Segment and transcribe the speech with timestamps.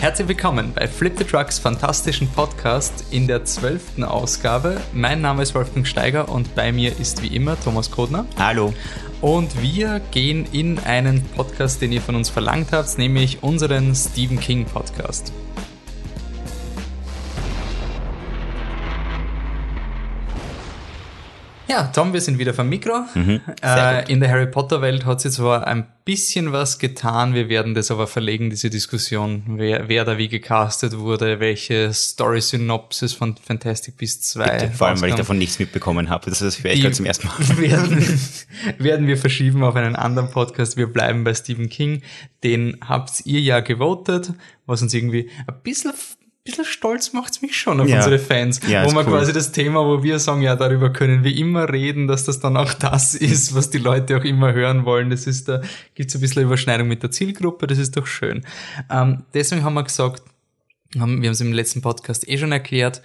[0.00, 4.80] Herzlich willkommen bei Flip the Trucks fantastischen Podcast in der zwölften Ausgabe.
[4.92, 8.26] Mein Name ist Wolfgang Steiger und bei mir ist wie immer Thomas Kodner.
[8.36, 8.74] Hallo.
[9.24, 14.38] Und wir gehen in einen Podcast, den ihr von uns verlangt habt, nämlich unseren Stephen
[14.38, 15.32] King Podcast.
[21.74, 23.04] Ja, Tom, wir sind wieder vom Mikro.
[23.16, 27.48] Mhm, äh, in der Harry Potter Welt hat sich zwar ein bisschen was getan, wir
[27.48, 33.36] werden das aber verlegen, diese Diskussion, wer, wer da wie gecastet wurde, welche Story-Synopsis von
[33.36, 34.44] Fantastic Beasts 2.
[34.44, 36.30] Bitte, vor allem, weil ich davon nichts mitbekommen habe.
[36.30, 37.38] Das ist vielleicht gerade zum ersten Mal.
[37.58, 38.20] Werden,
[38.78, 40.76] werden wir verschieben auf einen anderen Podcast.
[40.76, 42.02] Wir bleiben bei Stephen King.
[42.44, 44.32] Den habt ihr ja gewotet,
[44.66, 45.92] was uns irgendwie ein bisschen
[46.44, 47.96] bisschen stolz macht's mich schon auf ja.
[47.96, 49.12] unsere Fans, ja, wo man cool.
[49.12, 52.56] quasi das Thema, wo wir sagen, ja, darüber können wir immer reden, dass das dann
[52.56, 55.10] auch das ist, was die Leute auch immer hören wollen.
[55.10, 55.62] Das ist da,
[55.94, 58.44] gibt's ein bisschen Überschneidung mit der Zielgruppe, das ist doch schön.
[58.90, 60.22] Ähm, deswegen haben wir gesagt,
[60.98, 63.00] haben, wir haben es im letzten Podcast eh schon erklärt,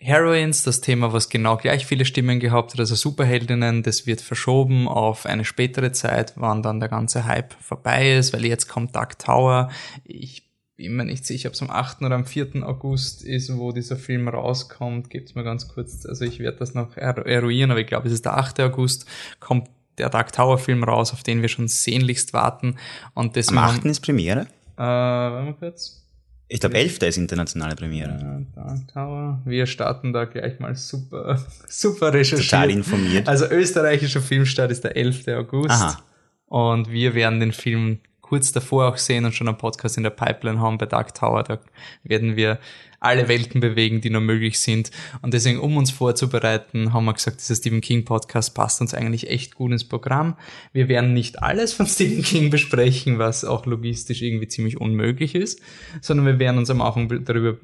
[0.00, 4.86] Heroines, das Thema, was genau gleich viele Stimmen gehabt hat, also Superheldinnen, das wird verschoben
[4.86, 9.18] auf eine spätere Zeit, wann dann der ganze Hype vorbei ist, weil jetzt kommt Dark
[9.18, 9.70] Tower.
[10.04, 10.47] Ich
[10.78, 12.02] bin mir nicht sicher, ob es am 8.
[12.02, 12.62] oder am 4.
[12.62, 15.10] August ist, wo dieser Film rauskommt.
[15.10, 18.24] Gebt's mir ganz kurz, also ich werde das noch eruieren, aber ich glaube, es ist
[18.24, 18.60] der 8.
[18.60, 19.04] August,
[19.40, 22.76] kommt der Dark Tower Film raus, auf den wir schon sehnlichst warten.
[23.14, 23.84] Und deswegen, am 8.
[23.86, 24.42] ist Premiere?
[24.76, 26.06] Äh, warte mal kurz.
[26.46, 27.02] Ich glaube, 11.
[27.02, 28.12] ist internationale Premiere.
[28.12, 29.42] Äh, Dark Tower.
[29.44, 32.50] Wir starten da gleich mal super, super recherchiert.
[32.50, 33.28] Total informiert.
[33.28, 35.26] Also österreichischer Filmstart ist der 11.
[35.28, 35.70] August.
[35.70, 35.98] Aha.
[36.46, 37.98] Und wir werden den Film
[38.28, 41.42] kurz davor auch sehen und schon einen Podcast in der Pipeline haben bei Dark Tower.
[41.42, 41.58] Da
[42.04, 42.58] werden wir
[43.00, 44.90] alle Welten bewegen, die nur möglich sind.
[45.22, 49.30] Und deswegen, um uns vorzubereiten, haben wir gesagt, dieser Stephen King Podcast passt uns eigentlich
[49.30, 50.36] echt gut ins Programm.
[50.72, 55.60] Wir werden nicht alles von Stephen King besprechen, was auch logistisch irgendwie ziemlich unmöglich ist,
[56.00, 57.56] sondern wir werden uns am Anfang darüber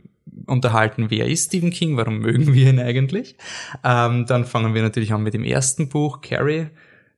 [0.46, 3.36] unterhalten, wer ist Stephen King, warum mögen wir ihn eigentlich.
[3.84, 6.68] Ähm, dann fangen wir natürlich an mit dem ersten Buch, Carrie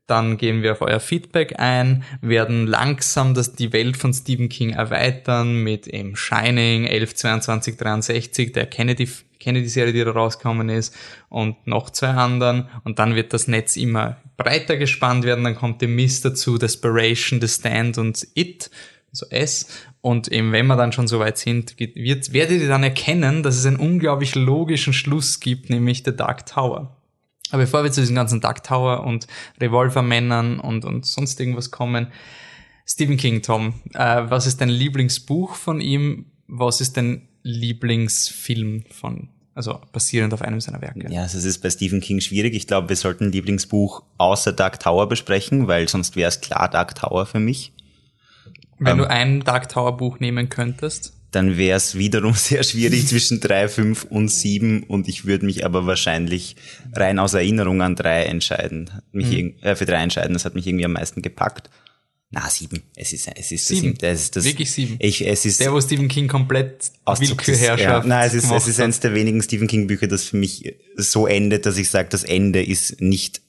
[0.07, 4.71] dann gehen wir auf euer Feedback ein, werden langsam das, die Welt von Stephen King
[4.71, 9.09] erweitern mit eben Shining, 11, 22, 63, der Kennedy,
[9.41, 10.95] Kennedy-Serie, die da rausgekommen ist
[11.29, 12.69] und noch zwei anderen.
[12.85, 17.41] Und dann wird das Netz immer breiter gespannt werden, dann kommt The Mist dazu, Desperation,
[17.41, 18.71] The Stand und It,
[19.11, 19.67] also S.
[20.01, 23.57] Und eben wenn wir dann schon so weit sind, wird, werdet ihr dann erkennen, dass
[23.57, 26.96] es einen unglaublich logischen Schluss gibt, nämlich The Dark Tower.
[27.51, 29.27] Aber bevor wir zu diesen ganzen Dark Tower und
[29.61, 32.09] Revolvermännern und, und sonst irgendwas kommen,
[32.87, 36.27] Stephen King, Tom, äh, was ist dein Lieblingsbuch von ihm?
[36.47, 41.13] Was ist dein Lieblingsfilm von, also basierend auf einem seiner Werke?
[41.13, 42.55] Ja, also es ist bei Stephen King schwierig.
[42.55, 46.71] Ich glaube, wir sollten ein Lieblingsbuch außer Dark Tower besprechen, weil sonst wäre es klar
[46.71, 47.73] Dark Tower für mich.
[48.79, 51.16] Wenn ähm, du ein Dark Tower Buch nehmen könntest?
[51.37, 55.65] Dann wäre es wiederum sehr schwierig zwischen drei, fünf und sieben und ich würde mich
[55.65, 56.57] aber wahrscheinlich
[56.95, 58.91] rein aus Erinnerung an drei entscheiden.
[59.13, 59.55] Mich mhm.
[59.61, 61.69] äh, für drei entscheiden, das hat mich irgendwie am meisten gepackt.
[62.31, 62.83] Na, sieben.
[62.97, 63.95] Es ist, es ist sieben.
[63.99, 64.97] Das, das, das, Wirklich sieben.
[64.99, 68.81] Ich, es ist Der, wo Stephen King komplett Willkürherrschaft ja, Nein, es ist, es ist
[68.81, 72.25] eines der wenigen Stephen King Bücher, das für mich so endet, dass ich sage, das
[72.25, 73.43] Ende ist nicht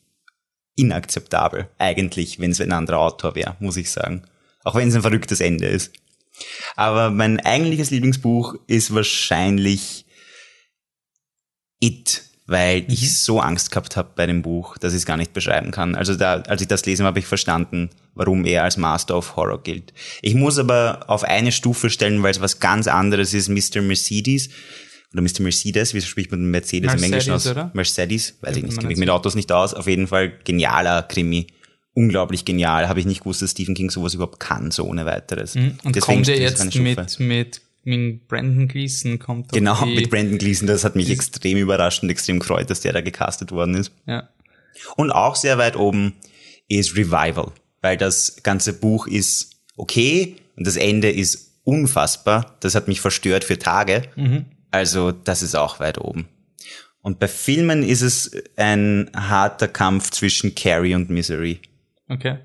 [0.75, 1.69] inakzeptabel.
[1.79, 4.23] Eigentlich, wenn es ein anderer Autor wäre, muss ich sagen.
[4.63, 5.91] Auch wenn es ein verrücktes Ende ist.
[6.75, 10.05] Aber mein eigentliches Lieblingsbuch ist wahrscheinlich
[11.79, 12.87] It, weil mhm.
[12.89, 15.95] ich so Angst gehabt habe bei dem Buch, dass ich es gar nicht beschreiben kann.
[15.95, 19.35] Also da, als ich das lesen habe, habe ich verstanden, warum er als Master of
[19.35, 19.93] Horror gilt.
[20.21, 23.81] Ich muss aber auf eine Stufe stellen, weil es was ganz anderes ist, Mr.
[23.81, 24.49] Mercedes
[25.13, 25.41] oder Mr.
[25.41, 27.47] Mercedes, wie spricht man Mercedes Mercedes im Englischen aus?
[27.47, 27.71] Oder?
[27.73, 29.73] Mercedes, weiß ich nicht, kenne mich mit Autos nicht aus.
[29.73, 31.47] Auf jeden Fall genialer Krimi
[31.97, 32.87] unglaublich genial.
[32.87, 35.55] Habe ich nicht gewusst, dass Stephen King sowas überhaupt kann, so ohne weiteres.
[35.55, 35.79] Mhm.
[35.83, 40.67] Und Deswegen kommt er jetzt mit, mit, mit Brandon Gleason kommt Genau, mit Brandon Gleason.
[40.67, 43.91] Das hat mich extrem überrascht und extrem gefreut, dass der da gecastet worden ist.
[44.05, 44.29] Ja.
[44.95, 46.13] Und auch sehr weit oben
[46.67, 47.51] ist Revival,
[47.81, 52.57] weil das ganze Buch ist okay und das Ende ist unfassbar.
[52.59, 54.03] Das hat mich verstört für Tage.
[54.15, 54.45] Mhm.
[54.69, 56.27] Also das ist auch weit oben.
[57.01, 61.59] Und bei Filmen ist es ein harter Kampf zwischen Carrie und Misery.
[62.09, 62.37] Okay.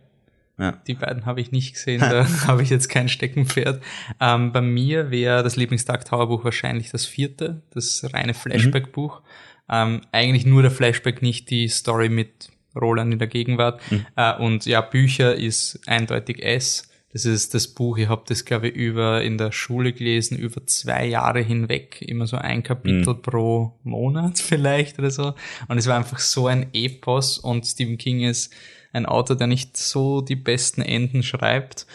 [0.59, 0.73] Ja.
[0.87, 3.82] Die beiden habe ich nicht gesehen, da habe ich jetzt kein Steckenpferd.
[4.20, 9.20] Ähm, bei mir wäre das Lieblings-Dark Tower Buch wahrscheinlich das vierte, das reine Flashback-Buch.
[9.20, 9.26] Mhm.
[9.70, 13.81] Ähm, eigentlich nur der Flashback, nicht die Story mit Roland in der Gegenwart.
[13.91, 14.06] Mhm.
[14.17, 16.88] Äh, und ja, Bücher ist eindeutig S.
[17.12, 20.67] Das ist das Buch, ich habe das, glaube ich, über in der Schule gelesen, über
[20.67, 23.23] zwei Jahre hinweg, immer so ein Kapitel mhm.
[23.23, 25.35] pro Monat vielleicht oder so.
[25.69, 28.55] Und es war einfach so ein Epos und Stephen King ist
[28.93, 31.87] ein Autor, der nicht so die besten Enden schreibt.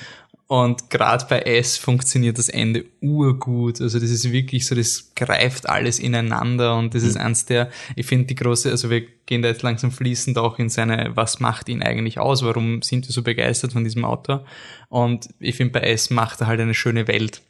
[0.48, 3.82] Und gerade bei S funktioniert das Ende urgut.
[3.82, 7.10] Also das ist wirklich so, das greift alles ineinander und das mhm.
[7.10, 10.58] ist eins der, ich finde die große, also wir gehen da jetzt langsam fließend auch
[10.58, 12.44] in seine, was macht ihn eigentlich aus?
[12.44, 14.46] Warum sind wir so begeistert von diesem Autor?
[14.88, 17.42] Und ich finde bei S macht er halt eine schöne Welt.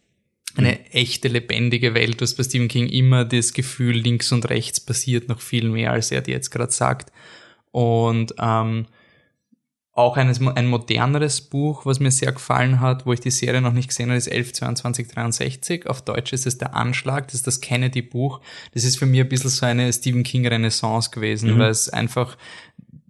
[0.55, 0.77] Eine mhm.
[0.91, 2.19] echte, lebendige Welt.
[2.19, 6.11] Hast bei Stephen King immer das Gefühl, links und rechts passiert noch viel mehr, als
[6.11, 7.11] er dir jetzt gerade sagt.
[7.69, 8.87] Und ähm,
[9.97, 13.73] auch eines, ein moderneres Buch, was mir sehr gefallen hat, wo ich die Serie noch
[13.73, 15.89] nicht gesehen habe, ist 112263.
[15.89, 18.39] Auf Deutsch ist es der Anschlag, das ist das Kennedy-Buch.
[18.75, 21.59] Das ist für mich ein bisschen so eine Stephen King-Renaissance gewesen, mhm.
[21.59, 22.37] weil es einfach,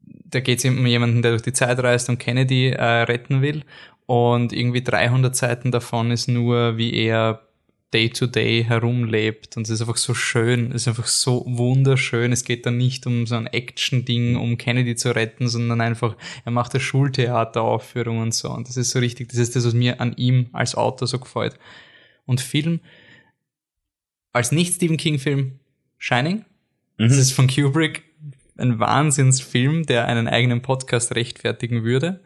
[0.05, 3.65] da geht es um jemanden, der durch die Zeit reist und Kennedy äh, retten will.
[4.05, 7.46] Und irgendwie 300 Seiten davon ist nur, wie er
[7.93, 9.55] Day-to-Day herumlebt.
[9.55, 12.31] Und es ist einfach so schön, es ist einfach so wunderschön.
[12.31, 16.51] Es geht dann nicht um so ein Action-Ding, um Kennedy zu retten, sondern einfach, er
[16.51, 18.49] macht eine Schultheateraufführung und so.
[18.51, 21.19] Und das ist so richtig, das ist das, was mir an ihm als Autor so
[21.19, 21.57] gefällt.
[22.25, 22.81] Und Film,
[24.33, 25.59] als Nicht-Stephen King-Film,
[25.97, 26.45] Shining.
[26.97, 27.07] Mhm.
[27.07, 28.03] Das ist von Kubrick
[28.57, 32.21] ein Wahnsinnsfilm, der einen eigenen Podcast rechtfertigen würde.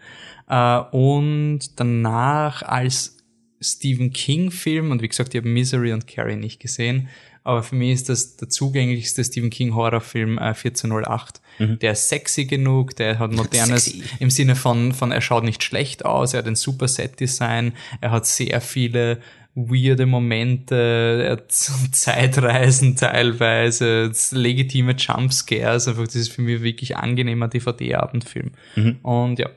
[0.47, 3.17] Äh, und danach als
[3.61, 7.09] Stephen King-Film und wie gesagt, ich habe Misery und Carrie nicht gesehen,
[7.43, 11.41] aber für mich ist das der zugänglichste Stephen King Horrorfilm äh, 1408.
[11.59, 11.79] Mhm.
[11.79, 14.03] Der ist sexy genug, der hat modernes sexy.
[14.19, 18.11] im Sinne von, von er schaut nicht schlecht aus, er hat ein super Set-Design, er
[18.11, 19.19] hat sehr viele
[19.55, 21.51] weirde Momente, er hat
[21.91, 28.51] Zeitreisen teilweise, legitime Jumpscares, einfach das ist für mich wirklich angenehmer DVD-Abendfilm.
[28.75, 28.99] Mhm.
[29.01, 29.49] Und ja,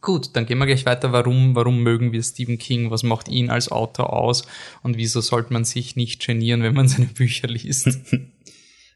[0.00, 1.12] Gut, dann gehen wir gleich weiter.
[1.12, 2.90] Warum, warum mögen wir Stephen King?
[2.90, 4.44] Was macht ihn als Autor aus?
[4.82, 7.88] Und wieso sollte man sich nicht genieren, wenn man seine Bücher liest?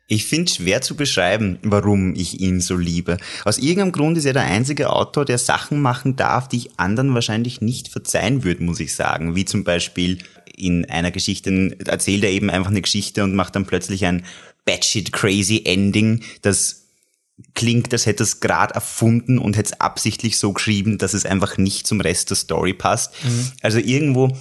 [0.06, 3.16] Ich finde schwer zu beschreiben, warum ich ihn so liebe.
[3.46, 7.14] Aus irgendeinem Grund ist er der einzige Autor, der Sachen machen darf, die ich anderen
[7.14, 9.34] wahrscheinlich nicht verzeihen würde, muss ich sagen.
[9.34, 10.18] Wie zum Beispiel
[10.54, 14.24] in einer Geschichte erzählt er eben einfach eine Geschichte und macht dann plötzlich ein
[14.66, 16.81] batshit crazy Ending, das
[17.54, 21.58] klingt, als hätte es gerade erfunden und hätte es absichtlich so geschrieben, dass es einfach
[21.58, 23.12] nicht zum Rest der Story passt.
[23.24, 23.52] Mhm.
[23.62, 24.36] Also irgendwo,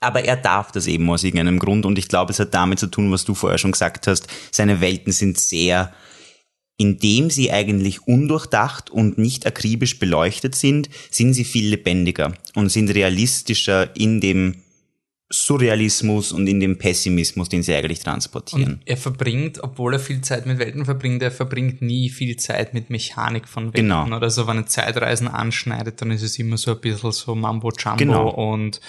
[0.00, 2.88] aber er darf das eben aus irgendeinem Grund und ich glaube, es hat damit zu
[2.88, 4.26] tun, was du vorher schon gesagt hast.
[4.50, 5.92] Seine Welten sind sehr,
[6.76, 12.90] indem sie eigentlich undurchdacht und nicht akribisch beleuchtet sind, sind sie viel lebendiger und sind
[12.90, 14.63] realistischer in dem
[15.30, 18.74] Surrealismus und in dem Pessimismus, den sie eigentlich transportieren.
[18.74, 22.74] Und er verbringt, obwohl er viel Zeit mit Welten verbringt, er verbringt nie viel Zeit
[22.74, 24.16] mit Mechanik von Welten genau.
[24.16, 24.46] oder so.
[24.46, 28.28] Wenn er Zeitreisen anschneidet, dann ist es immer so ein bisschen so Mambo Jumbo genau.
[28.28, 28.80] und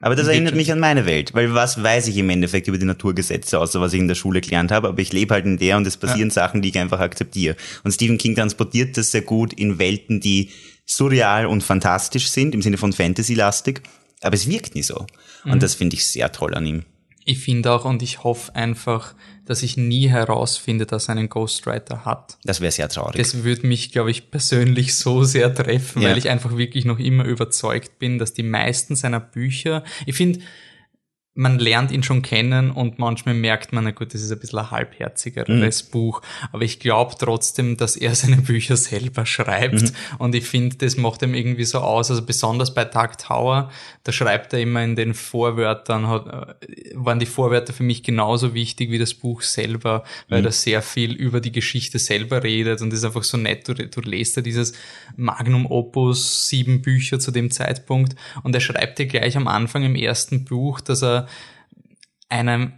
[0.00, 2.84] aber das erinnert mich an meine Welt, weil was weiß ich im Endeffekt über die
[2.84, 5.76] Naturgesetze, außer was ich in der Schule gelernt habe, aber ich lebe halt in der
[5.76, 6.34] und es passieren ja.
[6.34, 7.56] Sachen, die ich einfach akzeptiere.
[7.82, 10.50] Und Stephen King transportiert das sehr gut in Welten, die
[10.86, 13.82] surreal und fantastisch sind, im Sinne von Fantasy-lastig,
[14.22, 15.06] aber es wirkt nie so.
[15.44, 15.60] Und mhm.
[15.60, 16.84] das finde ich sehr toll an ihm.
[17.24, 22.06] Ich finde auch und ich hoffe einfach, dass ich nie herausfinde, dass er einen Ghostwriter
[22.06, 22.38] hat.
[22.44, 23.16] Das wäre sehr traurig.
[23.16, 26.08] Das würde mich, glaube ich, persönlich so sehr treffen, ja.
[26.08, 30.40] weil ich einfach wirklich noch immer überzeugt bin, dass die meisten seiner Bücher, ich finde,
[31.38, 34.58] man lernt ihn schon kennen und manchmal merkt man, na gut, das ist ein bisschen
[34.58, 35.90] ein halbherzigeres mhm.
[35.92, 39.90] Buch, aber ich glaube trotzdem, dass er seine Bücher selber schreibt mhm.
[40.18, 43.70] und ich finde, das macht ihm irgendwie so aus, also besonders bei Dark Tower,
[44.02, 48.52] da schreibt er immer in den Vorwörtern, hat, äh, waren die Vorwörter für mich genauso
[48.52, 50.46] wichtig wie das Buch selber, weil mhm.
[50.46, 54.00] er sehr viel über die Geschichte selber redet und ist einfach so nett, du, du
[54.00, 54.72] lest ja dieses
[55.16, 59.94] Magnum Opus, sieben Bücher zu dem Zeitpunkt und er schreibt dir gleich am Anfang im
[59.94, 61.27] ersten Buch, dass er
[62.28, 62.72] einem,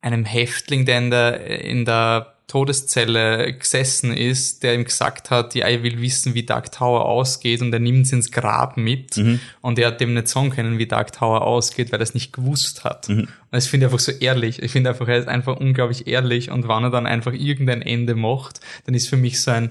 [0.00, 5.68] einem Häftling, der in der, in der Todeszelle gesessen ist, der ihm gesagt hat, ja,
[5.68, 9.40] ich will wissen, wie Dark Tower ausgeht und er nimmt es ins Grab mit mhm.
[9.62, 12.32] und er hat dem nicht sagen können, wie Dark Tower ausgeht, weil er es nicht
[12.32, 13.08] gewusst hat.
[13.08, 13.22] Mhm.
[13.22, 14.62] Und das finde ich einfach so ehrlich.
[14.62, 18.14] Ich finde einfach, er ist einfach unglaublich ehrlich und wenn er dann einfach irgendein Ende
[18.14, 19.70] macht, dann ist für mich so ein,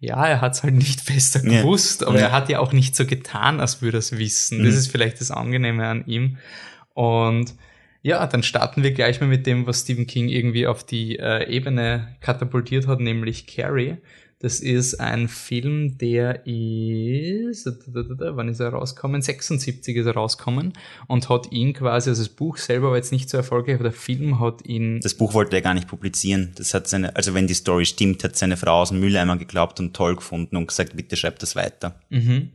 [0.00, 2.08] ja, er hat es halt nicht besser gewusst, ja.
[2.08, 2.26] aber ja.
[2.26, 4.58] er hat ja auch nicht so getan, als würde er es wissen.
[4.58, 4.64] Mhm.
[4.64, 6.38] Das ist vielleicht das Angenehme an ihm.
[6.98, 7.54] Und
[8.02, 11.48] ja, dann starten wir gleich mal mit dem, was Stephen King irgendwie auf die äh,
[11.48, 13.98] Ebene katapultiert hat, nämlich Carrie.
[14.40, 19.22] Das ist ein Film, der ist, wann ist er rausgekommen?
[19.22, 20.72] 76 ist er rausgekommen
[21.06, 23.92] und hat ihn quasi, also das Buch selber war jetzt nicht so erfolgreich, aber der
[23.92, 25.00] Film hat ihn.
[25.00, 26.50] Das Buch wollte er gar nicht publizieren.
[26.56, 29.78] Das hat seine, also wenn die Story stimmt, hat seine Frau aus dem Mülleimer geglaubt
[29.78, 32.00] und toll gefunden und gesagt, bitte schreib das weiter.
[32.10, 32.50] Mhm.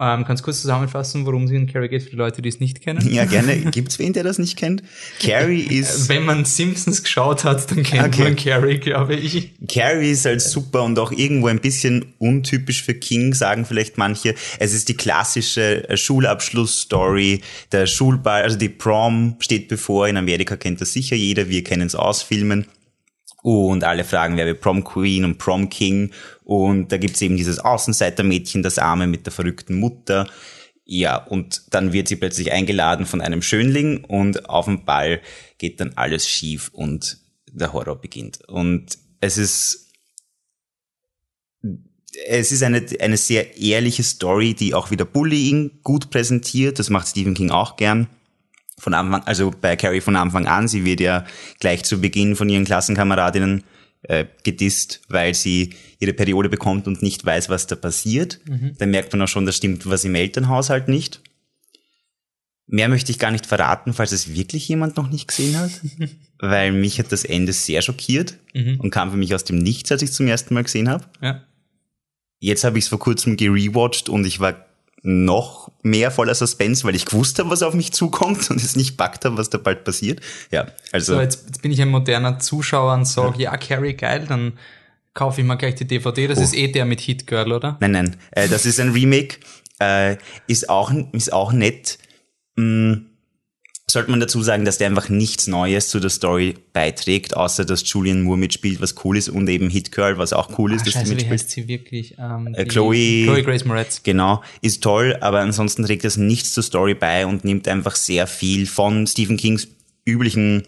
[0.00, 2.60] Ähm, kannst du kurz zusammenfassen, worum es in Carrie geht für die Leute, die es
[2.60, 3.12] nicht kennen?
[3.12, 3.56] Ja, gerne.
[3.70, 4.82] Gibt's wen, der das nicht kennt?
[5.20, 6.08] Carrie ist...
[6.08, 8.22] Wenn man Simpsons geschaut hat, dann kennt okay.
[8.22, 9.52] man Carrie, glaube ich.
[9.68, 14.34] Carrie ist halt super und auch irgendwo ein bisschen untypisch für King, sagen vielleicht manche.
[14.58, 17.40] Es ist die klassische äh, Schulabschlussstory.
[17.72, 20.08] Der Schulball, also die Prom steht bevor.
[20.08, 21.48] In Amerika kennt das sicher jeder.
[21.48, 22.66] Wir kennen es aus Filmen.
[23.48, 26.10] Und alle fragen, wer wir Prom Queen und Prom King.
[26.44, 30.28] Und da gibt's eben dieses Außenseitermädchen, das Arme mit der verrückten Mutter.
[30.84, 35.22] Ja, und dann wird sie plötzlich eingeladen von einem Schönling und auf dem Ball
[35.56, 37.16] geht dann alles schief und
[37.50, 38.46] der Horror beginnt.
[38.48, 39.92] Und es ist,
[42.26, 46.78] es ist eine, eine sehr ehrliche Story, die auch wieder Bullying gut präsentiert.
[46.78, 48.08] Das macht Stephen King auch gern.
[48.78, 50.68] Von Anfang, also bei Carrie von Anfang an.
[50.68, 51.24] Sie wird ja
[51.60, 53.64] gleich zu Beginn von ihren Klassenkameradinnen
[54.02, 58.40] äh, gedisst, weil sie ihre Periode bekommt und nicht weiß, was da passiert.
[58.46, 58.74] Mhm.
[58.78, 61.20] Dann merkt man auch schon, da stimmt was im Elternhaushalt nicht.
[62.66, 65.70] Mehr möchte ich gar nicht verraten, falls es wirklich jemand noch nicht gesehen hat,
[66.38, 68.78] weil mich hat das Ende sehr schockiert mhm.
[68.78, 71.04] und kam für mich aus dem Nichts, als ich es zum ersten Mal gesehen habe.
[71.20, 71.42] Ja.
[72.40, 74.67] Jetzt habe ich es vor kurzem gerewatcht und ich war
[75.02, 78.96] noch mehr voller Suspense, weil ich gewusst habe, was auf mich zukommt und es nicht
[78.96, 80.20] packt habe, was da bald passiert.
[80.50, 81.14] Ja, also.
[81.14, 83.52] So, jetzt, jetzt bin ich ein moderner Zuschauer und sage, ja.
[83.52, 84.54] ja, Carrie, geil, dann
[85.14, 86.26] kaufe ich mal gleich die DVD.
[86.26, 86.42] Das oh.
[86.42, 87.76] ist eh der mit Hit Girl, oder?
[87.80, 89.38] Nein, nein, äh, das ist ein Remake,
[89.80, 91.98] äh, ist auch, ist auch nett.
[92.56, 93.06] Mh, mm,
[93.90, 97.90] sollte man dazu sagen, dass der einfach nichts Neues zu der Story beiträgt, außer dass
[97.90, 100.84] Julian Moore mitspielt, was cool ist, und eben Hit Girl, was auch cool ist, Ach,
[100.86, 101.30] dass scheiße, sie mitspielt.
[101.30, 102.14] Wie heißt sie wirklich?
[102.18, 104.02] Ähm, äh, Chloe, Chloe Grace Moretz.
[104.02, 108.26] Genau, ist toll, aber ansonsten trägt das nichts zur Story bei und nimmt einfach sehr
[108.26, 109.68] viel von Stephen Kings
[110.04, 110.64] üblichen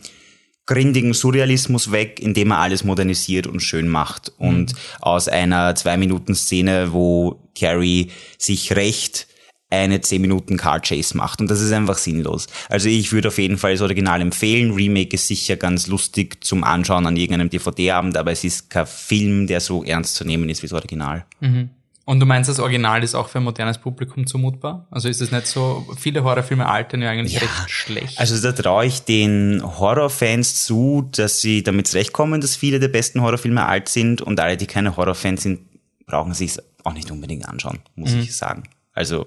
[0.66, 4.32] grindigen Surrealismus weg, indem er alles modernisiert und schön macht.
[4.38, 4.48] Mhm.
[4.48, 9.26] Und aus einer Zwei-Minuten-Szene, wo Carrie sich recht
[9.70, 11.40] eine 10 Minuten Car Chase macht.
[11.40, 12.48] Und das ist einfach sinnlos.
[12.68, 14.72] Also ich würde auf jeden Fall das Original empfehlen.
[14.72, 19.46] Remake ist sicher ganz lustig zum Anschauen an irgendeinem DVD-Abend, aber es ist kein Film,
[19.46, 21.24] der so ernst zu nehmen ist wie das Original.
[21.40, 21.70] Mhm.
[22.10, 24.88] Und du meinst, das Original ist auch für ein modernes Publikum zumutbar?
[24.90, 28.18] Also ist es nicht so, viele Horrorfilme altern ja eigentlich ja, recht schlecht.
[28.18, 33.22] Also da traue ich den Horrorfans zu, dass sie damit zurechtkommen, dass viele der besten
[33.22, 35.60] Horrorfilme alt sind und alle, die keine Horrorfans sind,
[36.06, 38.22] brauchen sich auch nicht unbedingt anschauen, muss mhm.
[38.22, 38.64] ich sagen.
[38.92, 39.26] Also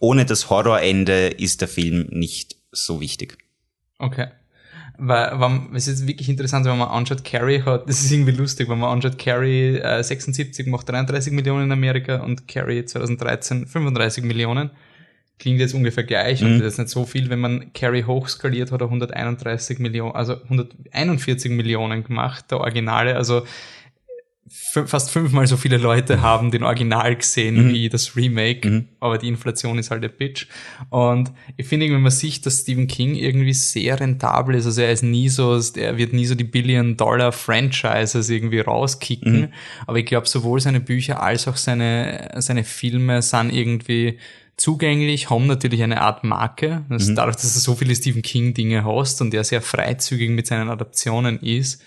[0.00, 3.38] ohne das Horrorende ist der Film nicht so wichtig.
[3.98, 4.28] Okay.
[5.02, 8.68] Weil, weil es ist wirklich interessant, wenn man anschaut, Carrie hat, das ist irgendwie lustig,
[8.68, 14.24] wenn man anschaut, Carrie äh, 76 macht 33 Millionen in Amerika und Carrie 2013 35
[14.24, 14.70] Millionen.
[15.38, 16.48] Klingt jetzt ungefähr gleich mhm.
[16.48, 20.34] und das ist nicht so viel, wenn man Carrie hochskaliert, hat er 131 Millionen, also
[20.42, 23.46] 141 Millionen gemacht, der Originale, also
[24.52, 26.22] fast fünfmal so viele Leute mhm.
[26.22, 27.72] haben den Original gesehen mhm.
[27.72, 28.88] wie das Remake, mhm.
[28.98, 30.48] aber die Inflation ist halt der Bitch.
[30.90, 34.90] Und ich finde, wenn man sieht, dass Stephen King irgendwie sehr rentabel ist, also er
[34.90, 39.48] ist nie so, er wird nie so die Billion-Dollar-Franchises irgendwie rauskicken, mhm.
[39.86, 44.18] aber ich glaube, sowohl seine Bücher als auch seine, seine Filme sind irgendwie
[44.56, 46.84] zugänglich, haben natürlich eine Art Marke.
[46.88, 47.14] Mhm.
[47.14, 51.38] Dadurch, dass du so viele Stephen King-Dinge hast und er sehr freizügig mit seinen Adaptionen
[51.40, 51.82] ist,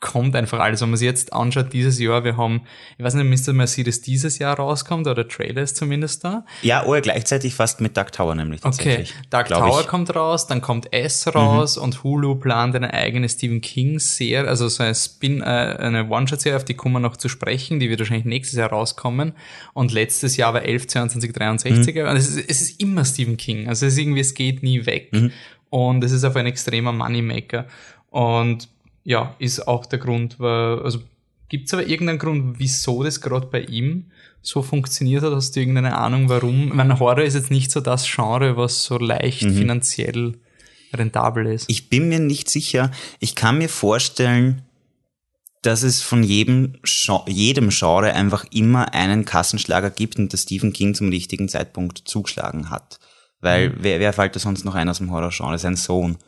[0.00, 0.80] kommt einfach alles.
[0.80, 2.62] Wenn man sich jetzt anschaut, dieses Jahr, wir haben,
[2.98, 3.52] ich weiß nicht, Mr.
[3.52, 6.44] Mercy, dass dieses Jahr rauskommt, oder der Trailer ist zumindest da.
[6.62, 9.10] Ja, oder gleichzeitig fast mit Dark Tower nämlich tatsächlich.
[9.10, 9.86] Okay, Dark Tower ich.
[9.88, 11.82] kommt raus, dann kommt S raus mhm.
[11.82, 16.64] und Hulu plant eine eigene Stephen King-Serie, also so eine Spin, äh, eine One-Shot-Serie, auf
[16.64, 19.32] die kommen wir noch zu sprechen, die wird wahrscheinlich nächstes Jahr rauskommen.
[19.74, 21.94] Und letztes Jahr war 11, 22, 63.
[21.94, 22.02] Mhm.
[22.02, 23.68] Und es ist, es ist immer Stephen King.
[23.68, 25.12] Also es ist irgendwie, es geht nie weg.
[25.12, 25.32] Mhm.
[25.70, 27.66] Und es ist auf ein extremer Moneymaker.
[28.10, 28.68] Und
[29.08, 31.00] ja, ist auch der Grund, weil, also
[31.48, 34.10] gibt es aber irgendeinen Grund, wieso das gerade bei ihm
[34.42, 35.32] so funktioniert hat?
[35.32, 36.68] Hast du irgendeine Ahnung, warum?
[36.68, 39.54] Ich meine, Horror ist jetzt nicht so das Genre, was so leicht mhm.
[39.54, 40.34] finanziell
[40.92, 41.70] rentabel ist.
[41.70, 42.90] Ich bin mir nicht sicher.
[43.18, 44.60] Ich kann mir vorstellen,
[45.62, 46.74] dass es von jedem,
[47.26, 52.68] jedem Genre einfach immer einen Kassenschlager gibt und der Stephen King zum richtigen Zeitpunkt zugeschlagen
[52.68, 53.00] hat.
[53.40, 53.76] Weil mhm.
[53.80, 55.58] wer, wer fällt da sonst noch ein aus dem Horrorgenre?
[55.58, 56.18] Sein Sohn.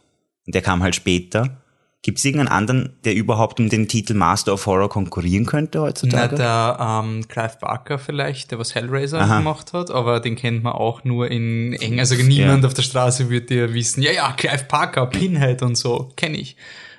[0.47, 1.61] Und der kam halt später
[2.03, 6.37] Gibt es irgendeinen anderen, der überhaupt um den Titel Master of Horror konkurrieren könnte heutzutage?
[6.39, 9.39] Na, der ähm, Clive Barker vielleicht, der was Hellraiser Aha.
[9.39, 12.01] gemacht hat, aber den kennt man auch nur in eng.
[12.01, 12.69] Also niemand ja.
[12.69, 16.57] auf der Straße würde dir wissen, ja, ja, Clive Barker, Pinhead und so, kenne ich.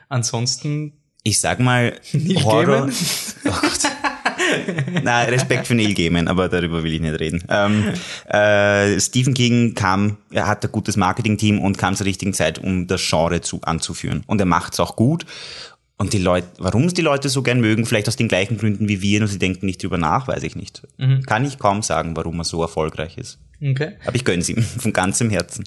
[0.08, 0.94] Ansonsten.
[1.24, 2.00] Ich sag mal,
[2.44, 2.88] Horror.
[3.46, 3.92] Oh Gott.
[5.04, 7.44] Na, Respekt für Neil Gaiman, aber darüber will ich nicht reden.
[7.50, 7.86] Ähm,
[8.28, 12.88] äh, Stephen King kam, er hat ein gutes Marketing-Team und kam zur richtigen Zeit, um
[12.88, 14.24] das Genre zu, anzuführen.
[14.28, 15.26] Und er macht es auch gut.
[15.98, 18.88] Und die Leute, warum es die Leute so gern mögen, vielleicht aus den gleichen Gründen
[18.88, 20.82] wie wir, nur sie denken nicht drüber nach, weiß ich nicht.
[20.98, 21.22] Mhm.
[21.24, 23.40] Kann ich kaum sagen, warum er so erfolgreich ist.
[23.64, 23.92] Okay.
[24.06, 25.66] Aber ich gönn's ihm von ganzem Herzen.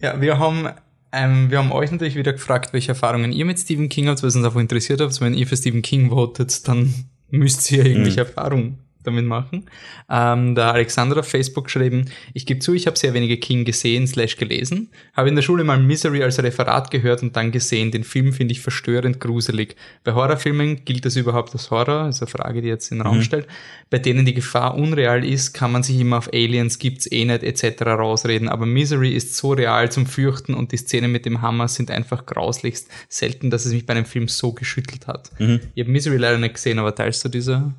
[0.00, 0.68] Ja, wir haben
[1.12, 4.36] ähm, wir haben euch natürlich wieder gefragt, welche Erfahrungen ihr mit Stephen King habt, was
[4.36, 5.20] uns einfach interessiert habt.
[5.20, 6.92] Wenn ihr für Stephen King votet, dann
[7.30, 8.26] müsst ihr irgendwelche mhm.
[8.26, 9.66] Erfahrungen damit machen.
[10.10, 14.06] Ähm, der Alexander auf Facebook geschrieben, ich gebe zu, ich habe sehr wenige King gesehen,
[14.06, 17.90] slash gelesen, habe in der Schule mal Misery als Referat gehört und dann gesehen.
[17.90, 19.76] Den Film finde ich verstörend gruselig.
[20.04, 22.08] Bei Horrorfilmen gilt das überhaupt als Horror?
[22.08, 23.22] Ist eine Frage, die jetzt in den Raum mhm.
[23.22, 23.46] stellt.
[23.90, 27.42] Bei denen die Gefahr unreal ist, kann man sich immer auf Aliens gibt's eh nicht
[27.42, 27.82] etc.
[27.82, 28.48] rausreden.
[28.48, 32.26] Aber Misery ist so real zum Fürchten und die Szenen mit dem Hammer sind einfach
[32.26, 32.88] grauslichst.
[33.08, 35.30] Selten, dass es mich bei einem Film so geschüttelt hat.
[35.38, 35.60] Mhm.
[35.74, 37.74] Ich habe Misery leider nicht gesehen, aber teilst du diese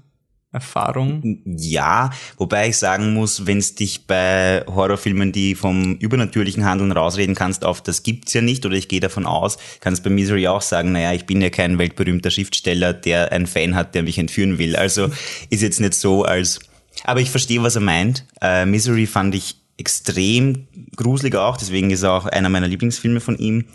[0.51, 1.41] Erfahrung?
[1.45, 7.35] Ja, wobei ich sagen muss, wenn es dich bei Horrorfilmen, die vom übernatürlichen Handeln rausreden
[7.35, 10.61] kannst, auf das gibt's ja nicht, oder ich gehe davon aus, kannst bei Misery auch
[10.61, 14.57] sagen, naja, ich bin ja kein weltberühmter Schriftsteller, der einen Fan hat, der mich entführen
[14.57, 14.77] will.
[14.77, 15.09] Also
[15.49, 16.59] ist jetzt nicht so als,
[17.03, 18.25] aber ich verstehe, was er meint.
[18.41, 23.37] Äh, Misery fand ich extrem gruselig auch, deswegen ist er auch einer meiner Lieblingsfilme von
[23.37, 23.65] ihm.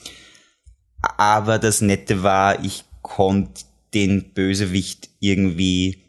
[1.18, 6.01] Aber das Nette war, ich konnte den Bösewicht irgendwie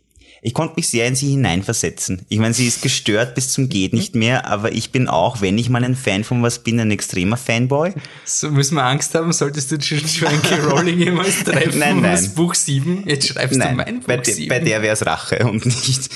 [0.46, 2.26] ich konnte mich sehr in sie hineinversetzen.
[2.28, 5.58] Ich meine, sie ist gestört bis zum geht nicht mehr, aber ich bin auch, wenn
[5.58, 7.94] ich mal ein Fan von was bin, ein extremer Fanboy.
[8.26, 11.80] So müssen wir Angst haben, solltest du Joanne Rowling jemals treffen?
[11.80, 12.12] nein, nein.
[12.12, 14.50] Das Buch 7, jetzt schreibst nein, du mein Buch bei, 7.
[14.50, 16.10] Bei der wäre es Rache und nicht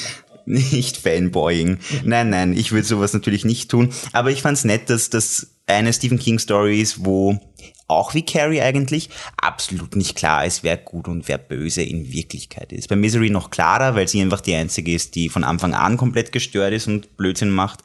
[0.46, 1.78] nicht Fanboying.
[2.04, 3.90] Nein, nein, ich würde sowas natürlich nicht tun.
[4.14, 7.38] Aber ich fand's nett, dass das eine Stephen King Story ist, wo
[7.88, 12.74] auch wie Carrie eigentlich, absolut nicht klar ist, wer gut und wer böse in Wirklichkeit
[12.74, 12.90] ist.
[12.90, 16.32] Bei Misery noch klarer, weil sie einfach die einzige ist, die von Anfang an komplett
[16.32, 17.80] gestört ist und Blödsinn macht.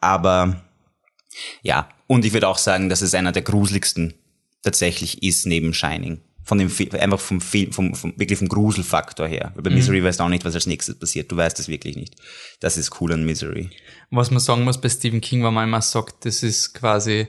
[0.00, 0.62] Aber
[1.62, 4.14] ja, und ich würde auch sagen, dass es einer der gruseligsten
[4.62, 6.20] tatsächlich ist neben Shining.
[6.44, 9.52] Von dem einfach vom Film, vom, vom, wirklich vom Gruselfaktor her.
[9.54, 9.76] Weil bei mhm.
[9.76, 11.30] Misery weißt du auch nicht, was als nächstes passiert.
[11.30, 12.16] Du weißt es wirklich nicht.
[12.58, 13.70] Das ist cool an Misery.
[14.10, 17.28] Was man sagen muss bei Stephen King, wenn man immer sagt, das ist quasi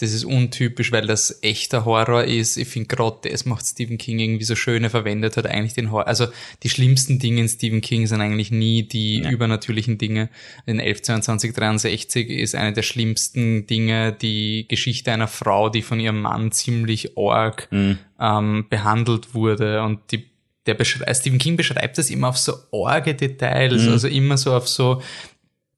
[0.00, 2.56] das ist untypisch, weil das echter Horror ist.
[2.56, 6.06] Ich finde gerade das macht Stephen King irgendwie so schöne verwendet hat eigentlich den Horror.
[6.06, 6.28] Also
[6.62, 9.30] die schlimmsten Dinge in Stephen King sind eigentlich nie die ja.
[9.30, 10.30] übernatürlichen Dinge.
[10.66, 16.52] In 112263 ist eine der schlimmsten Dinge die Geschichte einer Frau, die von ihrem Mann
[16.52, 17.98] ziemlich arg mhm.
[18.20, 20.26] ähm, behandelt wurde und die
[20.66, 23.92] der Stephen King beschreibt das immer auf so arge Details, mhm.
[23.92, 25.02] also immer so auf so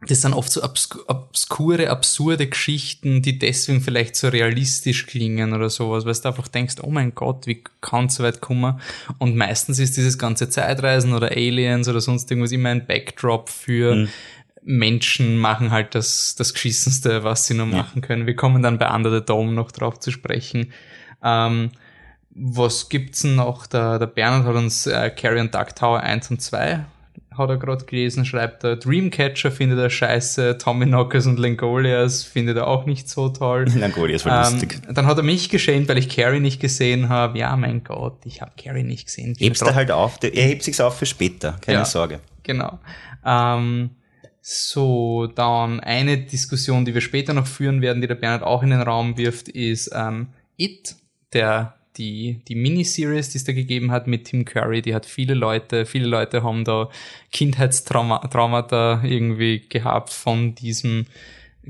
[0.06, 6.06] das sind oft so obskure, absurde Geschichten, die deswegen vielleicht so realistisch klingen oder sowas,
[6.06, 8.80] weil du einfach denkst, oh mein Gott, wie kann es so weit kommen?
[9.18, 13.94] Und meistens ist dieses ganze Zeitreisen oder Aliens oder sonst irgendwas immer ein Backdrop für
[13.94, 14.08] mhm.
[14.62, 17.76] Menschen machen halt das, das Geschissenste, was sie nur ja.
[17.76, 18.26] machen können.
[18.26, 20.72] Wir kommen dann bei Under the Dome noch drauf zu sprechen.
[21.22, 21.72] Ähm,
[22.30, 23.66] was gibt's noch?
[23.66, 26.86] Der, der Bernhard hat uns äh, Carrie und Duck Tower 1 und 2
[27.36, 32.56] hat er gerade gelesen, schreibt er, Dreamcatcher findet er scheiße, Tommy Knockers und Langolias findet
[32.56, 33.66] er auch nicht so toll.
[33.76, 34.80] Langolias war ähm, lustig.
[34.92, 37.38] Dann hat er mich geschämt, weil ich Carrie nicht gesehen habe.
[37.38, 39.34] Ja, mein Gott, ich habe Carrie nicht gesehen.
[39.38, 42.20] Hebst er halt auf, er hebt sich's auf für später, keine ja, Sorge.
[42.42, 42.78] Genau.
[43.24, 43.90] Ähm,
[44.40, 48.70] so, dann eine Diskussion, die wir später noch führen werden, die der Bernhard auch in
[48.70, 50.96] den Raum wirft, ist ähm, It,
[51.32, 55.34] der die, die Miniseries, die es da gegeben hat mit Tim Curry, die hat viele
[55.34, 56.88] Leute, viele Leute haben da
[57.32, 61.06] Kindheitstraumata irgendwie gehabt von diesem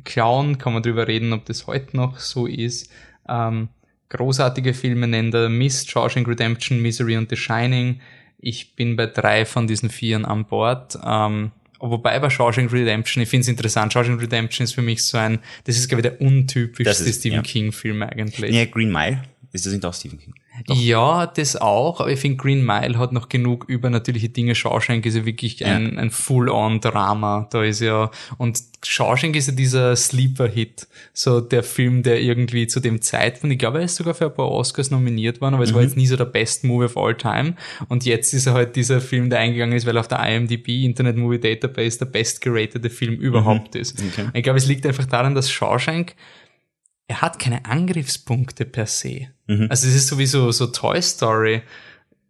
[0.04, 0.59] Clown.
[0.59, 2.90] Kann man drüber reden, ob das heute noch so ist.
[3.28, 3.68] Ähm,
[4.11, 8.00] großartige Filme nennen da Mist, Shawshank Redemption, Misery und The Shining.
[8.38, 10.98] Ich bin bei drei von diesen vieren an Bord.
[11.04, 15.18] Ähm, wobei bei Shawshank Redemption, ich finde es interessant, Shawshank Redemption ist für mich so
[15.18, 17.42] ein, das ist glaube ich der untypischste Stephen ja.
[17.42, 18.54] King Film eigentlich.
[18.54, 19.22] Ja, Green Mile.
[19.52, 20.34] Ist das nicht auch Stephen King?
[20.66, 20.76] Doch.
[20.76, 24.54] Ja, das auch, aber ich finde Green Mile hat noch genug übernatürliche Dinge.
[24.54, 25.98] Shawshank ist ja wirklich ein, ja.
[25.98, 27.48] ein Full-on-Drama.
[27.50, 30.86] Da ist ja, und Shawshank ist ja dieser Sleeper-Hit.
[31.12, 34.34] So der Film, der irgendwie zu dem Zeitpunkt, ich glaube, er ist sogar für ein
[34.34, 35.76] paar Oscars nominiert worden, aber es mhm.
[35.76, 37.54] war jetzt nie so der Best Movie of all time.
[37.88, 41.16] Und jetzt ist er halt dieser Film, der eingegangen ist, weil auf der IMDb, Internet
[41.16, 43.80] Movie Database, der best geratete Film überhaupt mhm.
[43.80, 44.00] ist.
[44.00, 44.28] Okay.
[44.34, 46.14] Ich glaube, es liegt einfach daran, dass Shawshank
[47.11, 49.27] er hat keine Angriffspunkte per se.
[49.49, 49.66] Mhm.
[49.68, 51.62] Also es ist sowieso so Toy Story.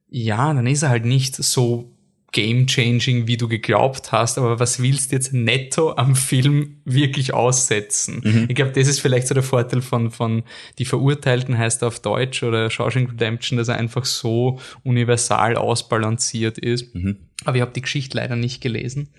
[0.08, 1.92] Ja, dann ist er halt nicht so
[2.32, 8.22] game-changing, wie du geglaubt hast, aber was willst du jetzt netto am Film wirklich aussetzen?
[8.24, 8.46] Mhm.
[8.48, 10.44] Ich glaube, das ist vielleicht so der Vorteil von, von
[10.78, 16.56] Die Verurteilten heißt er auf Deutsch oder Shawshank Redemption, dass er einfach so universal ausbalanciert
[16.56, 16.94] ist.
[16.94, 17.18] Mhm.
[17.44, 19.10] Aber ich habe die Geschichte leider nicht gelesen.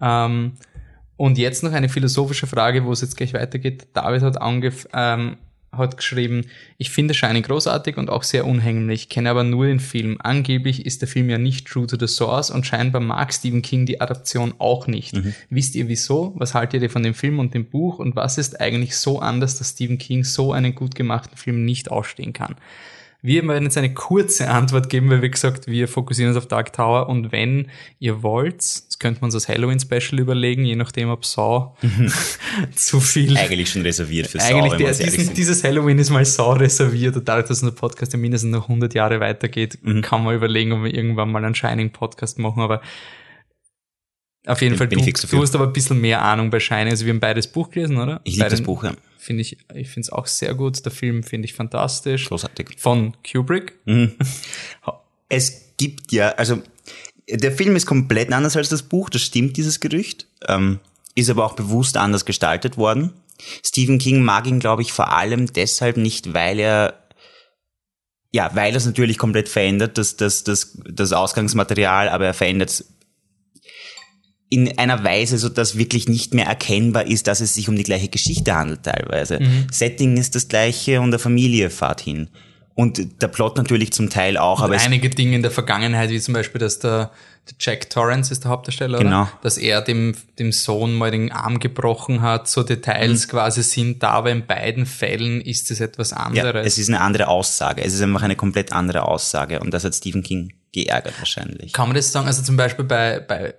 [0.00, 0.52] Ähm,
[1.16, 3.88] und jetzt noch eine philosophische Frage, wo es jetzt gleich weitergeht.
[3.94, 5.36] David hat, angef ähm,
[5.72, 6.46] hat geschrieben,
[6.78, 10.16] ich finde Shining großartig und auch sehr unheimlich, kenne aber nur den Film.
[10.20, 13.86] Angeblich ist der Film ja nicht true to the source und scheinbar mag Stephen King
[13.86, 15.14] die Adaption auch nicht.
[15.14, 15.34] Mhm.
[15.50, 16.32] Wisst ihr wieso?
[16.36, 19.58] Was haltet ihr von dem Film und dem Buch und was ist eigentlich so anders,
[19.58, 22.56] dass Stephen King so einen gut gemachten Film nicht ausstehen kann?
[23.22, 26.72] Wir werden jetzt eine kurze Antwort geben, weil wie gesagt, wir fokussieren uns auf Dark
[26.72, 28.62] Tower und wenn ihr wollt,
[28.96, 31.76] das könnte man uns als Halloween-Special überlegen, je nachdem, ob Saw
[32.74, 33.36] zu viel...
[33.36, 34.54] Eigentlich schon reserviert für Saw.
[34.54, 38.18] Eigentlich der, diesen, dieses Halloween ist mal Saw reserviert und dadurch, dass unser Podcast ja
[38.18, 40.02] mindestens noch 100 Jahre weitergeht, mhm.
[40.02, 42.80] kann man überlegen, ob wir irgendwann mal einen Shining-Podcast machen, aber
[44.46, 46.90] auf jeden Fall, bin du, du hast aber ein bisschen mehr Ahnung bei Shining.
[46.90, 48.20] Also wir haben beides Buch gelesen, oder?
[48.22, 50.84] Ich liebe das Buch, ja finde ich, ich finde es auch sehr gut.
[50.84, 52.26] Der Film finde ich fantastisch.
[52.28, 52.76] Großartig.
[52.78, 53.74] Von Kubrick.
[53.84, 54.12] Mhm.
[55.28, 56.62] Es gibt ja, also
[57.28, 60.26] der Film ist komplett anders als das Buch, das stimmt, dieses Gerücht.
[60.48, 60.80] Ähm,
[61.14, 63.12] ist aber auch bewusst anders gestaltet worden.
[63.64, 67.06] Stephen King mag ihn, glaube ich, vor allem deshalb nicht, weil er
[68.32, 72.84] ja, weil er es natürlich komplett verändert, das, das, das, das Ausgangsmaterial, aber er verändert
[74.48, 77.82] in einer Weise, so dass wirklich nicht mehr erkennbar ist, dass es sich um die
[77.82, 79.40] gleiche Geschichte handelt teilweise.
[79.40, 79.66] Mhm.
[79.72, 82.28] Setting ist das gleiche und der Familie fahrt hin.
[82.78, 84.58] Und der Plot natürlich zum Teil auch.
[84.58, 87.10] Und aber einige Dinge in der Vergangenheit, wie zum Beispiel, dass der,
[87.48, 89.22] der Jack Torrance ist der Hauptdarsteller, genau.
[89.22, 89.32] oder?
[89.40, 93.30] Dass er dem, dem Sohn mal den Arm gebrochen hat, so Details mhm.
[93.30, 96.52] quasi sind da, aber in beiden Fällen ist es etwas anderes.
[96.52, 97.82] Ja, es ist eine andere Aussage.
[97.82, 99.60] Es ist einfach eine komplett andere Aussage.
[99.60, 101.72] Und das hat Stephen King geärgert wahrscheinlich.
[101.72, 102.26] Kann man das sagen?
[102.26, 103.54] Also zum Beispiel bei, bei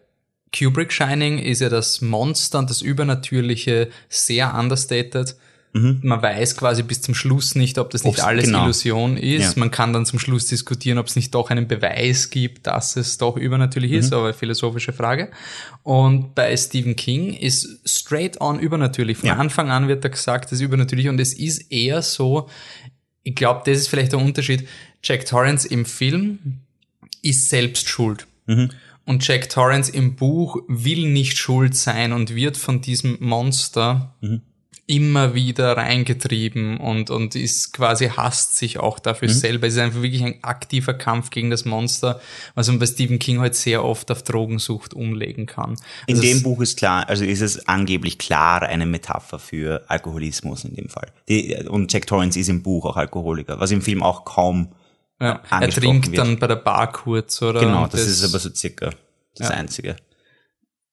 [0.56, 5.36] Kubrick Shining ist ja das Monster und das Übernatürliche sehr understated.
[5.74, 6.00] Mhm.
[6.04, 8.64] Man weiß quasi bis zum Schluss nicht, ob das nicht Ob's, alles genau.
[8.64, 9.56] Illusion ist.
[9.56, 9.60] Ja.
[9.60, 13.18] Man kann dann zum Schluss diskutieren, ob es nicht doch einen Beweis gibt, dass es
[13.18, 13.98] doch übernatürlich mhm.
[13.98, 15.32] ist, aber philosophische Frage.
[15.84, 19.18] Und bei Stephen King ist straight on übernatürlich.
[19.18, 19.36] Von ja.
[19.36, 22.50] Anfang an wird da gesagt, das ist übernatürlich und es ist eher so,
[23.24, 24.68] ich glaube, das ist vielleicht der Unterschied.
[25.04, 26.62] Jack Torrance im Film
[27.22, 28.26] ist selbst schuld.
[28.46, 28.72] Mhm.
[29.06, 34.42] Und Jack Torrance im Buch will nicht schuld sein und wird von diesem Monster mhm.
[34.90, 39.34] Immer wieder reingetrieben und, und ist quasi hasst sich auch dafür mhm.
[39.34, 39.68] selber.
[39.68, 42.22] Es ist einfach wirklich ein aktiver Kampf gegen das Monster,
[42.56, 45.76] was man bei Stephen King halt sehr oft auf Drogensucht umlegen kann.
[46.08, 50.64] In also dem Buch ist klar, also ist es angeblich klar eine Metapher für Alkoholismus
[50.64, 51.12] in dem Fall.
[51.28, 54.70] Die, und Jack Torrance ist im Buch auch Alkoholiker, was im Film auch kaum
[55.20, 56.18] ja, er trinkt wird.
[56.18, 57.60] dann bei der Bar kurz, oder?
[57.60, 58.92] Genau, das, das ist aber so circa
[59.36, 59.56] das ja.
[59.56, 59.98] Einzige.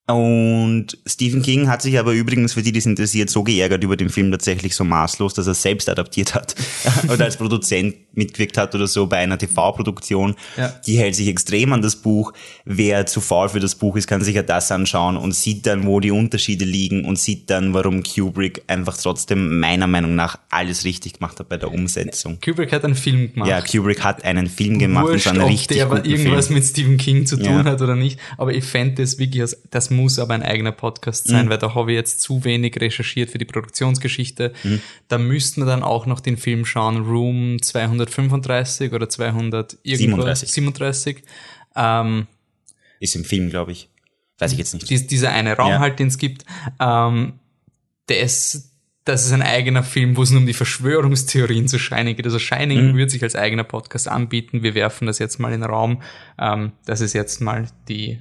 [0.06, 3.96] Und Stephen King hat sich aber übrigens, für die, die es interessiert, so geärgert über
[3.96, 6.54] den Film tatsächlich so maßlos, dass er selbst adaptiert hat
[7.10, 10.34] oder als Produzent mitgewirkt hat oder so bei einer TV-Produktion.
[10.58, 10.74] Ja.
[10.86, 12.34] Die hält sich extrem an das Buch.
[12.66, 15.86] Wer zu faul für das Buch ist, kann sich ja das anschauen und sieht dann,
[15.86, 20.84] wo die Unterschiede liegen und sieht dann, warum Kubrick einfach trotzdem meiner Meinung nach alles
[20.84, 22.38] richtig gemacht hat bei der Umsetzung.
[22.44, 23.48] Kubrick hat einen Film gemacht.
[23.48, 26.58] Ja, Kubrick hat einen Film gemacht Wurscht, und zwar einen richtig ob der irgendwas Film.
[26.58, 27.64] mit Stephen King zu tun ja.
[27.64, 28.20] hat oder nicht.
[28.36, 31.50] Aber ich fände das wirklich, das muss aber ein eigener Podcast sein, mhm.
[31.50, 34.52] weil da habe ich jetzt zu wenig recherchiert für die Produktionsgeschichte.
[34.62, 34.80] Mhm.
[35.08, 40.50] Da müssten wir dann auch noch den Film schauen, Room 235 oder 200 37.
[40.50, 41.22] 37.
[41.76, 42.26] Ähm,
[43.00, 43.88] ist im Film, glaube ich.
[44.38, 44.88] Weiß ich jetzt nicht.
[44.90, 45.78] Dies, dieser eine Raum ja.
[45.78, 46.44] halt, den es gibt.
[46.80, 47.34] Ähm,
[48.08, 48.72] der ist,
[49.04, 52.26] das ist ein eigener Film, wo es nur um die Verschwörungstheorien zu Shining geht.
[52.26, 52.96] Also Shining mhm.
[52.96, 54.62] würde sich als eigener Podcast anbieten.
[54.62, 56.02] Wir werfen das jetzt mal in den Raum.
[56.38, 58.20] Ähm, das ist jetzt mal die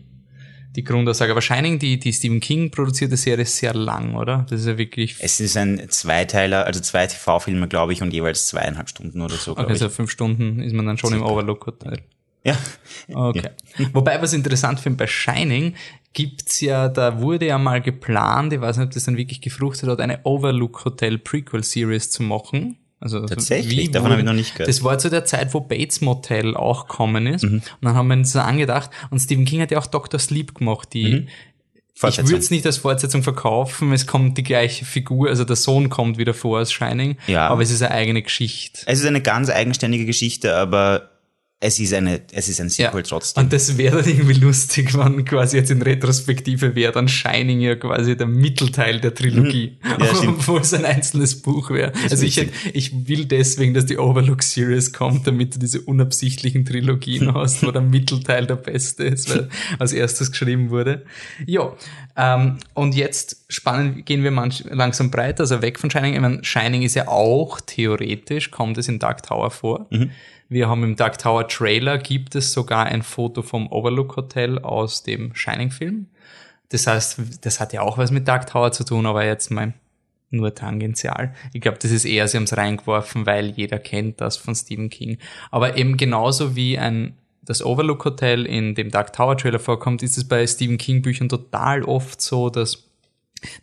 [0.76, 1.32] die Grundaussage.
[1.32, 4.46] Aber Shining, die, die Stephen King produzierte Serie, ist sehr lang, oder?
[4.50, 5.16] Das ist ja wirklich.
[5.20, 9.52] Es ist ein Zweiteiler, also zwei TV-Filme, glaube ich, und jeweils zweieinhalb Stunden oder so.
[9.52, 11.26] Okay, also fünf Stunden ist man dann schon Super.
[11.26, 12.00] im Overlook-Hotel.
[12.44, 12.58] Ja.
[13.14, 13.50] Okay.
[13.78, 13.86] Ja.
[13.94, 15.76] Wobei, was interessant finde bei Shining,
[16.14, 19.90] gibt's ja, da wurde ja mal geplant, ich weiß nicht, ob das dann wirklich gefruchtet
[19.90, 22.78] hat, eine Overlook Hotel Prequel Series zu machen.
[23.04, 24.70] Also Tatsächlich, davon habe ich noch nicht gehört.
[24.70, 27.44] Das war zu der Zeit, wo Bates Motel auch gekommen ist.
[27.44, 27.56] Mhm.
[27.56, 28.92] Und dann haben wir uns das angedacht.
[29.10, 30.22] Und Stephen King hat ja auch Dr.
[30.22, 31.28] Sleep gemacht, die mhm.
[31.96, 35.90] Ich würde es nicht als Fortsetzung verkaufen, es kommt die gleiche Figur, also der Sohn
[35.90, 37.48] kommt wieder vor als Shining, ja.
[37.48, 38.82] aber es ist eine eigene Geschichte.
[38.88, 41.12] Es ist eine ganz eigenständige Geschichte, aber
[41.64, 43.08] es ist eine, es ist ein Sequel ja.
[43.08, 43.46] trotzdem.
[43.46, 47.76] Und das wäre dann irgendwie lustig, wenn quasi jetzt in Retrospektive wäre dann Shining ja
[47.76, 50.04] quasi der Mittelteil der Trilogie, mhm.
[50.04, 51.94] ja, obwohl es ein einzelnes Buch wäre.
[52.10, 57.34] Also ich, ich will deswegen, dass die Overlook Series kommt, damit du diese unabsichtlichen Trilogien
[57.34, 59.48] hast, wo der Mittelteil der beste ist, weil
[59.80, 61.04] als erstes geschrieben wurde.
[61.46, 61.72] Ja,
[62.18, 66.16] ähm, und jetzt spannend gehen wir manch, langsam breiter, also weg von Shining.
[66.16, 69.88] Ich meine, Shining ist ja auch theoretisch, kommt es in Dark Tower vor.
[69.92, 70.12] Mhm.
[70.54, 75.02] Wir haben im Dark Tower Trailer gibt es sogar ein Foto vom Overlook Hotel aus
[75.02, 76.06] dem Shining Film.
[76.70, 79.74] Das heißt, das hat ja auch was mit Dark Tower zu tun, aber jetzt mal
[80.30, 81.34] nur tangential.
[81.54, 84.92] Ich glaube, das ist eher, sie haben es reingeworfen, weil jeder kennt das von Stephen
[84.92, 85.18] King.
[85.50, 90.20] Aber eben genauso wie ein das Overlook Hotel in dem Dark Tower Trailer vorkommt, ist
[90.20, 92.92] es bei Stephen King Büchern total oft so, dass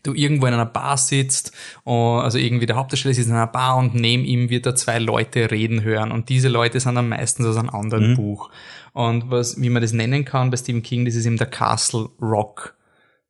[0.02, 1.52] du irgendwo in einer Bar sitzt,
[1.84, 5.50] also irgendwie der Hauptdarsteller sitzt in einer Bar und neben ihm wird da zwei Leute
[5.50, 8.16] reden hören und diese Leute sind dann meistens aus einem anderen mhm.
[8.16, 8.50] Buch.
[8.92, 12.10] Und was, wie man das nennen kann bei Stephen King, das ist eben der Castle
[12.20, 12.76] Rock.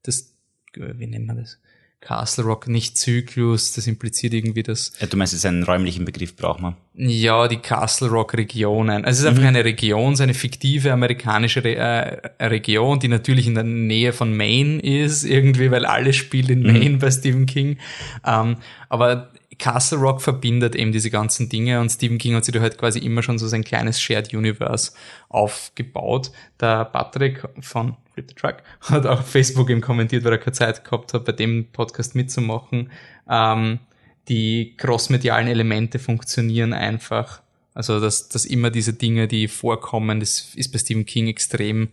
[0.03, 0.35] Das,
[0.75, 1.59] wie nennt man das?
[2.01, 4.93] Castle Rock, nicht Zyklus, das impliziert irgendwie das.
[5.01, 6.77] Ja, du meinst, es ist einen räumlichen Begriff, braucht man?
[6.95, 9.05] Ja, die Castle Rock Regionen.
[9.05, 9.49] Also es ist einfach mhm.
[9.49, 14.35] eine Region, so eine fiktive amerikanische Re äh, Region, die natürlich in der Nähe von
[14.35, 16.73] Maine ist, irgendwie, weil alles spielt in mhm.
[16.73, 17.77] Maine bei Stephen King.
[18.27, 18.57] Ähm,
[18.89, 22.79] aber Castle Rock verbindet eben diese ganzen Dinge und Stephen King hat sich da halt
[22.79, 24.93] quasi immer schon so sein kleines Shared Universe
[25.29, 26.33] aufgebaut.
[26.61, 30.85] Der Patrick von Flip the Truck hat auch Facebook eben kommentiert, weil er keine Zeit
[30.85, 32.91] gehabt hat, bei dem Podcast mitzumachen.
[33.29, 33.81] Ähm,
[34.29, 37.43] die crossmedialen Elemente funktionieren einfach.
[37.75, 41.89] Also, dass, dass immer diese Dinge, die vorkommen, das ist bei Stephen King extrem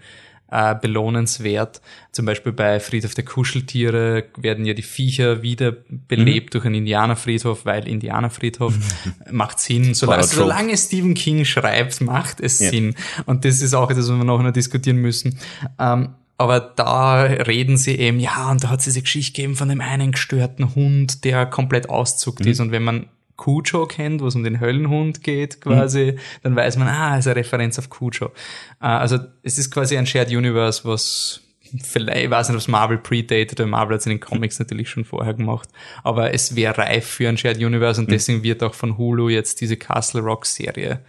[0.49, 1.81] äh, belohnenswert.
[2.11, 6.51] Zum Beispiel bei Friedhof der Kuscheltiere werden ja die Viecher wieder belebt mhm.
[6.51, 8.73] durch einen Indianerfriedhof, weil Indianerfriedhof
[9.31, 9.93] macht Sinn.
[9.93, 12.69] Solange, solange Stephen King schreibt, macht es ja.
[12.69, 12.95] Sinn.
[13.25, 15.37] Und das ist auch etwas, was wir noch diskutieren müssen.
[15.79, 19.69] Ähm, aber da reden sie eben, ja, und da hat es diese Geschichte gegeben von
[19.69, 22.51] dem einen gestörten Hund, der komplett auszuckt mhm.
[22.51, 22.59] ist.
[22.59, 23.07] Und wenn man
[23.37, 26.19] Cujo kennt, wo es um den Höllenhund geht, quasi, mhm.
[26.43, 28.31] dann weiß man, ah, ist eine Referenz auf Cujo.
[28.81, 31.41] Äh, also es ist quasi ein Shared Universe, was
[31.81, 34.59] vielleicht, ich weiß nicht, ob es Marvel predated, weil Marvel hat es in den Comics
[34.59, 35.69] natürlich schon vorher gemacht,
[36.03, 38.13] aber es wäre reif für ein Shared Universe und mhm.
[38.13, 40.99] deswegen wird auch von Hulu jetzt diese Castle Rock Serie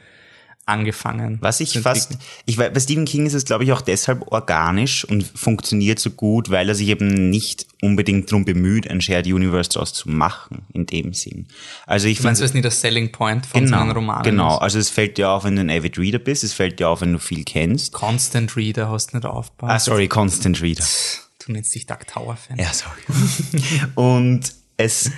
[0.69, 1.39] angefangen.
[1.41, 5.05] Was ich fast, ich weiß, bei Stephen King ist es glaube ich auch deshalb organisch
[5.05, 9.71] und funktioniert so gut, weil er sich eben nicht unbedingt darum bemüht, ein Shared Universe
[9.71, 11.47] daraus zu machen, in dem Sinn.
[11.87, 12.43] Also ich finde.
[12.43, 14.63] es nicht das Selling Point von genau, seinen Romanen Genau, ist.
[14.63, 17.01] also es fällt dir auf, wenn du ein Avid Reader bist, es fällt dir auf,
[17.01, 17.93] wenn du viel kennst.
[17.93, 19.71] Constant Reader hast du nicht aufgebaut.
[19.71, 20.85] Ah, sorry, Constant Reader.
[21.45, 22.59] Du nennst dich Dark Tower Fan.
[22.59, 23.01] Ja, sorry.
[23.95, 25.11] und es,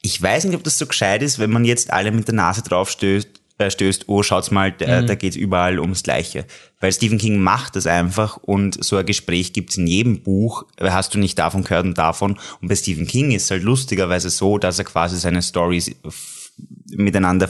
[0.00, 2.62] ich weiß nicht, ob das so gescheit ist, wenn man jetzt alle mit der Nase
[2.62, 5.06] drauf stößt, äh, stößt, oh, schaut's mal, da, mhm.
[5.06, 6.46] da geht's überall ums Gleiche.
[6.80, 11.14] Weil Stephen King macht das einfach und so ein Gespräch gibt's in jedem Buch, hast
[11.14, 12.38] du nicht davon gehört und davon.
[12.60, 15.94] Und bei Stephen King ist es halt lustigerweise so, dass er quasi seine Stories
[16.88, 17.48] miteinander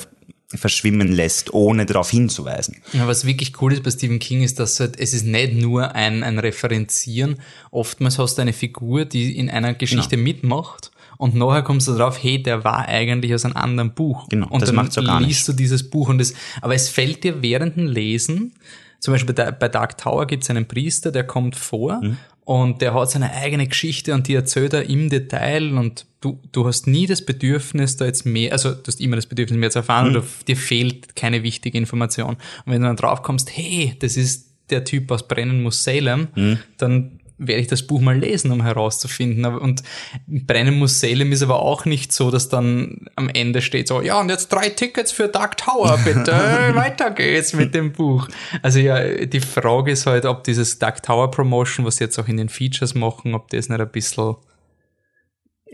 [0.48, 2.82] verschwimmen lässt, ohne darauf hinzuweisen.
[2.92, 5.94] Ja, was wirklich cool ist bei Stephen King ist, dass halt, es ist nicht nur
[5.94, 7.40] ein, ein Referenzieren.
[7.70, 10.24] Oftmals hast du eine Figur, die in einer Geschichte genau.
[10.24, 10.91] mitmacht
[11.22, 14.28] und nachher kommst du drauf, hey, der war eigentlich aus einem anderen Buch.
[14.28, 16.88] Genau, und das dann macht so gar liest du dieses Buch und das, aber es
[16.88, 18.54] fällt dir während dem Lesen,
[18.98, 22.16] zum Beispiel bei, bei Dark Tower gibt es einen Priester, der kommt vor mhm.
[22.44, 26.66] und der hat seine eigene Geschichte und die erzählt er im Detail und du, du
[26.66, 29.78] hast nie das Bedürfnis, da jetzt mehr, also du hast immer das Bedürfnis, mehr zu
[29.78, 30.16] erfahren mhm.
[30.16, 32.30] oder dir fehlt keine wichtige Information.
[32.30, 36.26] Und wenn du dann drauf kommst, hey, das ist der Typ aus Brennen muss Salem,
[36.34, 36.58] mhm.
[36.78, 39.44] dann werde ich das Buch mal lesen, um herauszufinden.
[39.44, 39.82] Und
[40.26, 44.20] Brennen muss Salem ist aber auch nicht so, dass dann am Ende steht so, ja,
[44.20, 46.32] und jetzt drei Tickets für Dark Tower, bitte,
[46.74, 48.28] weiter geht's mit dem Buch.
[48.62, 52.28] Also ja, die Frage ist halt, ob dieses Dark Tower Promotion, was sie jetzt auch
[52.28, 54.36] in den Features machen, ob das nicht ein bisschen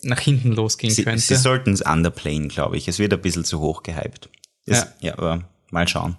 [0.03, 1.21] nach hinten losgehen sie, könnte.
[1.21, 2.88] Sie sollten es underplayen, glaube ich.
[2.88, 4.29] Es wird ein bisschen zu hoch gehypt.
[4.64, 4.87] Es, ja.
[5.01, 6.16] ja, aber mal schauen.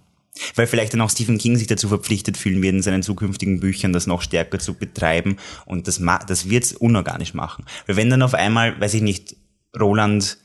[0.55, 3.93] Weil vielleicht dann auch Stephen King sich dazu verpflichtet fühlen wird, in seinen zukünftigen Büchern
[3.93, 7.65] das noch stärker zu betreiben und das, das wird es unorganisch machen.
[7.87, 9.35] Weil wenn dann auf einmal, weiß ich nicht,
[9.79, 10.37] Roland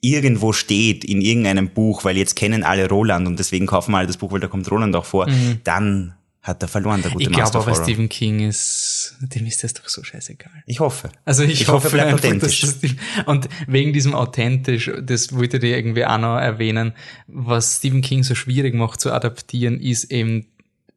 [0.00, 4.16] irgendwo steht in irgendeinem Buch, weil jetzt kennen alle Roland und deswegen kaufen alle das
[4.16, 5.60] Buch, weil da kommt Roland auch vor, mhm.
[5.64, 9.74] dann hat er verloren, der gute ich glaube aber, Stephen King ist, dem ist das
[9.74, 10.64] doch so scheißegal.
[10.66, 11.10] Ich hoffe.
[11.24, 12.62] Also ich, ich hoffe, hoffe einfach, authentisch.
[12.62, 12.90] Dass das,
[13.26, 16.94] und wegen diesem authentisch, das wollte ich irgendwie auch noch erwähnen,
[17.28, 20.46] was Stephen King so schwierig macht zu adaptieren, ist eben,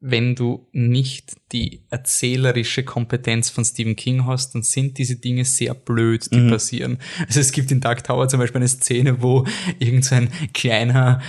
[0.02, 5.76] wenn du nicht die erzählerische Kompetenz von Stephen King hast, dann sind diese Dinge sehr
[5.76, 6.50] blöd, die mhm.
[6.50, 6.98] passieren.
[7.28, 9.46] Also es gibt in Dark Tower zum Beispiel eine Szene, wo
[9.78, 11.22] irgend so ein kleiner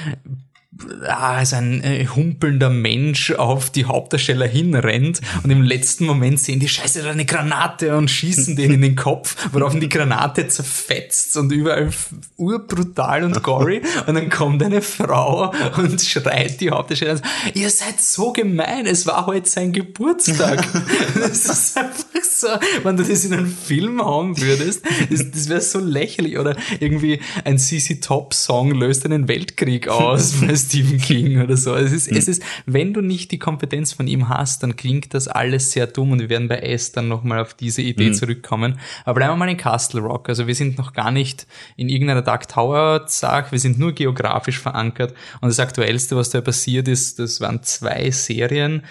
[1.06, 6.60] ah, also ein äh, humpelnder Mensch auf die Hauptdarsteller hinrennt und im letzten Moment sehen
[6.60, 11.36] die Scheiße da eine Granate und schießen den in den Kopf, worauf die Granate zerfetzt
[11.36, 11.90] und überall
[12.36, 17.20] urbrutal und gory und dann kommt eine Frau und schreit die Hauptdarsteller,
[17.54, 20.66] ihr seid so gemein, es war heute sein Geburtstag.
[21.14, 22.48] das ist einfach so,
[22.82, 26.38] wenn du das in einem Film haben würdest, das, das wäre so lächerlich.
[26.38, 30.34] Oder irgendwie ein CC Top Song löst einen Weltkrieg aus
[30.66, 31.74] Stephen King oder so.
[31.74, 35.28] Es ist, es ist, wenn du nicht die Kompetenz von ihm hast, dann klingt das
[35.28, 38.14] alles sehr dumm und wir werden bei S dann nochmal auf diese Idee mhm.
[38.14, 38.78] zurückkommen.
[39.04, 40.28] Aber bleiben wir mal in Castle Rock.
[40.28, 44.58] Also wir sind noch gar nicht in irgendeiner Dark Tower Sache, wir sind nur geografisch
[44.58, 48.82] verankert und das aktuellste, was da passiert ist, das waren zwei Serien,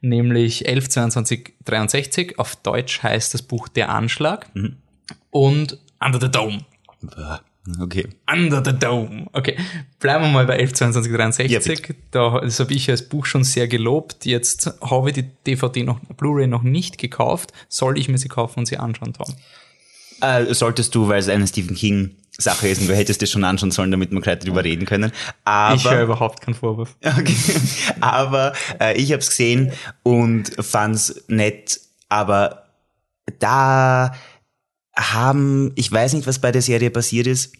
[0.00, 2.38] nämlich 11, 22, 63.
[2.38, 4.76] Auf Deutsch heißt das Buch Der Anschlag mhm.
[5.30, 6.58] und Under the Dome.
[7.80, 8.06] Okay.
[8.30, 9.26] Under the Dome.
[9.32, 9.56] Okay.
[9.98, 11.50] Bleiben wir mal bei 11, 22, 63.
[11.50, 14.26] Ja, da, das habe ich als Buch schon sehr gelobt.
[14.26, 17.52] Jetzt habe ich die DVD noch, Blu-ray noch nicht gekauft.
[17.68, 19.34] Soll ich mir sie kaufen und sie anschauen, Tom?
[20.20, 23.44] Äh, solltest du, weil es eine Stephen King Sache ist und du hättest es schon
[23.44, 25.12] anschauen sollen, damit wir gleich drüber reden können.
[25.44, 26.96] Aber, ich höre überhaupt keinen Vorwurf.
[27.04, 27.36] Okay.
[28.00, 29.72] Aber äh, ich habe es gesehen
[30.02, 32.64] und fand's nett, aber
[33.38, 34.14] da
[34.96, 37.52] haben, ich weiß nicht, was bei der Serie passiert ist,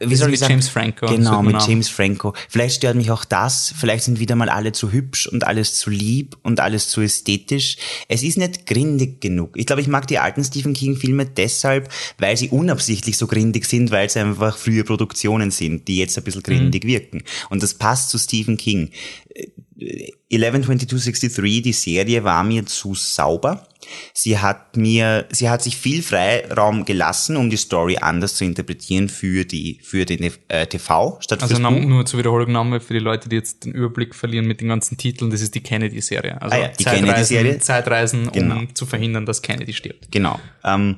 [0.00, 0.52] wie soll mit sagen?
[0.52, 1.06] James Franco.
[1.06, 2.32] Genau, mit James Franco.
[2.48, 3.74] Vielleicht stört mich auch das.
[3.76, 7.78] Vielleicht sind wieder mal alle zu hübsch und alles zu lieb und alles zu ästhetisch.
[8.06, 9.56] Es ist nicht grindig genug.
[9.56, 13.66] Ich glaube, ich mag die alten Stephen King Filme deshalb, weil sie unabsichtlich so grindig
[13.66, 16.88] sind, weil es einfach frühe Produktionen sind, die jetzt ein bisschen grindig mhm.
[16.88, 17.22] wirken.
[17.50, 18.90] Und das passt zu Stephen King.
[19.78, 23.66] 112263, die Serie war mir zu sauber.
[24.12, 29.08] Sie hat mir, sie hat sich viel Freiraum gelassen, um die Story anders zu interpretieren
[29.08, 33.28] für die, für den äh, TV statt Also nur zur Wiederholung Name für die Leute,
[33.28, 35.30] die jetzt den Überblick verlieren mit den ganzen Titeln.
[35.30, 36.42] Das ist die Kennedy-Serie.
[36.42, 37.58] Also ah ja, die Kennedy-Serie.
[37.60, 38.56] Zeitreisen, genau.
[38.56, 40.10] um zu verhindern, dass Kennedy stirbt.
[40.10, 40.40] Genau.
[40.64, 40.96] Ähm,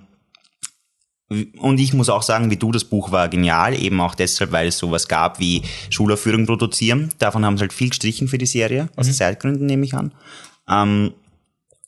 [1.59, 4.67] und ich muss auch sagen, wie du, das Buch war genial, eben auch deshalb, weil
[4.67, 7.11] es sowas gab wie Schulaufführung produzieren.
[7.19, 9.13] Davon haben sie halt viel gestrichen für die Serie, aus mhm.
[9.13, 10.13] Zeitgründen nehme ich an.
[10.69, 11.13] Ähm,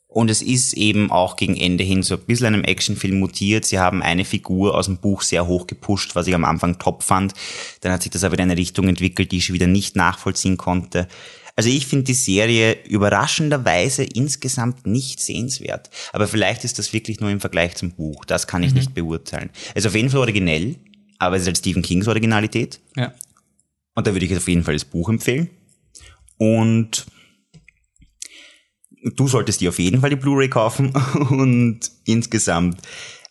[0.07, 3.65] und es ist eben auch gegen Ende hin so ein bisschen einem Actionfilm mutiert.
[3.65, 7.01] Sie haben eine Figur aus dem Buch sehr hoch gepusht, was ich am Anfang top
[7.01, 7.33] fand.
[7.81, 11.07] Dann hat sich das aber in eine Richtung entwickelt, die ich wieder nicht nachvollziehen konnte.
[11.55, 15.89] Also ich finde die Serie überraschenderweise insgesamt nicht sehenswert.
[16.11, 18.25] Aber vielleicht ist das wirklich nur im Vergleich zum Buch.
[18.25, 18.77] Das kann ich mhm.
[18.77, 19.51] nicht beurteilen.
[19.75, 20.77] Also auf jeden Fall originell,
[21.19, 22.79] aber es ist halt Stephen Kings Originalität.
[22.95, 23.13] Ja.
[23.95, 25.49] Und da würde ich auf jeden Fall das Buch empfehlen.
[26.37, 27.05] Und
[29.15, 30.93] du solltest dir auf jeden Fall die Blu-ray kaufen.
[31.29, 32.81] Und insgesamt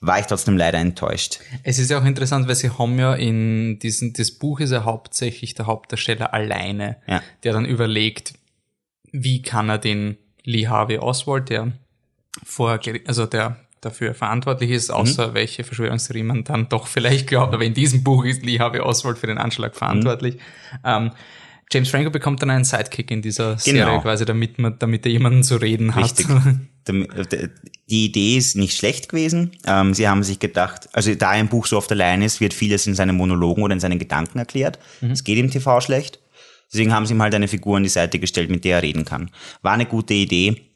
[0.03, 1.39] war ich trotzdem leider enttäuscht.
[1.63, 4.85] Es ist ja auch interessant, weil sie haben ja in diesem, das Buch ist ja
[4.85, 7.23] hauptsächlich der Hauptdarsteller alleine, ja.
[7.45, 8.35] der dann überlegt,
[9.13, 11.73] wie kann er den Lee Harvey Oswald, der
[12.45, 15.35] vorher, also der dafür verantwortlich ist, außer mhm.
[15.35, 19.19] welche Verschwörungstheorie man dann doch vielleicht glaubt, aber in diesem Buch ist Lee Harvey Oswald
[19.19, 20.35] für den Anschlag verantwortlich.
[20.35, 20.79] Mhm.
[20.85, 21.11] Ähm,
[21.73, 24.01] James Franco bekommt dann einen Sidekick in dieser Serie genau.
[24.01, 26.05] quasi, damit man, damit er jemanden zu reden hat.
[26.05, 26.27] Richtig.
[26.89, 29.53] Die Idee ist nicht schlecht gewesen.
[29.67, 32.87] Ähm, sie haben sich gedacht, also da ein Buch so oft allein ist, wird vieles
[32.87, 34.79] in seinen Monologen oder in seinen Gedanken erklärt.
[35.01, 35.13] Mhm.
[35.13, 36.19] Es geht im TV schlecht.
[36.73, 39.05] Deswegen haben sie ihm halt eine Figur an die Seite gestellt, mit der er reden
[39.05, 39.31] kann.
[39.61, 40.69] War eine gute Idee.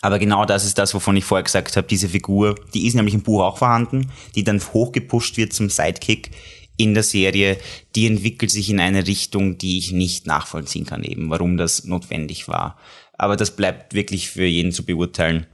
[0.00, 1.86] Aber genau das ist das, wovon ich vorher gesagt habe.
[1.86, 6.32] Diese Figur, die ist nämlich im Buch auch vorhanden, die dann hochgepusht wird zum Sidekick
[6.76, 7.58] in der Serie,
[7.94, 12.48] die entwickelt sich in eine Richtung, die ich nicht nachvollziehen kann, eben warum das notwendig
[12.48, 12.78] war.
[13.12, 15.46] Aber das bleibt wirklich für jeden zu beurteilen.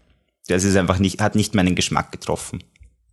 [0.46, 2.62] Das ist einfach nicht, hat nicht meinen Geschmack getroffen.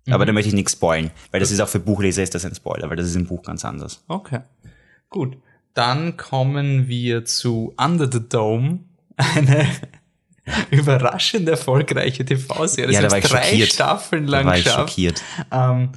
[0.05, 0.13] Mhm.
[0.13, 2.55] Aber da möchte ich nichts spoilen, weil das ist auch für Buchleser ist das ein
[2.55, 4.03] Spoiler, weil das ist im Buch ganz anders.
[4.07, 4.41] Okay.
[5.09, 5.37] Gut.
[5.73, 8.79] Dann kommen wir zu Under the Dome,
[9.17, 9.67] eine
[10.71, 12.93] überraschend erfolgreiche TV-Serie.
[12.93, 13.73] Ja, da war ich drei schockiert.
[13.73, 15.21] Staffeln lang da war ich schockiert.
[15.51, 15.89] Ähm,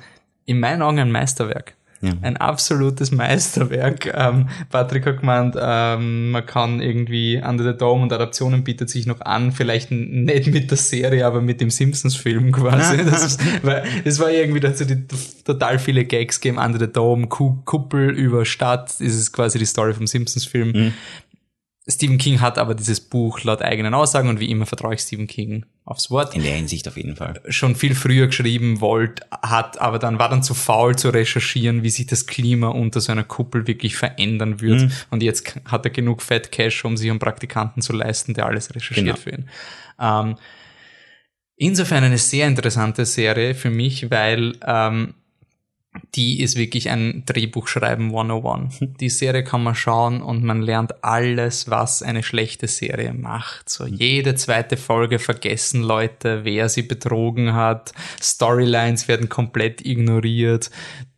[0.47, 1.77] in meinen Augen ein Meisterwerk.
[2.01, 2.13] Ja.
[2.23, 4.13] Ein absolutes Meisterwerk.
[4.15, 9.07] Ähm, Patrick hat gemeint, ähm, man kann irgendwie Under the Dome und Adaptionen bietet sich
[9.07, 13.05] noch an, vielleicht nicht mit der Serie, aber mit dem Simpsons-Film quasi.
[13.05, 15.07] das, ist, weil, das war irgendwie dazu die
[15.45, 19.93] total viele Gags gegeben, Under the Dome, Kuppel über Stadt, das ist quasi die Story
[19.93, 20.73] vom Simpsons-Film.
[20.73, 20.93] Mhm.
[21.91, 25.27] Stephen King hat aber dieses Buch laut eigenen Aussagen und wie immer vertraue ich Stephen
[25.27, 26.35] King aufs Wort.
[26.35, 27.41] In der Hinsicht auf jeden Fall.
[27.49, 31.89] Schon viel früher geschrieben wollt, hat aber dann war dann zu faul zu recherchieren, wie
[31.89, 34.83] sich das Klima unter so einer Kuppel wirklich verändern wird.
[34.83, 34.93] Mhm.
[35.11, 38.75] Und jetzt hat er genug Fat Cash, um sich einen Praktikanten zu leisten, der alles
[38.75, 39.17] recherchiert genau.
[39.17, 39.49] für ihn.
[39.99, 40.37] Ähm,
[41.57, 45.15] insofern eine sehr interessante Serie für mich, weil ähm,
[46.15, 48.81] die ist wirklich ein Drehbuchschreiben 101.
[49.01, 53.69] Die Serie kann man schauen und man lernt alles, was eine schlechte Serie macht.
[53.69, 57.93] So jede zweite Folge vergessen Leute, wer sie betrogen hat.
[58.21, 60.71] Storylines werden komplett ignoriert.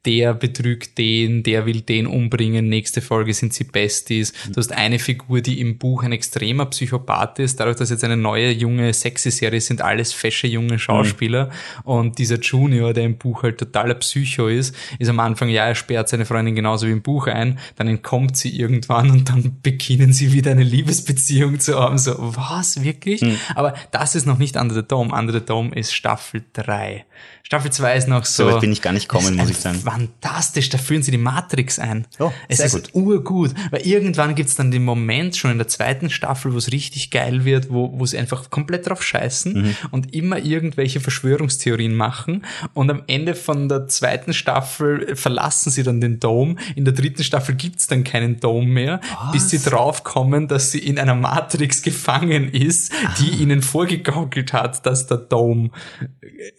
[0.07, 4.33] Der betrügt den, der will den umbringen, nächste Folge sind sie Besties.
[4.49, 8.17] Du hast eine Figur, die im Buch ein extremer Psychopath ist, dadurch, dass jetzt eine
[8.17, 11.91] neue, junge, sexy Serie sind alles fesche junge Schauspieler mhm.
[11.91, 15.75] und dieser Junior, der im Buch halt totaler Psycho ist, ist am Anfang, ja, er
[15.75, 20.13] sperrt seine Freundin genauso wie im Buch ein, dann entkommt sie irgendwann und dann beginnen
[20.13, 23.23] sie wieder eine Liebesbeziehung zu haben, so, was, wirklich?
[23.23, 23.37] Mhm.
[23.55, 27.05] Aber das ist noch nicht Under the Dome, Under the Dome ist Staffel 3.
[27.43, 28.45] Staffel 2 ist noch so.
[28.45, 29.81] So weit bin ich gar nicht kommen, muss ich sagen.
[29.91, 32.07] Fantastisch, da führen sie die Matrix ein.
[32.21, 32.95] Oh, es sehr ist gut.
[32.95, 37.11] urgut, weil irgendwann gibt's dann den Moment schon in der zweiten Staffel, wo es richtig
[37.11, 39.77] geil wird, wo, wo sie einfach komplett drauf scheißen mhm.
[39.91, 46.01] und immer irgendwelche Verschwörungstheorien machen und am Ende von der zweiten Staffel verlassen sie dann
[46.01, 46.55] den Dome.
[46.77, 49.33] In der dritten Staffel gibt's dann keinen Dome mehr, Was?
[49.33, 53.15] bis sie draufkommen, dass sie in einer Matrix gefangen ist, ah.
[53.19, 55.71] die ihnen vorgegaukelt hat, dass der Dome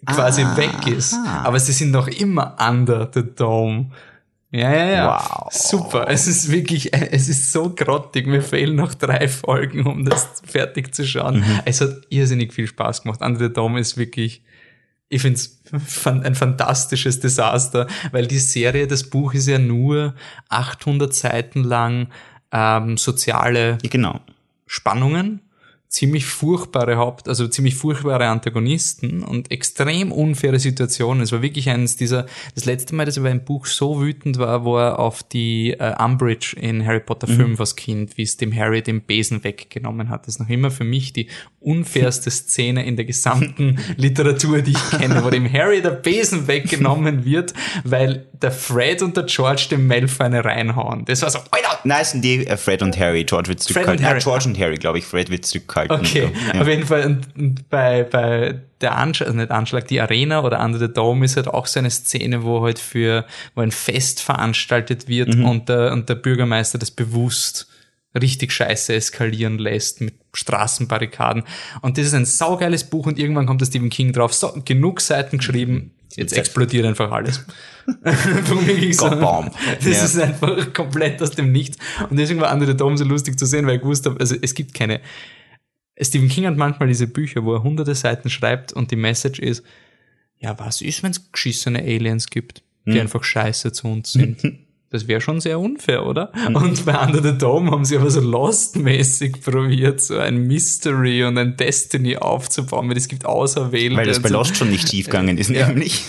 [0.05, 0.57] quasi ah.
[0.57, 1.15] weg ist.
[1.43, 3.91] Aber sie sind noch immer under the dome.
[4.51, 5.19] Ja, ja, ja.
[5.19, 5.47] Wow.
[5.51, 6.09] Super.
[6.09, 8.27] Es ist wirklich, es ist so grottig.
[8.27, 11.39] Mir fehlen noch drei Folgen, um das fertig zu schauen.
[11.39, 11.61] Mhm.
[11.65, 13.21] Es hat irrsinnig viel Spaß gemacht.
[13.21, 14.43] Under the Dome ist wirklich,
[15.07, 15.61] ich finde es
[16.05, 20.15] ein fantastisches Desaster, weil die Serie, das Buch ist ja nur
[20.49, 22.07] 800 Seiten lang
[22.51, 24.19] ähm, soziale genau.
[24.67, 25.41] Spannungen
[25.91, 31.21] ziemlich furchtbare Haupt, also ziemlich furchtbare Antagonisten und extrem unfaire Situationen.
[31.21, 34.63] Es war wirklich eines dieser, das letzte Mal, dass er beim Buch so wütend war,
[34.63, 37.35] wo er auf die äh, Umbridge in Harry Potter mhm.
[37.35, 40.27] 5 als Kind, wie es dem Harry den Besen weggenommen hat.
[40.27, 41.27] Das ist noch immer für mich die
[41.59, 47.25] unfairste Szene in der gesamten Literatur, die ich kenne, wo dem Harry der Besen weggenommen
[47.25, 51.03] wird, weil der Fred und der George dem Malfoy eine reinhauen.
[51.03, 51.39] Das war so!
[51.83, 53.23] Nein, sind die äh, Fred und Harry.
[53.23, 54.05] George wird zurückgehalten.
[54.05, 54.19] Harry.
[54.19, 55.05] George und Harry, glaube ich.
[55.05, 55.99] Fred wird zurückgehalten.
[55.99, 56.61] Okay, ja.
[56.61, 57.05] auf jeden Fall.
[57.05, 61.25] Und, und bei, bei der Anschlag, also nicht Anschlag, die Arena oder Under the Dome
[61.25, 63.25] ist halt auch so eine Szene, wo halt für,
[63.55, 65.45] wo ein Fest veranstaltet wird mhm.
[65.45, 67.67] und, der, und der Bürgermeister das bewusst
[68.19, 71.43] richtig scheiße eskalieren lässt mit Straßenbarrikaden.
[71.81, 74.33] Und das ist ein saugeiles Buch und irgendwann kommt der Stephen King drauf.
[74.33, 77.45] So, genug Seiten geschrieben, jetzt explodiert einfach alles.
[77.85, 80.03] so, das ja.
[80.03, 81.77] ist einfach komplett aus dem Nichts.
[82.09, 84.53] Und deswegen war Under the Dome so lustig zu sehen, weil ich wusste, also es
[84.53, 85.01] gibt keine.
[85.99, 89.63] Stephen King hat manchmal diese Bücher, wo er hunderte Seiten schreibt und die Message ist,
[90.39, 93.01] ja, was ist, wenn es geschissene Aliens gibt, die hm.
[93.01, 94.41] einfach scheiße zu uns sind?
[94.91, 96.33] Das wäre schon sehr unfair, oder?
[96.49, 96.55] Mhm.
[96.57, 101.37] Und bei Under the Dome haben sie aber so Lost-mäßig probiert, so ein Mystery und
[101.37, 103.95] ein Destiny aufzubauen, weil es gibt Auserwählte.
[103.95, 105.69] Weil das bei Lost schon nicht schiefgegangen ist, ja.
[105.69, 106.03] nämlich.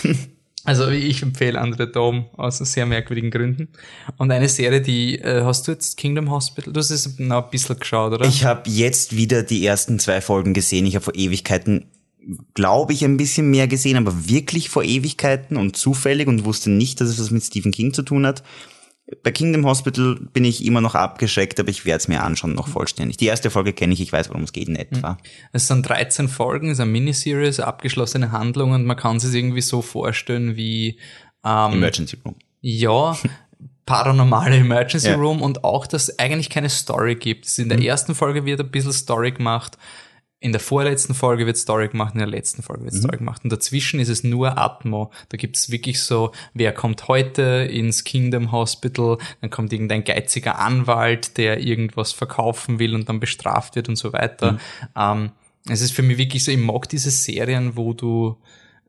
[0.65, 3.69] Also ich empfehle Under the Dome aus sehr merkwürdigen Gründen.
[4.17, 6.73] Und eine Serie, die äh, hast du jetzt Kingdom Hospital?
[6.73, 8.25] Du hast es noch ein bisschen geschaut, oder?
[8.25, 10.85] Ich habe jetzt wieder die ersten zwei Folgen gesehen.
[10.85, 11.85] Ich habe vor Ewigkeiten
[12.53, 17.01] glaube ich, ein bisschen mehr gesehen, aber wirklich vor Ewigkeiten und zufällig und wusste nicht,
[17.01, 18.43] dass es was mit Stephen King zu tun hat.
[19.21, 22.69] Bei Kingdom Hospital bin ich immer noch abgeschreckt, aber ich werde es mir anschauen, noch
[22.69, 23.17] vollständig.
[23.17, 25.17] Die erste Folge kenne ich, ich weiß, worum es geht in etwa.
[25.51, 29.61] Es sind 13 Folgen, es ist eine Miniseries, abgeschlossene Handlung und man kann sich irgendwie
[29.61, 30.99] so vorstellen wie
[31.43, 32.35] ähm, Emergency Room.
[32.61, 33.17] Ja,
[33.85, 35.15] paranormale Emergency ja.
[35.15, 37.59] Room und auch, dass es eigentlich keine Story gibt.
[37.59, 37.85] In der mhm.
[37.85, 39.77] ersten Folge wird ein bisschen Story gemacht,
[40.43, 42.99] in der vorletzten Folge wird Story gemacht, in der letzten Folge wird mhm.
[42.99, 43.45] Story gemacht.
[43.45, 45.09] Und dazwischen ist es nur Atmo.
[45.29, 47.41] Da gibt es wirklich so, wer kommt heute
[47.71, 53.77] ins Kingdom Hospital, dann kommt irgendein geiziger Anwalt, der irgendwas verkaufen will und dann bestraft
[53.77, 54.53] wird und so weiter.
[54.53, 54.59] Mhm.
[54.97, 55.31] Ähm,
[55.69, 58.35] es ist für mich wirklich so, ich mag diese Serien, wo du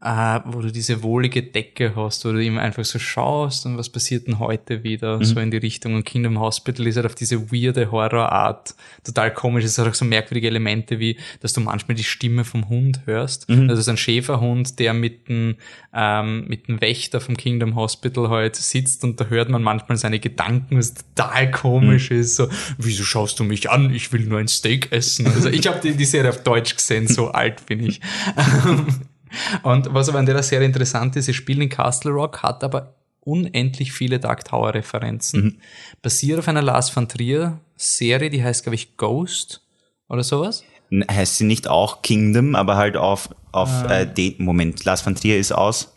[0.05, 3.89] äh, wo du diese wohlige Decke hast, wo du immer einfach so schaust und was
[3.89, 5.25] passiert denn heute wieder, mhm.
[5.25, 5.95] so in die Richtung.
[5.95, 9.65] Und Kingdom Hospital ist halt auf diese weirde Horrorart total komisch.
[9.65, 13.49] Es hat auch so merkwürdige Elemente wie, dass du manchmal die Stimme vom Hund hörst.
[13.49, 13.71] Mhm.
[13.71, 15.57] Also so ein Schäferhund, der mit dem,
[15.95, 20.21] ähm, mit dem Wächter vom Kingdom Hospital halt sitzt und da hört man manchmal seine
[20.21, 22.21] Gedanken, was total komisch mhm.
[22.21, 22.37] ist.
[22.37, 23.89] So, wieso schaust du mich an?
[23.95, 25.27] Ich will nur ein Steak essen.
[25.29, 28.03] Also ich habe die, die Serie auf Deutsch gesehen, so alt bin ich.
[29.63, 32.95] Und was aber an der Serie interessant ist, sie spielen in Castle Rock, hat aber
[33.21, 35.43] unendlich viele Dark Tower Referenzen.
[35.43, 35.59] Mhm.
[36.03, 39.63] Basiert auf einer Lars van Trier Serie, die heißt, glaube ich, Ghost
[40.09, 40.65] oder sowas.
[41.11, 44.01] Heißt sie nicht auch Kingdom, aber halt auf, auf ah.
[44.01, 44.85] äh, den Moment.
[44.85, 45.93] Lars van Trier ist aus.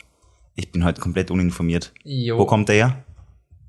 [0.56, 1.92] Ich bin heute komplett uninformiert.
[2.02, 2.38] Jo.
[2.38, 3.04] Wo kommt er her?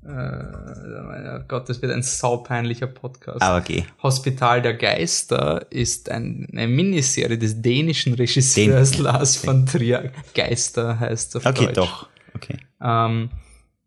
[0.02, 3.42] Äh, oh Gott, das wird ein saupeinlicher Podcast.
[3.42, 3.84] Ah, okay.
[4.02, 10.10] Hospital der Geister ist ein, eine Miniserie des dänischen Regisseurs Den, Lars von Trier.
[10.34, 11.76] Geister heißt es auf okay, Deutsch.
[11.76, 12.08] doch.
[12.34, 12.56] Okay.
[12.80, 13.30] Ähm,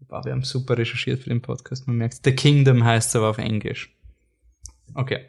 [0.07, 2.20] wir haben super recherchiert für den Podcast, man merkt.
[2.24, 3.95] The Kingdom heißt es aber auf Englisch.
[4.93, 5.26] Okay.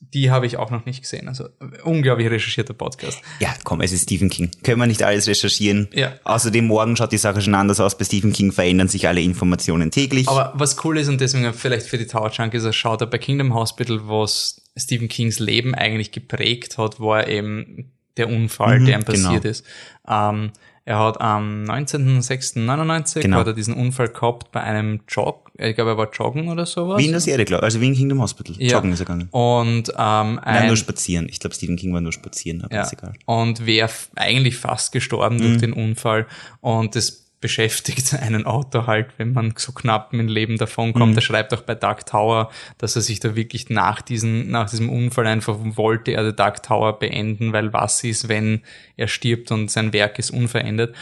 [0.00, 1.28] Die habe ich auch noch nicht gesehen.
[1.28, 1.48] Also
[1.84, 3.20] unglaublich recherchierter Podcast.
[3.40, 4.50] Ja, komm, es ist Stephen King.
[4.62, 5.88] Können wir nicht alles recherchieren?
[5.92, 6.14] Ja.
[6.24, 7.96] Außerdem morgen schaut die Sache schon anders aus.
[7.96, 10.28] Bei Stephen King verändern sich alle Informationen täglich.
[10.28, 13.18] Aber was cool ist und deswegen vielleicht für die Tower Junkies, er schaut er bei
[13.18, 18.98] Kingdom Hospital, was Stephen Kings Leben eigentlich geprägt hat, war eben der Unfall, mhm, der
[18.98, 19.50] ihm passiert genau.
[19.50, 19.64] ist.
[20.08, 20.52] Ähm,
[20.86, 23.38] er hat am 19.06.99 genau.
[23.38, 25.50] hat er diesen Unfall gehabt bei einem Jog.
[25.58, 26.98] Ich glaube, er war joggen oder sowas.
[27.00, 28.54] Wie in der Serie, glaube Also wie in Kingdom Hospital.
[28.58, 28.74] Ja.
[28.74, 29.28] Joggen ist er gegangen.
[29.32, 31.26] Und ähm, ein, Nein, nur spazieren.
[31.28, 32.82] Ich glaube, Stephen King war nur spazieren, aber ja.
[32.82, 33.14] ist egal.
[33.24, 35.40] Und wäre eigentlich fast gestorben mhm.
[35.40, 36.26] durch den Unfall.
[36.60, 41.12] Und das beschäftigt einen Autor halt, wenn man so knapp mit dem Leben davonkommt.
[41.12, 41.18] Mhm.
[41.18, 44.90] Er schreibt auch bei Dark Tower, dass er sich da wirklich nach, diesen, nach diesem
[44.90, 48.62] Unfall einfach wollte er Dark Tower beenden, weil was ist, wenn
[48.96, 50.94] er stirbt und sein Werk ist unverändert,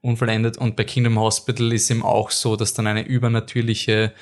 [0.00, 0.58] unvollendet.
[0.58, 4.12] Und bei Kingdom Hospital ist ihm auch so, dass dann eine übernatürliche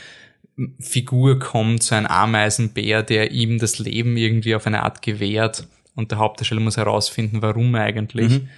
[0.78, 5.66] Figur kommt, so ein Ameisenbär, der ihm das Leben irgendwie auf eine Art gewährt.
[5.94, 8.30] Und der Hauptdarsteller muss herausfinden, warum eigentlich.
[8.30, 8.48] Mhm.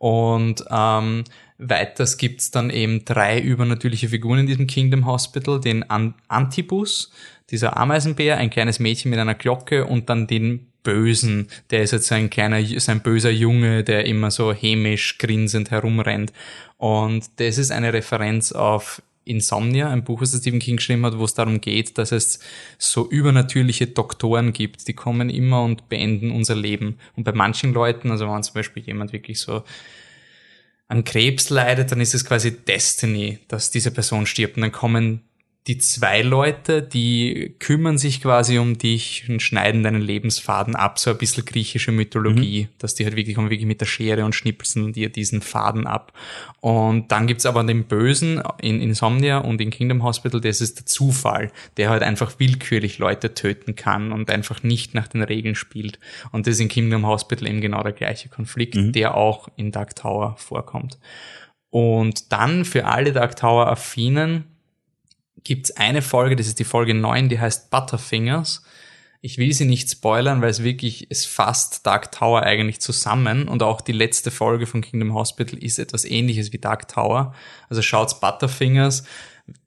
[0.00, 1.24] Und ähm,
[1.58, 7.12] Weiters gibt's dann eben drei übernatürliche Figuren in diesem Kingdom Hospital, den Antibus,
[7.50, 12.10] dieser Ameisenbär, ein kleines Mädchen mit einer Glocke und dann den Bösen, der ist jetzt
[12.12, 16.32] ein kleiner, so ein böser Junge, der immer so hämisch grinsend herumrennt.
[16.78, 21.24] Und das ist eine Referenz auf Insomnia, ein Buch, das Stephen King geschrieben hat, wo
[21.24, 22.40] es darum geht, dass es
[22.78, 26.98] so übernatürliche Doktoren gibt, die kommen immer und beenden unser Leben.
[27.16, 29.62] Und bei manchen Leuten, also wenn zum Beispiel jemand wirklich so
[30.88, 34.56] an Krebs leidet, dann ist es quasi Destiny, dass diese Person stirbt.
[34.56, 35.22] Und dann kommen
[35.66, 41.10] die zwei Leute, die kümmern sich quasi um dich und schneiden deinen Lebensfaden ab, so
[41.10, 42.74] ein bisschen griechische Mythologie, mhm.
[42.78, 46.14] dass die halt wirklich kommen wirklich mit der Schere und schnippeln dir diesen Faden ab.
[46.60, 50.86] Und dann gibt's aber den Bösen in Insomnia und in Kingdom Hospital, das ist der
[50.86, 55.98] Zufall, der halt einfach willkürlich Leute töten kann und einfach nicht nach den Regeln spielt.
[56.32, 58.92] Und das ist in Kingdom Hospital eben genau der gleiche Konflikt, mhm.
[58.92, 60.98] der auch in Dark Tower vorkommt.
[61.68, 64.49] Und dann für alle Dark Tower Affinen
[65.44, 68.62] gibt's eine Folge, das ist die Folge 9, die heißt Butterfingers.
[69.22, 73.62] Ich will sie nicht spoilern, weil es wirklich, es fasst Dark Tower eigentlich zusammen und
[73.62, 77.34] auch die letzte Folge von Kingdom Hospital ist etwas ähnliches wie Dark Tower.
[77.68, 79.04] Also schaut's Butterfingers,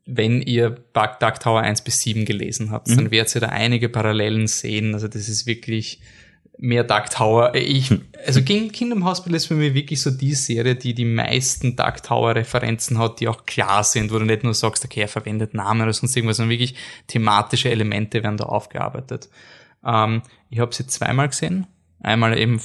[0.05, 2.95] wenn ihr Dark Tower 1 bis 7 gelesen habt, mhm.
[2.95, 4.93] dann werdet ihr da einige Parallelen sehen.
[4.93, 6.01] Also das ist wirklich,
[6.57, 7.55] mehr Dark Tower.
[7.55, 7.91] Ich,
[8.25, 12.35] also Kingdom Hospital ist für mich wirklich so die Serie, die die meisten Dark Tower
[12.35, 15.81] Referenzen hat, die auch klar sind, wo du nicht nur sagst, okay, er verwendet Namen
[15.81, 16.75] oder sonst irgendwas, sondern wirklich
[17.07, 19.29] thematische Elemente werden da aufgearbeitet.
[19.83, 21.67] Ähm, ich habe sie zweimal gesehen.
[22.01, 22.61] Einmal eben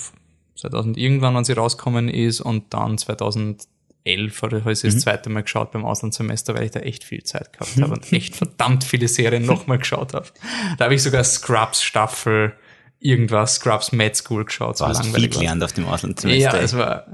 [0.56, 3.66] 2000 irgendwann, wann sie rauskommen ist und dann 2011
[4.42, 4.92] oder habe ich sie mhm.
[4.94, 8.12] das zweite Mal geschaut beim Auslandssemester, weil ich da echt viel Zeit gehabt habe und
[8.12, 10.26] echt verdammt viele Serien nochmal geschaut habe.
[10.76, 12.54] Da habe ich sogar Scrubs Staffel
[13.00, 14.78] irgendwas Scrubs Med School geschaut.
[14.78, 16.56] So hast viel gelernt auf dem Auslandssemester.
[16.58, 17.06] Ja, es war,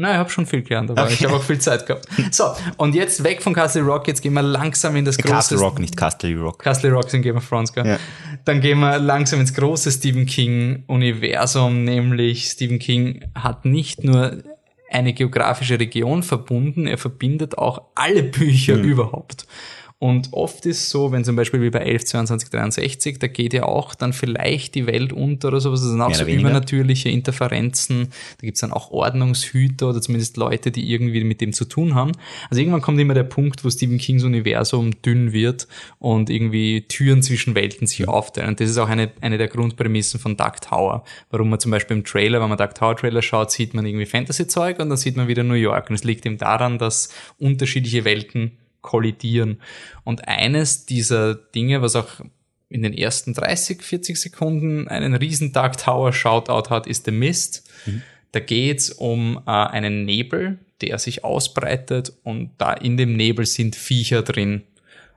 [0.00, 1.14] na, ich habe schon viel gelernt, aber okay.
[1.14, 2.06] ich habe auch viel Zeit gehabt.
[2.30, 2.44] So,
[2.76, 5.32] und jetzt weg von Castle Rock, jetzt gehen wir langsam in das große...
[5.32, 6.60] Castle Rock, nicht Castle Rock.
[6.60, 7.84] Castle Rock sind Game of Thrones, gell?
[7.84, 7.98] Ja.
[8.44, 14.44] Dann gehen wir langsam ins große Stephen King-Universum, nämlich Stephen King hat nicht nur
[14.88, 18.84] eine geografische Region verbunden, er verbindet auch alle Bücher mhm.
[18.84, 19.46] überhaupt.
[20.00, 23.64] Und oft ist so, wenn zum Beispiel wie bei 11, 22, 63, da geht ja
[23.64, 25.80] auch dann vielleicht die Welt unter oder sowas.
[25.80, 28.10] Das sind auch so übernatürliche Interferenzen.
[28.40, 32.12] Da gibt's dann auch Ordnungshüter oder zumindest Leute, die irgendwie mit dem zu tun haben.
[32.48, 35.66] Also irgendwann kommt immer der Punkt, wo Stephen Kings Universum dünn wird
[35.98, 38.08] und irgendwie Türen zwischen Welten sich mhm.
[38.08, 38.50] aufteilen.
[38.50, 41.02] Und das ist auch eine, eine der Grundprämissen von Dark Tower.
[41.30, 44.06] Warum man zum Beispiel im Trailer, wenn man Dark Tower Trailer schaut, sieht man irgendwie
[44.06, 45.90] Fantasy-Zeug und dann sieht man wieder New York.
[45.90, 47.08] Und es liegt eben daran, dass
[47.40, 49.60] unterschiedliche Welten kollidieren.
[50.04, 52.20] Und eines dieser Dinge, was auch
[52.68, 57.68] in den ersten 30, 40 Sekunden einen riesen Dark Tower Shoutout hat, ist The Mist.
[57.86, 58.02] Mhm.
[58.32, 63.74] Da geht's um äh, einen Nebel, der sich ausbreitet und da in dem Nebel sind
[63.74, 64.62] Viecher drin.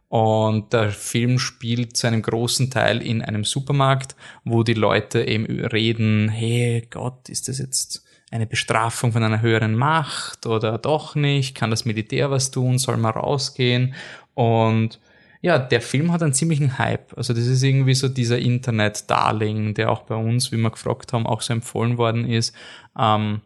[0.07, 5.45] Und der Film spielt zu einem großen Teil in einem Supermarkt, wo die Leute eben
[5.45, 11.53] reden, hey Gott, ist das jetzt eine Bestrafung von einer höheren Macht oder doch nicht?
[11.53, 12.77] Kann das Militär was tun?
[12.77, 13.93] Soll man rausgehen?
[14.33, 14.99] Und
[15.41, 17.15] ja, der Film hat einen ziemlichen Hype.
[17.17, 21.27] Also das ist irgendwie so dieser Internet-Darling, der auch bei uns, wie wir gefragt haben,
[21.27, 22.55] auch so empfohlen worden ist.
[22.97, 23.41] Ähm,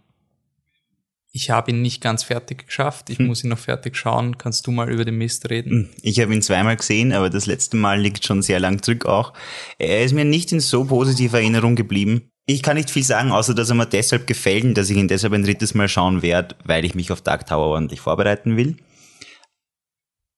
[1.31, 3.09] ich habe ihn nicht ganz fertig geschafft.
[3.09, 3.27] Ich hm.
[3.27, 4.37] muss ihn noch fertig schauen.
[4.37, 5.71] Kannst du mal über den Mist reden?
[5.71, 9.05] Hm, ich habe ihn zweimal gesehen, aber das letzte Mal liegt schon sehr lang zurück
[9.05, 9.33] auch.
[9.79, 12.29] Er ist mir nicht in so positiver Erinnerung geblieben.
[12.47, 15.07] Ich kann nicht viel sagen, außer dass er mir deshalb gefällt und dass ich ihn
[15.07, 18.77] deshalb ein drittes Mal schauen werde, weil ich mich auf Dark Tower ordentlich vorbereiten will.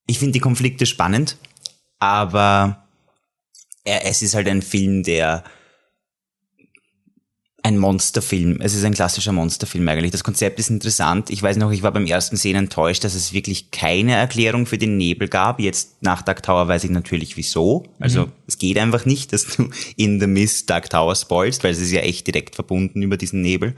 [0.07, 1.37] Ich finde die Konflikte spannend,
[1.99, 2.87] aber
[3.83, 5.43] er, es ist halt ein Film, der
[7.67, 8.61] ein Monsterfilm.
[8.61, 10.11] Es ist ein klassischer Monsterfilm eigentlich.
[10.11, 11.29] Das Konzept ist interessant.
[11.29, 14.77] Ich weiß noch, ich war beim ersten Sehen enttäuscht, dass es wirklich keine Erklärung für
[14.77, 15.59] den Nebel gab.
[15.59, 17.83] Jetzt nach Dark Tower weiß ich natürlich wieso.
[17.99, 18.31] Also mhm.
[18.47, 21.91] es geht einfach nicht, dass du in The Mist Dark Tower spoilst, weil es ist
[21.91, 23.75] ja echt direkt verbunden über diesen Nebel.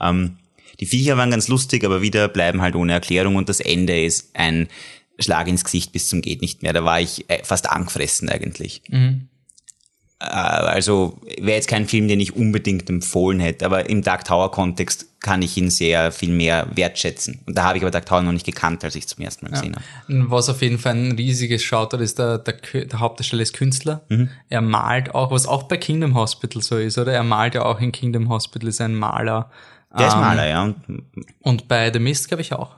[0.00, 0.38] Ähm,
[0.80, 4.30] die Viecher waren ganz lustig, aber wieder bleiben halt ohne Erklärung und das Ende ist
[4.32, 4.68] ein
[5.18, 6.72] Schlag ins Gesicht bis zum geht nicht mehr.
[6.72, 8.80] Da war ich äh, fast angefressen eigentlich.
[8.88, 9.28] Mhm.
[10.18, 14.50] Äh, also wäre jetzt kein Film, den ich unbedingt empfohlen hätte, aber im Dark Tower
[14.50, 17.40] Kontext kann ich ihn sehr viel mehr wertschätzen.
[17.46, 19.52] Und da habe ich aber Dark Tower noch nicht gekannt, als ich zum ersten Mal
[19.52, 19.84] gesehen habe.
[20.30, 24.02] Was auf jeden Fall ein riesiges Shoutout ist, der, der, der Hauptdarsteller ist Künstler.
[24.08, 24.30] Mhm.
[24.48, 27.12] Er malt auch, was auch bei Kingdom Hospital so ist, oder?
[27.12, 29.50] Er malt ja auch in Kingdom Hospital, ist ein Maler.
[29.92, 30.74] Der ähm, ist Maler, ja.
[31.40, 32.76] Und bei The Mist, glaube ich, auch.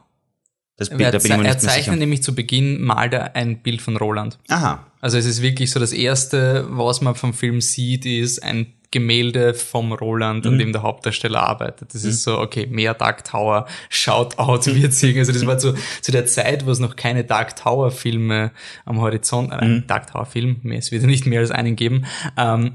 [0.76, 3.82] Das Bild, er, da bin ich er zeichnet nämlich zu Beginn, malt er ein Bild
[3.82, 4.38] von Roland.
[4.48, 4.86] Aha.
[5.00, 9.52] Also es ist wirklich so, das Erste, was man vom Film sieht, ist ein Gemälde
[9.52, 10.58] vom Roland, an mhm.
[10.58, 11.92] dem der Hauptdarsteller arbeitet.
[11.92, 12.10] Das mhm.
[12.10, 15.18] ist so, okay, mehr Dark Tower, Shoutout wird singen.
[15.18, 18.50] Also das war zu, zu der Zeit, wo es noch keine Dark Tower Filme
[18.86, 19.86] am Horizont, äh, mhm.
[19.86, 22.06] Dark Tower Film, es wird nicht mehr als einen geben,
[22.38, 22.72] ähm,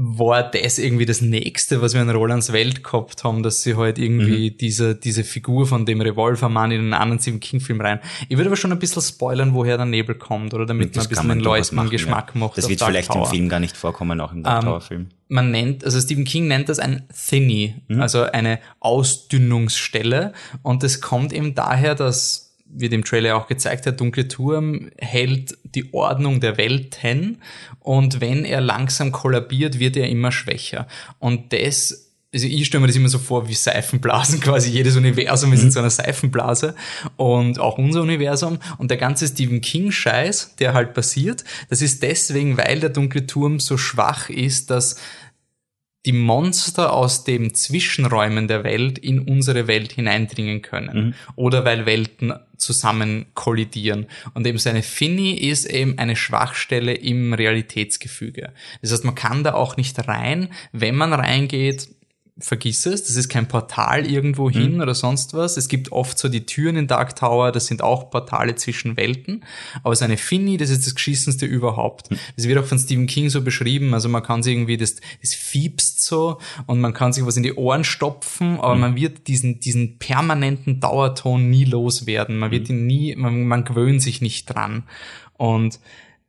[0.00, 3.98] war das irgendwie das nächste, was wir in Rolands Welt gehabt haben, dass sie halt
[3.98, 4.56] irgendwie mhm.
[4.56, 7.98] diese, diese Figur von dem Revolvermann in einen anderen Stephen King Film rein.
[8.28, 11.08] Ich würde aber schon ein bisschen spoilern, woher der Nebel kommt, oder damit man ein
[11.08, 12.38] bisschen den Leuten machen, Geschmack ja.
[12.38, 12.56] macht.
[12.56, 13.24] Das wird vielleicht Tower.
[13.24, 15.08] im Film gar nicht vorkommen, auch im Dark um, ähm, Tower Film.
[15.26, 18.00] Man nennt, also Stephen King nennt das ein Thinny, mhm.
[18.00, 20.32] also eine Ausdünnungsstelle.
[20.62, 25.56] Und das kommt eben daher, dass wie dem Trailer auch gezeigt hat, Dunkle Turm hält
[25.64, 27.42] die Ordnung der Welten
[27.80, 30.86] und wenn er langsam kollabiert, wird er immer schwächer.
[31.18, 35.52] Und das also ich stelle mir das immer so vor wie Seifenblasen, quasi jedes Universum
[35.52, 35.70] ist in mhm.
[35.70, 36.74] so einer Seifenblase
[37.16, 42.02] und auch unser Universum und der ganze Stephen King Scheiß, der halt passiert, das ist
[42.02, 44.96] deswegen, weil der dunkle Turm so schwach ist, dass
[46.06, 51.06] die Monster aus den Zwischenräumen der Welt in unsere Welt hineindringen können.
[51.08, 51.14] Mhm.
[51.34, 54.06] Oder weil Welten zusammen kollidieren.
[54.34, 58.52] Und eben seine Finny ist eben eine Schwachstelle im Realitätsgefüge.
[58.80, 60.48] Das heißt, man kann da auch nicht rein.
[60.72, 61.88] Wenn man reingeht,
[62.40, 64.80] vergiss es, das ist kein Portal irgendwo hin mhm.
[64.80, 65.56] oder sonst was.
[65.56, 69.44] Es gibt oft so die Türen in Dark Tower, das sind auch Portale zwischen Welten.
[69.82, 72.10] Aber so eine Finny, das ist das Geschissenste überhaupt.
[72.10, 72.18] Mhm.
[72.36, 73.92] Das wird auch von Stephen King so beschrieben.
[73.92, 77.42] Also man kann sich irgendwie, das, das fiebst so und man kann sich was in
[77.42, 78.80] die Ohren stopfen, aber mhm.
[78.80, 82.38] man wird diesen, diesen permanenten Dauerton nie loswerden.
[82.38, 82.76] Man wird mhm.
[82.76, 84.84] ihn nie, man, man gewöhnt sich nicht dran.
[85.36, 85.80] Und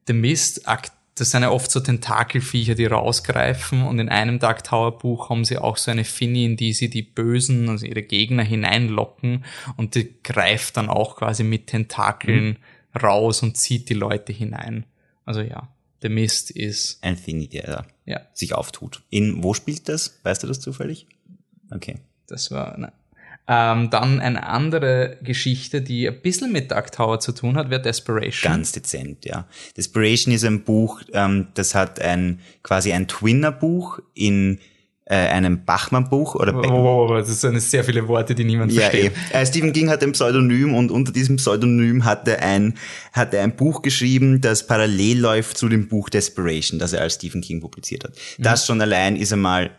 [0.07, 4.64] The Mist akt das sind ja oft so Tentakelviecher, die rausgreifen und in einem Dark
[4.64, 8.04] Tower Buch haben sie auch so eine Finny, in die sie die Bösen, also ihre
[8.04, 9.44] Gegner hineinlocken
[9.76, 12.58] und die greift dann auch quasi mit Tentakeln
[12.94, 13.00] mhm.
[13.00, 14.86] raus und zieht die Leute hinein.
[15.26, 15.68] Also ja,
[16.02, 17.04] der Mist ist.
[17.04, 18.22] Ein Finny, der ja.
[18.34, 19.02] sich auftut.
[19.10, 20.20] In, wo spielt das?
[20.24, 21.08] Weißt du das zufällig?
[21.72, 21.98] Okay.
[22.28, 22.94] Das war, ne,
[23.52, 27.82] ähm, dann eine andere Geschichte, die ein bisschen mit Dark Tower zu tun hat, wäre
[27.82, 28.52] Desperation.
[28.52, 29.47] Ganz dezent, ja.
[29.76, 34.60] Desperation ist ein Buch, ähm, das hat ein quasi ein Twinner-Buch in
[35.06, 38.82] äh, einem Bachmann-Buch oder oh, oh, oh, das sind sehr viele Worte, die niemand ja,
[38.82, 39.14] versteht.
[39.32, 39.41] Eh.
[39.41, 42.76] Äh, Stephen King hat ein Pseudonym und unter diesem Pseudonym hat er ein
[43.14, 47.16] hat er ein Buch geschrieben, das parallel läuft zu dem Buch Desperation, das er als
[47.16, 48.14] Stephen King publiziert hat.
[48.38, 48.43] Mhm.
[48.43, 49.72] Das schon allein ist einmal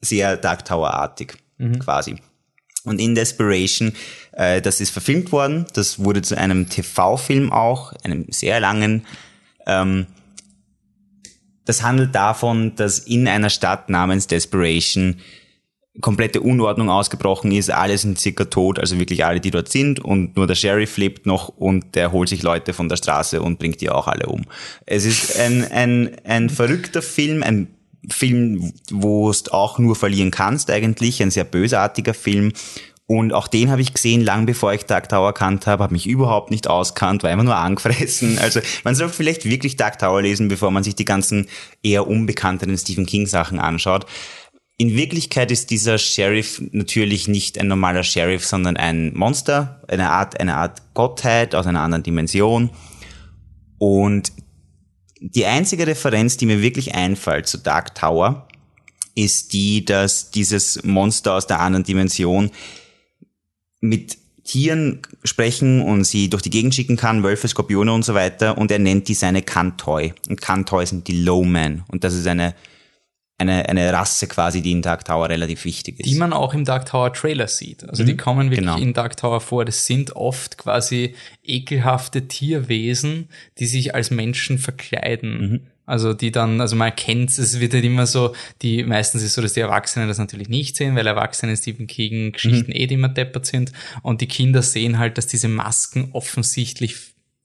[0.00, 1.78] sehr Dark Tower-artig, mhm.
[1.78, 2.16] quasi.
[2.86, 3.92] Und in Desperation,
[4.32, 9.04] äh, das ist verfilmt worden, das wurde zu einem TV-Film auch, einem sehr langen.
[9.66, 10.06] Ähm,
[11.64, 15.16] das handelt davon, dass in einer Stadt namens Desperation
[16.00, 20.36] komplette Unordnung ausgebrochen ist, alle sind circa tot, also wirklich alle, die dort sind und
[20.36, 23.80] nur der Sheriff lebt noch und der holt sich Leute von der Straße und bringt
[23.80, 24.42] die auch alle um.
[24.84, 27.68] Es ist ein, ein, ein verrückter Film, ein
[28.08, 32.52] Film, wo du auch nur verlieren kannst eigentlich, ein sehr bösartiger Film.
[33.08, 36.08] Und auch den habe ich gesehen, lang bevor ich Dark Tower kannt habe, habe mich
[36.08, 38.38] überhaupt nicht auskannt, war immer nur angefressen.
[38.46, 41.46] Also man soll vielleicht wirklich Dark Tower lesen, bevor man sich die ganzen
[41.82, 44.06] eher unbekannteren Stephen King Sachen anschaut.
[44.76, 50.38] In Wirklichkeit ist dieser Sheriff natürlich nicht ein normaler Sheriff, sondern ein Monster, eine Art,
[50.40, 52.70] eine Art Gottheit aus einer anderen Dimension.
[53.78, 54.32] Und
[55.34, 58.46] die einzige Referenz, die mir wirklich einfällt zu Dark Tower,
[59.14, 62.50] ist die, dass dieses Monster aus der anderen Dimension
[63.80, 68.56] mit Tieren sprechen und sie durch die Gegend schicken kann, Wölfe, Skorpione und so weiter,
[68.56, 70.14] und er nennt die seine Kantoi.
[70.28, 71.82] Und Kantoi sind die Lowmen.
[71.88, 72.54] Und das ist eine
[73.38, 76.08] eine, eine Rasse quasi, die in Dark Tower relativ wichtig ist.
[76.08, 77.88] Die man auch im Dark Tower Trailer sieht.
[77.88, 78.78] Also mhm, die kommen wirklich genau.
[78.78, 79.64] in Dark Tower vor.
[79.64, 81.14] Das sind oft quasi
[81.44, 83.28] ekelhafte Tierwesen,
[83.58, 85.38] die sich als Menschen verkleiden.
[85.38, 85.60] Mhm.
[85.84, 89.42] Also die dann, also man erkennt, es wird halt immer so, die meistens ist so,
[89.42, 92.76] dass die Erwachsenen das natürlich nicht sehen, weil Erwachsene Stephen King Geschichten mhm.
[92.76, 93.70] eh immer deppert sind
[94.02, 96.96] und die Kinder sehen halt, dass diese Masken offensichtlich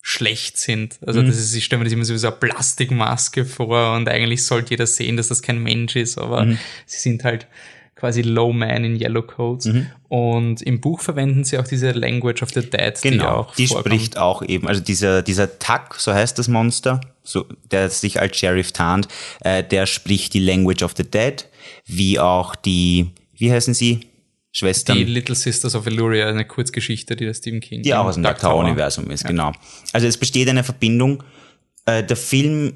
[0.02, 1.00] schlecht sind.
[1.06, 1.28] Also mhm.
[1.28, 4.46] das ist, ich stelle mir das immer so wie so eine Plastikmaske vor und eigentlich
[4.46, 6.58] sollte jeder sehen, dass das kein Mensch ist, aber mhm.
[6.86, 7.48] sie sind halt
[7.96, 9.66] quasi Low Man in Yellow Coats.
[9.66, 9.88] Mhm.
[10.10, 13.68] Und im Buch verwenden sie auch diese Language of the Dead, genau, die auch die
[13.68, 13.86] vorkommt.
[13.94, 18.36] spricht auch eben, also dieser, dieser Tuck, so heißt das Monster, so, der sich als
[18.38, 19.08] Sheriff tarnt,
[19.42, 21.46] äh, der spricht die Language of the Dead,
[21.86, 24.08] wie auch die, wie heißen sie?
[24.52, 24.98] Schwestern.
[24.98, 27.84] Die Little Sisters of Illyria, eine Kurzgeschichte, die der Stephen King.
[27.84, 29.30] Die auch aus dem Dark Tower-Universum ist, ja.
[29.30, 29.54] genau.
[29.94, 31.24] Also es besteht eine Verbindung.
[31.86, 32.74] Äh, der Film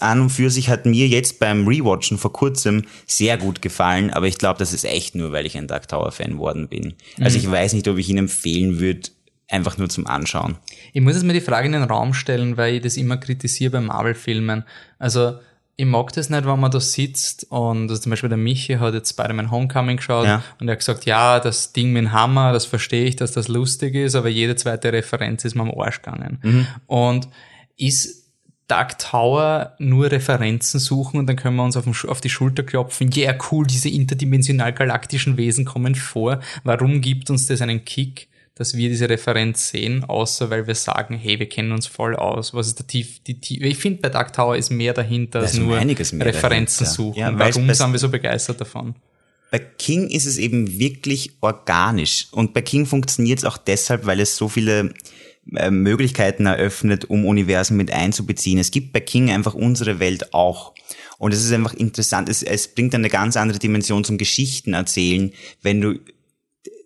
[0.00, 4.28] an und für sich hat mir jetzt beim Rewatchen vor kurzem sehr gut gefallen, aber
[4.28, 6.94] ich glaube, das ist echt nur, weil ich ein Dark Tower Fan worden bin.
[7.20, 7.44] Also mhm.
[7.44, 9.08] ich weiß nicht, ob ich ihn empfehlen würde,
[9.48, 10.56] einfach nur zum Anschauen.
[10.92, 13.72] Ich muss jetzt mal die Frage in den Raum stellen, weil ich das immer kritisiere
[13.72, 14.64] bei Marvel-Filmen.
[14.98, 15.38] Also
[15.76, 18.94] ich mag das nicht, wenn man da sitzt und also zum Beispiel der Michi hat
[18.94, 20.42] jetzt Spider-Man Homecoming geschaut ja.
[20.60, 23.48] und er hat gesagt, ja, das Ding mit dem Hammer, das verstehe ich, dass das
[23.48, 26.38] lustig ist, aber jede zweite Referenz ist mir am Arsch gegangen.
[26.42, 26.66] Mhm.
[26.86, 27.28] Und
[27.76, 28.24] ist
[28.68, 33.10] Dark Tower nur Referenzen suchen und dann können wir uns auf, auf die Schulter klopfen.
[33.10, 36.40] Ja, yeah, cool, diese interdimensional galaktischen Wesen kommen vor.
[36.62, 41.16] Warum gibt uns das einen Kick, dass wir diese Referenz sehen, außer weil wir sagen,
[41.16, 42.54] hey, wir kennen uns voll aus.
[42.54, 45.54] Was ist der tief, die tief, ich finde bei Dark Tower ist mehr dahinter als
[45.54, 46.84] nur Referenzen dahinter.
[46.84, 47.18] suchen.
[47.18, 48.94] Ja, Warum sind wir so begeistert davon?
[49.50, 54.20] Bei King ist es eben wirklich organisch und bei King funktioniert es auch deshalb, weil
[54.20, 54.94] es so viele
[55.54, 58.58] äh, Möglichkeiten eröffnet, um Universen mit einzubeziehen.
[58.58, 60.74] Es gibt bei King einfach unsere Welt auch.
[61.18, 65.32] Und es ist einfach interessant, es, es bringt eine ganz andere Dimension zum Geschichten erzählen,
[65.62, 66.00] wenn du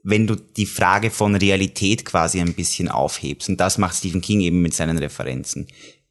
[0.02, 3.48] wenn du die Frage von Realität quasi ein bisschen aufhebst.
[3.48, 5.66] Und das macht Stephen King eben mit seinen Referenzen.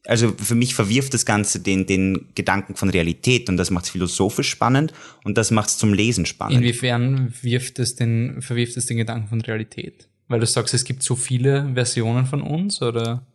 [0.06, 3.92] Also für mich verwirft das Ganze den, den Gedanken von Realität und das macht es
[3.92, 4.94] philosophisch spannend
[5.26, 6.62] und das macht es zum Lesen spannend.
[6.62, 10.08] Inwiefern wirft es den, verwirft es den Gedanken von Realität?
[10.30, 13.26] Weil du sagst, es gibt so viele Versionen von uns, oder?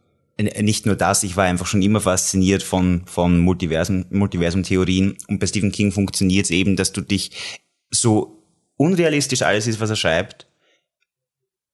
[0.41, 5.17] Nicht nur das, ich war einfach schon immer fasziniert von, von Multiversum, Multiversum-Theorien.
[5.29, 7.31] Und bei Stephen King funktioniert es eben, dass du dich
[7.91, 8.42] so
[8.77, 10.47] unrealistisch alles ist, was er schreibt,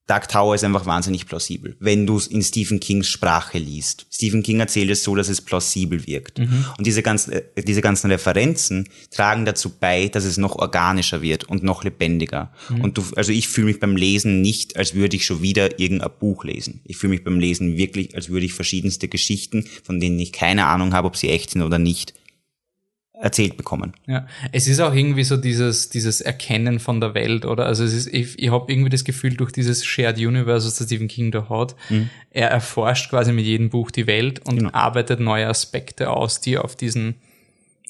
[0.09, 4.07] Dark Tower ist einfach wahnsinnig plausibel, wenn du es in Stephen Kings Sprache liest.
[4.11, 6.39] Stephen King erzählt es so, dass es plausibel wirkt.
[6.39, 6.65] Mhm.
[6.79, 11.45] Und diese ganzen, äh, diese ganzen Referenzen tragen dazu bei, dass es noch organischer wird
[11.45, 12.51] und noch lebendiger.
[12.71, 12.81] Mhm.
[12.81, 16.11] Und du, also ich fühle mich beim Lesen nicht, als würde ich schon wieder irgendein
[16.19, 16.81] Buch lesen.
[16.85, 20.65] Ich fühle mich beim Lesen wirklich, als würde ich verschiedenste Geschichten, von denen ich keine
[20.65, 22.15] Ahnung habe, ob sie echt sind oder nicht,
[23.21, 23.95] erzählt bekommen.
[24.07, 27.67] Ja, es ist auch irgendwie so dieses dieses Erkennen von der Welt, oder?
[27.67, 30.85] Also es ist, ich, ich habe irgendwie das Gefühl durch dieses Shared Universe, was der
[30.85, 32.11] Stephen King da hat, mhm.
[32.31, 34.71] er erforscht quasi mit jedem Buch die Welt und genau.
[34.73, 37.17] arbeitet neue Aspekte aus, die er auf diesen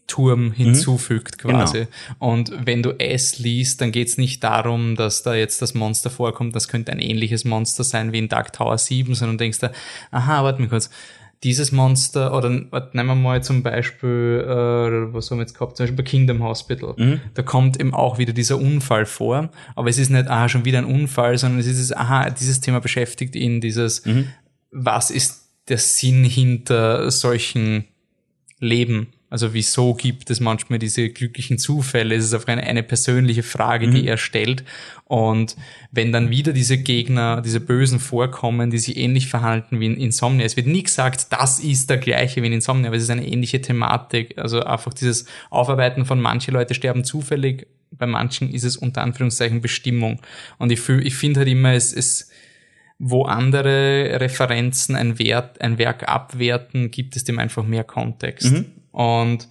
[0.08, 0.52] Turm mhm.
[0.52, 1.50] hinzufügt mhm.
[1.50, 1.78] quasi.
[1.78, 1.88] Genau.
[2.18, 6.56] Und wenn du es liest, dann geht's nicht darum, dass da jetzt das Monster vorkommt,
[6.56, 9.70] das könnte ein ähnliches Monster sein wie in Dark Tower 7, sondern denkst da,
[10.10, 10.90] aha, warte mal kurz,
[11.45, 15.84] dieses Monster, oder nehmen wir mal zum Beispiel, äh, was haben wir jetzt gehabt, zum
[15.84, 16.95] Beispiel bei Kingdom Hospital.
[16.97, 17.20] Mhm.
[17.34, 20.78] Da kommt eben auch wieder dieser Unfall vor, aber es ist nicht, aha, schon wieder
[20.78, 24.26] ein Unfall, sondern es ist, aha, dieses Thema beschäftigt ihn, dieses, mhm.
[24.72, 27.84] was ist der Sinn hinter solchen
[28.59, 29.09] Leben?
[29.30, 32.14] Also wieso gibt es manchmal diese glücklichen Zufälle?
[32.14, 33.94] Es ist einfach eine, eine persönliche Frage, mhm.
[33.94, 34.64] die er stellt.
[35.04, 35.56] Und
[35.90, 40.46] wenn dann wieder diese Gegner, diese Bösen vorkommen, die sich ähnlich verhalten wie in Insomnia,
[40.46, 43.26] es wird nie gesagt, das ist der gleiche wie in Insomnia, aber es ist eine
[43.26, 44.38] ähnliche Thematik.
[44.38, 49.60] Also einfach dieses Aufarbeiten von manche Leute sterben zufällig, bei manchen ist es unter Anführungszeichen
[49.60, 50.20] Bestimmung.
[50.58, 52.30] Und ich, ich finde halt immer, es, es
[52.98, 58.52] wo andere Referenzen ein, Wert, ein Werk abwerten, gibt es dem einfach mehr Kontext.
[58.52, 58.66] Mhm.
[58.93, 59.49] Und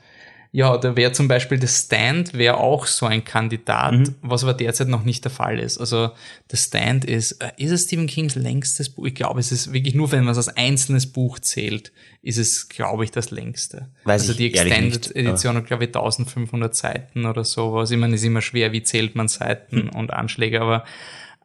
[0.51, 4.15] ja, da wäre zum Beispiel The Stand wäre auch so ein Kandidat, mhm.
[4.21, 5.77] was aber derzeit noch nicht der Fall ist.
[5.77, 6.11] Also
[6.49, 9.05] The Stand ist, äh, ist es Stephen Kings längstes Buch?
[9.05, 12.69] Ich glaube, es ist wirklich nur, wenn man es als einzelnes Buch zählt, ist es,
[12.69, 13.89] glaube ich, das längste.
[14.05, 17.91] Weiß also die Extended Edition hat, glaube ich, 1500 Seiten oder sowas.
[17.91, 19.89] Ich meine, ist immer schwer, wie zählt man Seiten mhm.
[19.89, 20.85] und Anschläge, aber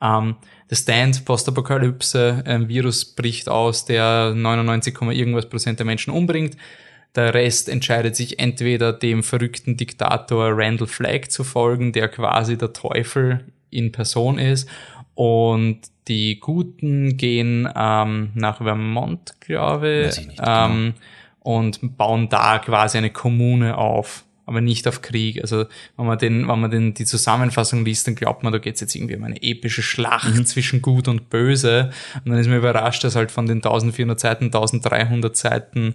[0.01, 0.37] ähm,
[0.71, 6.57] The Stand, Postapokalypse, ein Virus bricht aus, der 99, irgendwas Prozent der Menschen umbringt
[7.15, 12.73] der Rest entscheidet sich entweder dem verrückten Diktator Randall Flagg zu folgen, der quasi der
[12.73, 14.69] Teufel in Person ist.
[15.15, 21.59] Und die Guten gehen ähm, nach Vermont, glaube ich, nicht, ähm, genau.
[21.59, 25.41] und bauen da quasi eine Kommune auf aber nicht auf Krieg.
[25.41, 28.75] Also wenn man den, wenn man den, die Zusammenfassung liest, dann glaubt man, da geht
[28.75, 30.45] es jetzt irgendwie um eine epische Schlacht mhm.
[30.47, 31.91] zwischen Gut und Böse.
[32.25, 35.95] Und dann ist man überrascht, dass halt von den 1400 Seiten 1300 Seiten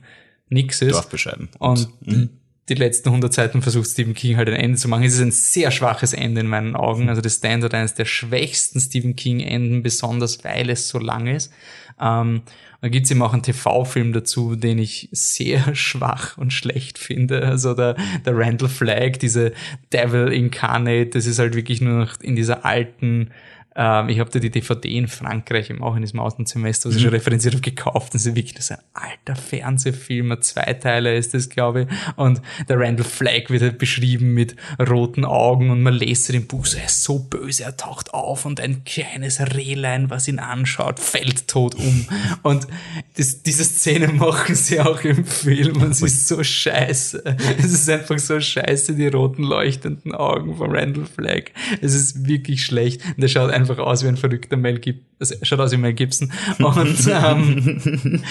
[0.49, 0.93] nix ist.
[0.93, 1.49] Dorf beschreiben.
[1.59, 2.29] Und mhm.
[2.69, 5.03] die letzten 100 Seiten versucht Stephen King halt ein Ende zu machen.
[5.03, 7.09] Es ist ein sehr schwaches Ende in meinen Augen.
[7.09, 11.27] Also das Stand hat eines der schwächsten Stephen King Enden, besonders weil es so lang
[11.27, 11.51] ist.
[11.99, 12.41] Ähm,
[12.79, 17.43] dann gibt's eben auch einen TV-Film dazu, den ich sehr schwach und schlecht finde.
[17.43, 17.95] Also der,
[18.25, 19.53] der Randall Flagg, diese
[19.91, 23.31] Devil Incarnate, das ist halt wirklich nur noch in dieser alten
[23.77, 27.01] ähm, ich habe da die DVD in Frankreich eben auch in diesem Außensemester, was ich
[27.03, 27.17] schon mhm.
[27.17, 28.15] referenziert habe, gekauft.
[28.15, 31.87] Das ist wirklich das ist ein alter Fernsehfilm, ein Zweiteiler ist das, glaube ich.
[32.17, 36.65] Und der Randall Flagg wird halt beschrieben mit roten Augen und man lässt im Buch
[36.65, 40.99] so, er ist so böse, er taucht auf und ein kleines Rehlein, was ihn anschaut,
[40.99, 42.07] fällt tot um.
[42.41, 42.67] Und
[43.15, 47.23] das, diese Szene machen sie auch im Film und sie ist so scheiße.
[47.59, 51.51] Es ist einfach so scheiße, die roten leuchtenden Augen von Randall Flagg.
[51.81, 53.03] Es ist wirklich schlecht.
[53.05, 55.05] Und er schaut einfach einfach aus wie ein verrückter Mel Gibson.
[55.19, 56.31] Also, schaut aus wie Mel Gibson.
[56.59, 58.21] Und ähm,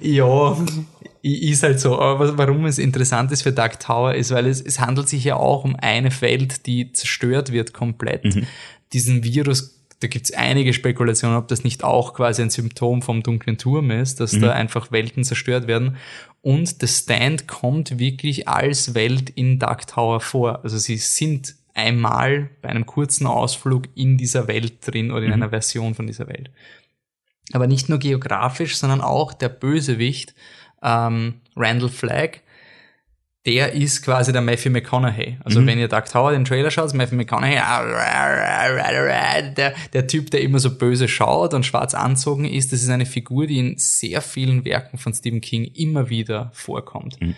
[0.00, 0.56] ja,
[1.22, 1.98] ist halt so.
[1.98, 5.36] Aber warum es interessant ist für Dark Tower ist, weil es, es handelt sich ja
[5.36, 8.24] auch um eine Welt, die zerstört wird komplett.
[8.24, 8.46] Mhm.
[8.92, 9.74] Diesen Virus
[10.04, 14.20] da gibt's einige Spekulationen, ob das nicht auch quasi ein Symptom vom dunklen Turm ist,
[14.20, 14.42] dass mhm.
[14.42, 15.96] da einfach Welten zerstört werden.
[16.42, 20.62] Und The Stand kommt wirklich als Welt in Dark Tower vor.
[20.62, 25.34] Also sie sind einmal bei einem kurzen Ausflug in dieser Welt drin oder in mhm.
[25.34, 26.50] einer Version von dieser Welt.
[27.52, 30.34] Aber nicht nur geografisch, sondern auch der Bösewicht,
[30.82, 32.40] ähm, Randall Flagg,
[33.46, 35.36] der ist quasi der Matthew McConaughey.
[35.44, 35.66] Also mhm.
[35.66, 37.56] wenn ihr Dark Tower den Trailer schaut, Matthew McConaughey,
[39.54, 43.04] der, der Typ, der immer so böse schaut und schwarz anzogen ist, das ist eine
[43.04, 47.20] Figur, die in sehr vielen Werken von Stephen King immer wieder vorkommt.
[47.20, 47.34] Mhm.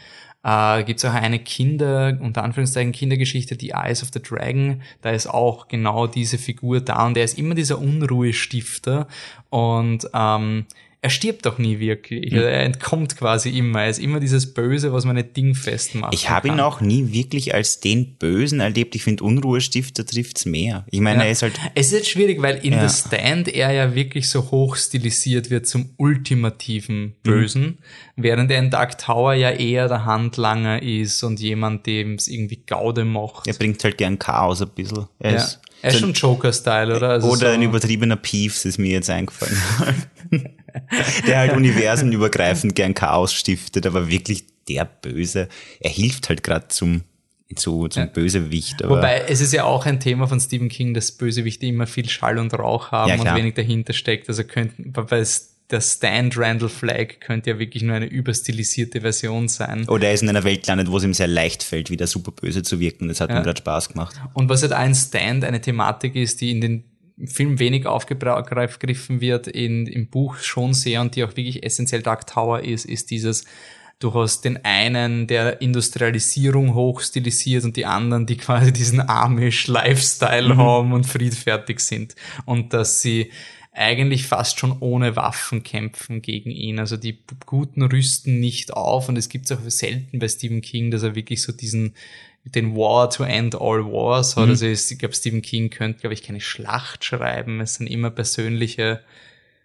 [0.47, 4.80] Äh, Gibt es auch eine Kinder, unter Anführungszeichen Kindergeschichte, die Eyes of the Dragon.
[5.03, 9.09] Da ist auch genau diese Figur da und er ist immer dieser Unruhestifter
[9.51, 10.66] und ähm,
[11.03, 12.32] er stirbt doch nie wirklich.
[12.32, 12.38] Mhm.
[12.38, 13.82] Er entkommt quasi immer.
[13.82, 16.14] Er ist immer dieses Böse, was man nicht dingfest macht.
[16.14, 18.94] Ich habe ihn auch nie wirklich als den Bösen erlebt.
[18.94, 20.84] Ich finde, Unruhestifter trifft's mehr.
[20.90, 21.24] Ich meine, ja.
[21.26, 21.61] er ist halt.
[21.74, 22.88] Es ist jetzt schwierig, weil in ja.
[22.88, 27.78] The Stand er ja wirklich so hoch stilisiert wird zum ultimativen Bösen, mhm.
[28.16, 32.62] während er in Dark Tower ja eher der Handlanger ist und jemand, dem es irgendwie
[32.66, 33.47] Gaude macht.
[33.47, 35.07] Er bringt halt gern Chaos ein bisschen.
[35.18, 35.36] Er ja.
[35.36, 37.10] ist er ist schon Joker-Style, oder?
[37.10, 39.56] Also oder so ein übertriebener Peeves ist mir jetzt eingefallen.
[41.26, 45.48] der halt universenübergreifend gern Chaos stiftet, aber wirklich der Böse.
[45.80, 47.02] Er hilft halt gerade zum
[47.54, 48.08] zu, zum ja.
[48.08, 48.82] Bösewicht.
[48.82, 52.38] Wobei es ist ja auch ein Thema von Stephen King, dass Bösewichte immer viel Schall
[52.38, 54.28] und Rauch haben ja, und wenig dahinter steckt.
[54.28, 55.20] Also könnten, weil
[55.70, 59.88] der Stand Randall Flagg könnte ja wirklich nur eine überstilisierte Version sein.
[59.88, 62.30] Oder er ist in einer Welt gelandet, wo es ihm sehr leicht fällt, wieder super
[62.30, 63.08] böse zu wirken.
[63.08, 63.36] Das hat ja.
[63.36, 64.20] mir gerade Spaß gemacht.
[64.34, 66.84] Und was halt ein Stand eine Thematik ist, die in den
[67.24, 72.26] Film wenig aufgegriffen wird, in, im Buch schon sehr und die auch wirklich essentiell Dark
[72.26, 73.44] Tower ist, ist dieses,
[73.98, 80.58] du hast den einen, der Industrialisierung hochstilisiert und die anderen, die quasi diesen Amish-Lifestyle mhm.
[80.58, 82.14] haben und friedfertig sind.
[82.44, 83.32] Und dass sie
[83.76, 86.78] eigentlich fast schon ohne Waffen kämpfen gegen ihn.
[86.78, 90.90] Also die Guten rüsten nicht auf und es gibt es auch selten bei Stephen King,
[90.90, 91.94] dass er wirklich so diesen
[92.44, 94.44] den War to End All Wars hat.
[94.44, 94.50] Mhm.
[94.50, 97.60] Also ich glaube, Stephen King könnte, glaube ich, keine Schlacht schreiben.
[97.60, 99.00] Es sind immer persönliche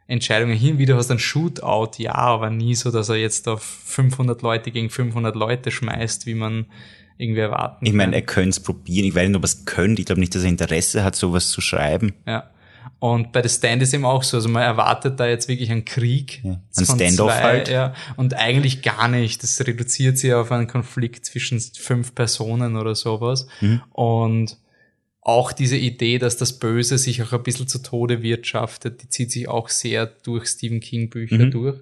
[0.08, 0.58] Entscheidungen.
[0.58, 3.64] Hin und wieder hast du ein Shootout, ja, aber nie so, dass er jetzt auf
[3.64, 6.66] 500 Leute gegen 500 Leute schmeißt, wie man
[7.18, 9.06] irgendwie erwarten Ich meine, er könnte es probieren.
[9.06, 10.02] Ich weiß nicht, ob er es könnte.
[10.02, 12.14] Ich glaube nicht, dass er Interesse hat, sowas zu schreiben.
[12.26, 12.50] Ja.
[13.00, 15.86] Und bei The Stand ist eben auch so, also man erwartet da jetzt wirklich einen
[15.86, 16.42] Krieg.
[16.44, 17.70] Ja, ein Standoff zwei, halt.
[17.70, 19.42] Ja, und eigentlich gar nicht.
[19.42, 23.48] Das reduziert sich auf einen Konflikt zwischen fünf Personen oder sowas.
[23.60, 23.82] Mhm.
[23.92, 24.58] Und
[25.22, 29.32] auch diese Idee, dass das Böse sich auch ein bisschen zu Tode wirtschaftet, die zieht
[29.32, 31.52] sich auch sehr durch Stephen King Bücher mhm.
[31.52, 31.80] durch.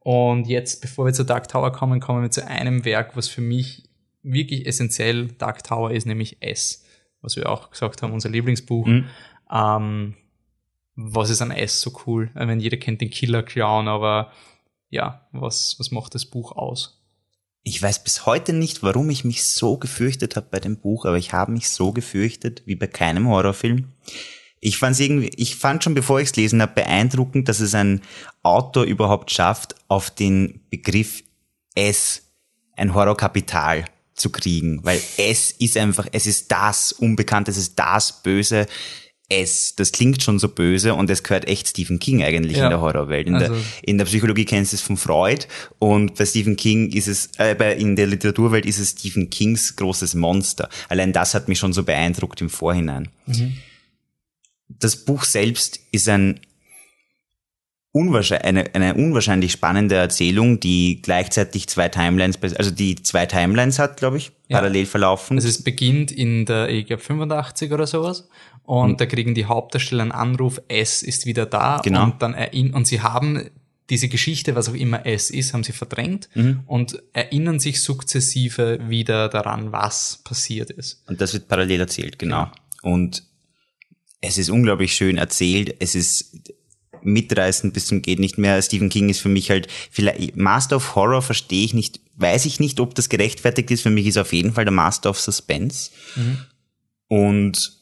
[0.00, 3.40] Und jetzt, bevor wir zu Dark Tower kommen, kommen wir zu einem Werk, was für
[3.40, 3.84] mich
[4.22, 6.84] wirklich essentiell Dark Tower ist, nämlich S,
[7.20, 8.86] was wir auch gesagt haben, unser Lieblingsbuch.
[8.86, 9.06] Mhm.
[9.52, 10.14] Ähm,
[10.94, 12.30] was ist an S so cool?
[12.34, 14.32] Ich meine, jeder kennt den Killer Clown, aber
[14.90, 17.02] ja, was, was macht das Buch aus?
[17.64, 21.16] Ich weiß bis heute nicht, warum ich mich so gefürchtet habe bei dem Buch, aber
[21.16, 23.92] ich habe mich so gefürchtet wie bei keinem Horrorfilm.
[24.60, 28.02] Ich fand irgendwie, ich fand schon bevor ich es gelesen habe beeindruckend, dass es ein
[28.42, 31.22] Autor überhaupt schafft, auf den Begriff
[31.74, 32.22] S
[32.76, 33.84] ein Horrorkapital
[34.14, 38.66] zu kriegen, weil es ist einfach, es ist das Unbekannte, es ist das Böse,
[39.40, 42.64] S, das klingt schon so böse und es gehört echt Stephen King eigentlich ja.
[42.64, 43.26] in der Horrorwelt.
[43.26, 43.54] In, also.
[43.54, 45.46] der, in der Psychologie kennst du es von Freud
[45.78, 49.76] und bei Stephen King ist es, äh, bei, in der Literaturwelt ist es Stephen Kings
[49.76, 50.68] großes Monster.
[50.88, 53.08] Allein das hat mich schon so beeindruckt im Vorhinein.
[53.26, 53.56] Mhm.
[54.68, 56.40] Das Buch selbst ist ein
[57.92, 63.98] unwahrscheinlich, eine, eine unwahrscheinlich spannende Erzählung, die gleichzeitig zwei Timelines, also die zwei Timelines hat,
[63.98, 64.58] glaube ich, ja.
[64.58, 65.36] parallel verlaufen.
[65.36, 68.28] Also es beginnt in der, ich glaube, 85 oder sowas.
[68.64, 68.96] Und hm.
[68.96, 71.80] da kriegen die Hauptdarsteller einen Anruf, S ist wieder da.
[71.82, 72.04] Genau.
[72.04, 72.34] Und dann
[72.72, 73.50] und sie haben
[73.90, 76.60] diese Geschichte, was auch immer es ist, haben sie verdrängt mhm.
[76.66, 81.02] und erinnern sich sukzessive wieder daran, was passiert ist.
[81.08, 82.44] Und das wird parallel erzählt, genau.
[82.80, 82.94] genau.
[82.94, 83.24] Und
[84.22, 85.76] es ist unglaublich schön erzählt.
[85.80, 86.54] Es ist
[87.02, 88.62] mitreißend bis zum geht nicht mehr.
[88.62, 92.60] Stephen King ist für mich halt vielleicht Master of Horror verstehe ich nicht, weiß ich
[92.60, 93.82] nicht, ob das gerechtfertigt ist.
[93.82, 95.90] Für mich ist auf jeden Fall der Master of Suspense.
[96.16, 96.38] Mhm.
[97.08, 97.81] Und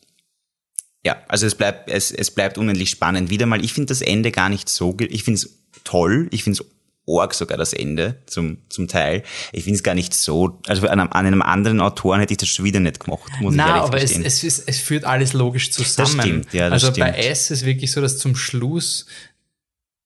[1.04, 3.30] ja, also es bleibt es, es bleibt unendlich spannend.
[3.30, 6.60] Wieder mal, ich finde das Ende gar nicht so, ich finde es toll, ich finde
[6.60, 6.66] es
[7.06, 9.22] org sogar das Ende zum, zum Teil.
[9.52, 12.38] Ich finde es gar nicht so, also an einem, an einem anderen Autoren hätte ich
[12.38, 15.04] das schon wieder nicht gemacht, muss Na, ich ehrlich aber es, es, ist, es führt
[15.04, 16.16] alles logisch zusammen.
[16.16, 17.12] Das stimmt, ja, das also stimmt.
[17.12, 19.06] bei S ist wirklich so, dass zum Schluss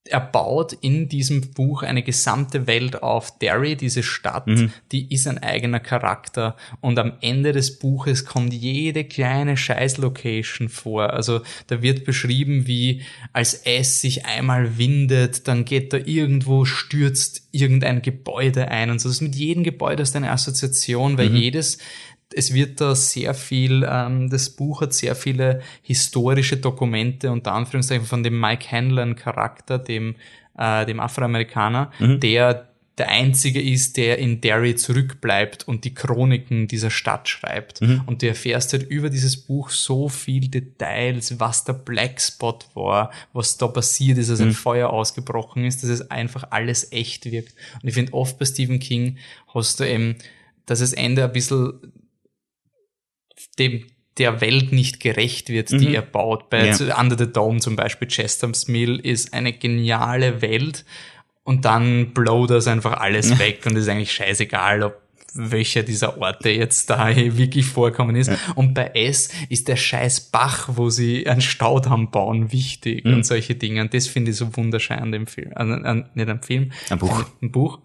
[0.06, 3.38] er baut in diesem Buch eine gesamte Welt auf.
[3.38, 4.70] Derry, diese Stadt, mhm.
[4.92, 6.56] die ist ein eigener Charakter.
[6.82, 11.14] Und am Ende des Buches kommt jede kleine Scheißlocation vor.
[11.14, 13.02] Also da wird beschrieben, wie
[13.32, 18.90] als es sich einmal windet, dann geht da irgendwo, stürzt irgendein Gebäude ein.
[18.90, 21.36] Und so das ist mit jedem Gebäude ist eine Assoziation, weil mhm.
[21.36, 21.78] jedes
[22.34, 28.06] es wird da sehr viel, ähm, das Buch hat sehr viele historische Dokumente, unter Anführungszeichen
[28.06, 30.16] von dem Mike Hanlon Charakter, dem,
[30.58, 32.20] äh, dem Afroamerikaner, mhm.
[32.20, 32.68] der
[32.98, 37.80] der einzige ist, der in Derry zurückbleibt und die Chroniken dieser Stadt schreibt.
[37.80, 38.02] Mhm.
[38.06, 43.10] Und du erfährst halt über dieses Buch so viel Details, was der Black Spot war,
[43.32, 44.54] was da passiert ist, als ein mhm.
[44.54, 47.54] Feuer ausgebrochen ist, dass es einfach alles echt wirkt.
[47.82, 49.18] Und ich finde oft bei Stephen King
[49.52, 50.14] hast du eben,
[50.66, 51.72] dass das Ende ein bisschen
[53.58, 53.86] dem
[54.18, 55.94] der Welt nicht gerecht wird, die mhm.
[55.94, 56.48] er baut.
[56.48, 57.00] Bei ja.
[57.00, 60.84] Under the Dome zum Beispiel, Chester's Mill ist eine geniale Welt
[61.42, 65.04] und dann blow das einfach alles weg und ist eigentlich scheißegal, ob
[65.34, 68.28] welcher dieser Orte jetzt da wirklich vorkommen ist.
[68.28, 68.38] Ja.
[68.54, 73.14] Und bei S ist der scheiß Bach, wo sie einen Staudamm bauen, wichtig mhm.
[73.14, 73.80] und solche Dinge.
[73.82, 75.50] Und das finde ich so wunderschön an dem Film.
[75.54, 76.70] An, an, nicht am Film.
[76.88, 77.24] Ein Buch.
[77.42, 77.80] Ein Buch.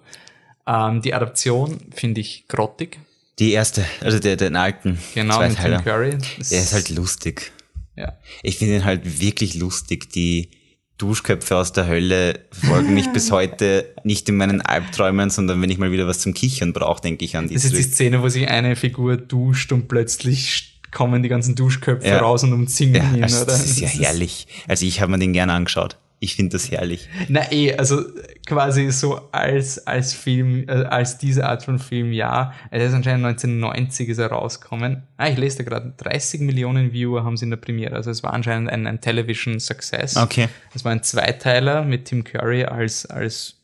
[0.68, 3.00] Ähm, die Adaption finde ich grottig.
[3.40, 4.98] Die erste, also der, den alten.
[5.16, 6.18] Genau, mit Tim Curry.
[6.52, 7.52] Der ist halt lustig.
[7.96, 8.18] Ja.
[8.44, 10.10] Ich finde ihn halt wirklich lustig.
[10.12, 10.52] Die
[10.98, 15.78] Duschköpfe aus der Hölle folgen mich bis heute nicht in meinen Albträumen, sondern wenn ich
[15.78, 17.54] mal wieder was zum Kichern brauche, denke ich an die.
[17.54, 22.08] Das ist die Szene, wo sich eine Figur duscht und plötzlich kommen die ganzen Duschköpfe
[22.08, 22.20] ja.
[22.20, 23.54] raus und umzingeln ja, ihn, also oder?
[23.54, 24.48] Das ist ja herrlich.
[24.68, 25.98] Also ich habe mir den gerne angeschaut.
[26.22, 27.08] Ich finde das herrlich.
[27.30, 28.04] Na eh, also
[28.46, 32.54] quasi so als, als Film, äh, als diese Art von Film, ja.
[32.72, 35.04] Er ist anscheinend 1990 ist er rausgekommen.
[35.16, 37.96] Ah, ich lese da gerade, 30 Millionen Viewer haben sie in der Premiere.
[37.96, 40.18] Also es war anscheinend ein, ein Television Success.
[40.18, 40.50] Okay.
[40.74, 43.56] Es war ein Zweiteiler mit Tim Curry als, als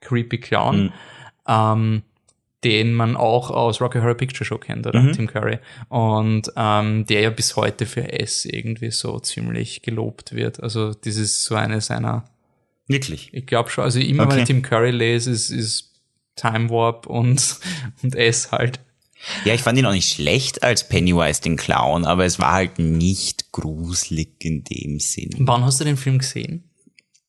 [0.00, 0.84] creepy Clown.
[0.84, 0.92] Mhm.
[1.48, 2.02] Ähm,
[2.66, 5.00] den man auch aus Rocky Horror Picture Show kennt, oder?
[5.00, 5.12] Mhm.
[5.12, 5.60] Tim Curry.
[5.88, 10.60] Und ähm, der ja bis heute für S irgendwie so ziemlich gelobt wird.
[10.60, 12.24] Also das ist so eine seiner.
[12.88, 13.30] Wirklich?
[13.32, 13.84] Ich glaube schon.
[13.84, 14.32] Also immer, okay.
[14.32, 15.92] wenn ich Tim Curry lese, ist, ist
[16.34, 17.56] Time Warp und,
[18.02, 18.80] und S halt.
[19.44, 22.80] Ja, ich fand ihn auch nicht schlecht als Pennywise den Clown, aber es war halt
[22.80, 25.30] nicht gruselig in dem Sinn.
[25.38, 26.64] Wann hast du den Film gesehen?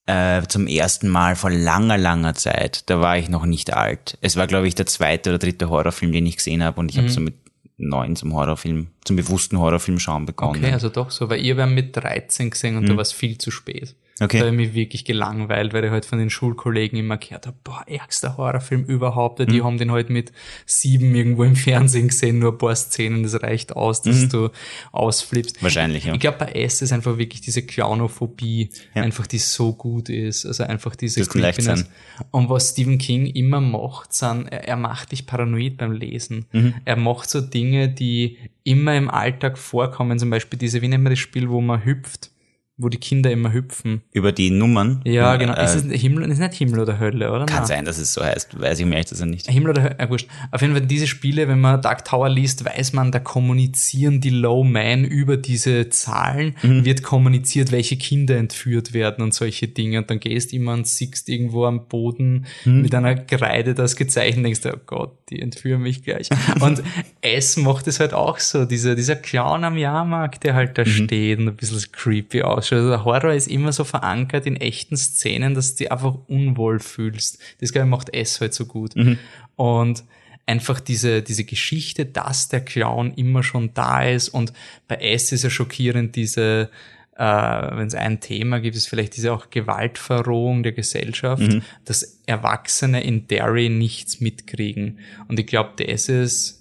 [0.08, 2.90] Äh, zum ersten Mal vor langer, langer Zeit.
[2.90, 4.18] Da war ich noch nicht alt.
[4.22, 6.98] Es war, glaube ich, der zweite oder dritte Horrorfilm, den ich gesehen habe und ich
[6.98, 7.02] mhm.
[7.02, 7.36] habe so mit
[7.78, 10.64] neun zum Horrorfilm, zum bewussten Horrorfilm schauen begonnen.
[10.64, 12.88] Okay, also doch so, weil ihr wären mit 13 gesehen und mhm.
[12.88, 13.96] da war es viel zu spät.
[14.20, 14.40] Okay.
[14.40, 17.58] Da habe ich mich wirklich gelangweilt, weil ich halt von den Schulkollegen immer gehört habe,
[17.64, 19.40] boah, ärgster Horrorfilm überhaupt.
[19.40, 19.64] Die mhm.
[19.64, 20.32] haben den halt mit
[20.66, 24.30] sieben irgendwo im Fernsehen gesehen, nur ein paar Szenen, das reicht aus, dass mhm.
[24.30, 24.50] du
[24.92, 25.62] ausflippst.
[25.62, 26.14] Wahrscheinlich, ja.
[26.14, 29.04] Ich glaube, bei S ist einfach wirklich diese Clownophobie, ja.
[29.04, 30.48] einfach die so gut ist.
[30.48, 31.86] Also einfach diese Creepiness.
[32.32, 36.46] Und was Stephen King immer macht, sind, er, er macht dich paranoid beim Lesen.
[36.52, 36.74] Mhm.
[36.86, 41.12] Er macht so Dinge, die immer im Alltag vorkommen, zum Beispiel diese, wie nennen wir
[41.12, 42.32] das Spiel, wo man hüpft?
[42.80, 44.04] Wo die Kinder immer hüpfen.
[44.14, 45.02] Über die Nummern?
[45.04, 45.56] Ja, genau.
[45.56, 47.48] Äh, ist es Himmel, ist nicht Himmel oder Hölle, oder?
[47.48, 47.66] Kann Na.
[47.66, 48.60] sein, dass es so heißt.
[48.60, 49.50] Weiß ich mir echt das nicht.
[49.50, 50.28] Himmel oder Hölle, ja, wurscht.
[50.52, 54.30] Auf jeden Fall diese Spiele, wenn man Dark Tower liest, weiß man, da kommunizieren die
[54.30, 56.86] Low Man über diese Zahlen, mhm.
[56.86, 59.98] wird kommuniziert, welche Kinder entführt werden und solche Dinge.
[59.98, 62.84] Und dann gehst immer und siehst irgendwo am Boden mhm.
[62.84, 66.30] mit einer Kreide das gezeichnet, denkst du, oh Gott, die entführen mich gleich.
[66.62, 66.84] und
[67.22, 70.90] es macht es halt auch so, dieser, dieser Clown am Jahrmarkt, der halt da mhm.
[70.90, 72.78] steht und ein bisschen creepy ausschaut ausschaut.
[72.78, 76.80] Also der Horror ist immer so verankert in echten Szenen, dass du dich einfach unwohl
[76.80, 77.40] fühlst.
[77.60, 78.96] Das, glaube ich, macht es halt so gut.
[78.96, 79.18] Mhm.
[79.56, 80.04] Und
[80.46, 84.54] einfach diese, diese Geschichte, dass der Clown immer schon da ist und
[84.88, 86.70] bei S ist ja schockierend diese,
[87.18, 91.64] äh, wenn es ein Thema gibt, ist vielleicht diese auch Gewaltverrohung der Gesellschaft, mhm.
[91.84, 95.00] dass Erwachsene in Derry nichts mitkriegen.
[95.28, 96.57] Und ich glaube, das ist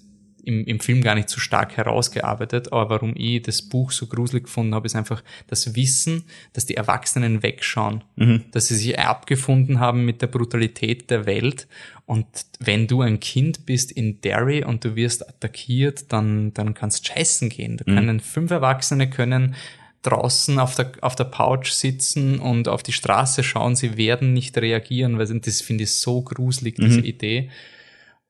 [0.47, 4.45] im, im Film gar nicht so stark herausgearbeitet, aber warum ich das Buch so gruselig
[4.45, 6.23] gefunden habe, ist einfach das Wissen,
[6.53, 8.45] dass die Erwachsenen wegschauen, mhm.
[8.51, 11.67] dass sie sich abgefunden haben mit der Brutalität der Welt
[12.07, 12.25] und
[12.59, 17.49] wenn du ein Kind bist in Derry und du wirst attackiert, dann, dann kannst scheißen
[17.49, 17.75] gehen.
[17.75, 17.95] Da mhm.
[17.95, 19.55] können fünf Erwachsene können
[20.03, 24.57] draußen auf der, auf der Pouch sitzen und auf die Straße schauen, sie werden nicht
[24.57, 27.05] reagieren, weil das finde ich so gruselig, diese mhm.
[27.05, 27.49] Idee.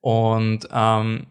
[0.01, 1.27] Und ähm,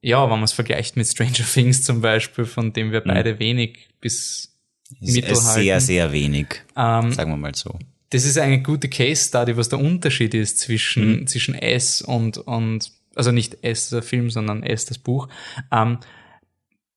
[0.00, 3.08] ja, wenn man es vergleicht mit Stranger Things zum Beispiel, von dem wir mhm.
[3.08, 3.38] beide mhm.
[3.40, 4.54] wenig bis
[5.00, 5.62] mittel halten.
[5.62, 6.46] Sehr, sehr wenig,
[6.76, 7.78] ähm, sagen wir mal so.
[8.10, 11.26] Das ist eine gute Case Study, was der Unterschied ist zwischen, mhm.
[11.26, 15.28] zwischen S und, und, also nicht S der Film, sondern S das Buch.
[15.70, 15.98] Ähm,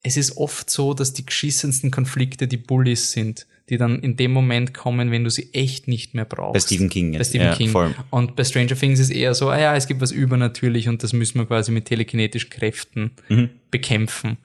[0.04, 4.34] es ist oft so, dass die geschissensten Konflikte die Bullies sind die dann in dem
[4.34, 6.54] Moment kommen, wenn du sie echt nicht mehr brauchst.
[6.54, 7.18] Bei Stephen King.
[7.18, 7.70] Bei Stephen ja, King.
[7.70, 7.96] Voll.
[8.10, 11.14] Und bei Stranger Things ist eher so, ah ja, es gibt was übernatürlich und das
[11.14, 13.50] müssen wir quasi mit telekinetischen Kräften mhm.
[13.72, 14.38] bekämpfen.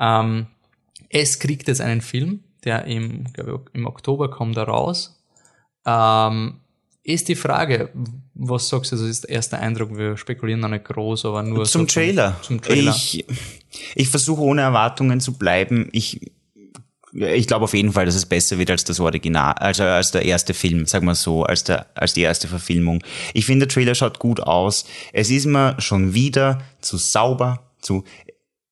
[0.00, 0.46] Ähm,
[1.10, 5.22] es kriegt jetzt einen Film, der im, glaube ich, im Oktober kommt er raus.
[5.84, 6.54] Ähm,
[7.02, 7.90] ist die Frage,
[8.32, 11.66] was sagst du, das ist der erste Eindruck, wir spekulieren noch nicht groß, aber nur
[11.66, 12.38] zum, so Trailer.
[12.40, 12.94] Zum, zum Trailer.
[12.96, 13.26] Ich,
[13.94, 15.90] ich versuche ohne Erwartungen zu bleiben.
[15.92, 16.32] Ich
[17.14, 20.24] ich glaube auf jeden Fall, dass es besser wird als das Original, also als der
[20.24, 23.02] erste Film, sagen wir so, als der, als die erste Verfilmung.
[23.32, 24.84] Ich finde, der Trailer schaut gut aus.
[25.12, 28.04] Es ist mir schon wieder zu sauber, zu,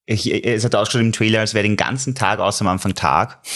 [0.05, 3.38] ich, es hat ausgeschaut im Trailer, als wäre den ganzen Tag, außer am Anfang Tag.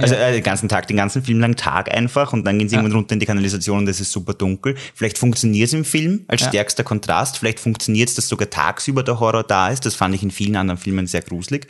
[0.00, 2.74] Also äh, den ganzen Tag, den ganzen Film lang Tag einfach und dann gehen sie
[2.74, 2.80] ja.
[2.80, 4.74] irgendwann runter in die Kanalisation und es ist super dunkel.
[4.94, 6.48] Vielleicht funktioniert es im Film als ja.
[6.48, 9.86] stärkster Kontrast, vielleicht funktioniert es, dass sogar tagsüber der Horror da ist.
[9.86, 11.66] Das fand ich in vielen anderen Filmen sehr gruselig.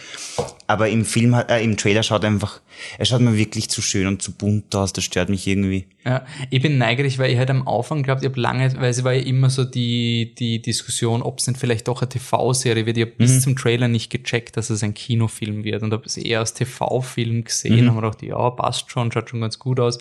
[0.67, 2.61] Aber im Film, äh, im Trailer schaut einfach,
[2.99, 5.87] er schaut mir wirklich zu schön und zu bunt aus, das stört mich irgendwie.
[6.05, 9.05] Ja, ich bin neugierig, weil ich halt am Anfang glaubt, ich habe lange, weil es
[9.05, 12.97] war ja immer so die, die Diskussion, ob es denn vielleicht doch eine TV-Serie wird.
[12.97, 13.19] Ich habe mhm.
[13.19, 16.55] bis zum Trailer nicht gecheckt, dass es ein Kinofilm wird und habe es eher als
[16.55, 17.91] TV-Film gesehen mhm.
[17.91, 19.99] und habe gedacht, ja, passt schon, schaut schon ganz gut aus.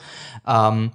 [0.47, 0.91] Ähm,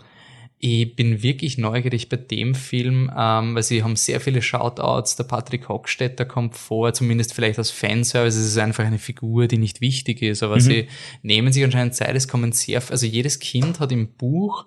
[0.59, 5.17] ich bin wirklich neugierig bei dem Film, ähm, weil sie haben sehr viele Shoutouts.
[5.17, 8.39] Der Patrick Hockstetter kommt vor, zumindest vielleicht als Fanservice.
[8.39, 10.61] Es ist einfach eine Figur, die nicht wichtig ist, aber mhm.
[10.61, 10.89] sie
[11.23, 12.17] nehmen sich anscheinend Zeit.
[12.17, 14.65] Es kommen sehr, also jedes Kind hat im Buch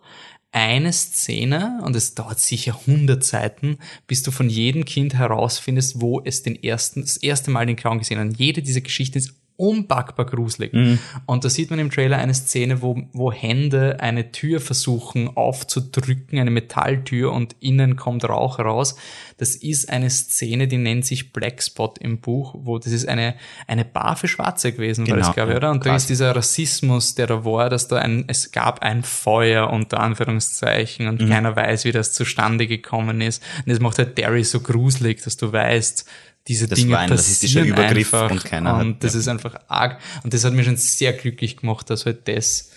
[0.52, 3.78] eine Szene, und es dauert sicher 100 Seiten,
[4.08, 8.00] bis du von jedem Kind herausfindest, wo es den ersten, das erste Mal den Clown
[8.00, 8.38] gesehen hat.
[8.38, 10.74] Jede dieser Geschichten ist unpackbar gruselig.
[10.74, 11.00] Mhm.
[11.26, 16.40] Und da sieht man im Trailer eine Szene, wo, wo Hände eine Tür versuchen aufzudrücken,
[16.40, 18.96] eine Metalltür und innen kommt Rauch raus.
[19.38, 23.36] Das ist eine Szene, die nennt sich Black Spot im Buch, wo das ist eine,
[23.68, 25.72] eine Bar für Schwarze gewesen, genau, war das, glaube ich, oder?
[25.72, 25.92] Und krass.
[25.92, 30.00] da ist dieser Rassismus, der da war, dass da ein, es gab ein Feuer unter
[30.00, 31.30] Anführungszeichen und mhm.
[31.30, 33.44] keiner weiß, wie das zustande gekommen ist.
[33.58, 36.06] Und das macht halt Derry so gruselig, dass du weißt,
[36.50, 39.20] diese das Dinge war ein passieren Übergriff einfach und keiner und hat, das ja.
[39.20, 42.72] ist einfach arg und das hat mich schon sehr glücklich gemacht, dass halt das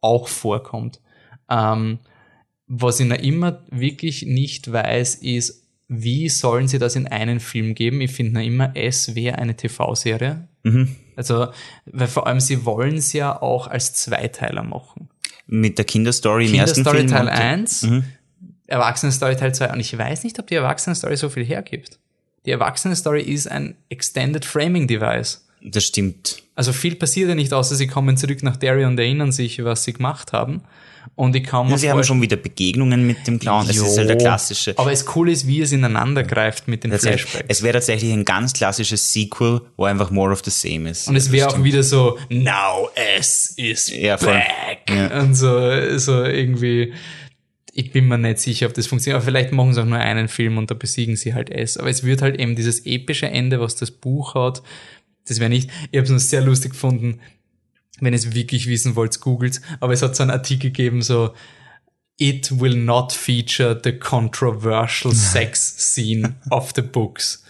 [0.00, 1.00] auch vorkommt.
[1.50, 1.98] Ähm,
[2.66, 7.74] was ich noch immer wirklich nicht weiß, ist, wie sollen sie das in einen Film
[7.74, 8.00] geben?
[8.00, 10.48] Ich finde noch immer, es wäre eine TV-Serie.
[10.62, 10.94] Mhm.
[11.16, 11.48] Also,
[11.86, 15.08] weil vor allem sie wollen es ja auch als Zweiteiler machen.
[15.46, 17.06] Mit der Kinderstory im ersten Film.
[17.06, 18.04] Teil 1, mhm.
[18.66, 19.72] Erwachsenen-Story Teil 2.
[19.72, 21.98] Und ich weiß nicht, ob die Erwachsenen-Story so viel hergibt.
[22.46, 25.46] Die Erwachsene-Story ist ein Extended Framing Device.
[25.62, 26.42] Das stimmt.
[26.54, 29.84] Also viel passiert ja nicht, außer sie kommen zurück nach Derry und erinnern sich, was
[29.84, 30.62] sie gemacht haben.
[31.16, 33.66] Und ich kann ja, Sie haben schon wieder Begegnungen mit dem Clown.
[33.66, 34.74] Das ist halt der klassische.
[34.76, 37.44] Aber es cool ist, wie es ineinander greift mit den Flashbacks.
[37.46, 41.08] Es wäre tatsächlich ein ganz klassisches Sequel, wo einfach more of the same ist.
[41.08, 44.44] Und es wäre auch wieder so, now S is ja, back.
[44.88, 45.20] Ja.
[45.20, 46.92] Und so, so irgendwie,
[47.76, 50.28] ich bin mir nicht sicher, ob das funktioniert, aber vielleicht machen sie auch nur einen
[50.28, 51.76] Film und da besiegen sie halt es.
[51.76, 54.62] Aber es wird halt eben dieses epische Ende, was das Buch hat,
[55.26, 57.20] das wäre nicht, ich habe es nur sehr lustig gefunden,
[58.00, 61.34] wenn ihr es wirklich wissen wollt, googelt, aber es hat so einen Artikel gegeben, so,
[62.16, 67.42] it will not feature the controversial sex scene of the books.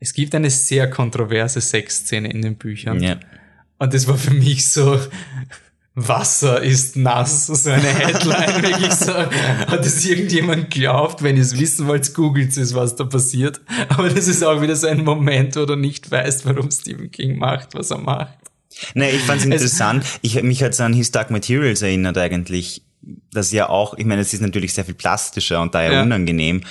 [0.00, 3.00] Es gibt eine sehr kontroverse Sexszene in den Büchern.
[3.00, 3.20] Ja.
[3.78, 5.00] Und das war für mich so,
[5.96, 11.58] Wasser ist nass, so eine Headline, wirklich so, hat es irgendjemand glaubt, wenn ihr es
[11.58, 13.60] wissen wollt, googelt es, was da passiert.
[13.90, 17.38] Aber das ist auch wieder so ein Moment, wo du nicht weißt, warum Stephen King
[17.38, 18.38] macht, was er macht.
[18.94, 20.04] Nee, ich fand es interessant.
[20.22, 22.82] Ich, mich hat es an His Dark Materials erinnert eigentlich.
[23.32, 26.02] Das ja auch, ich meine, es ist natürlich sehr viel plastischer und daher ja.
[26.02, 26.62] unangenehm.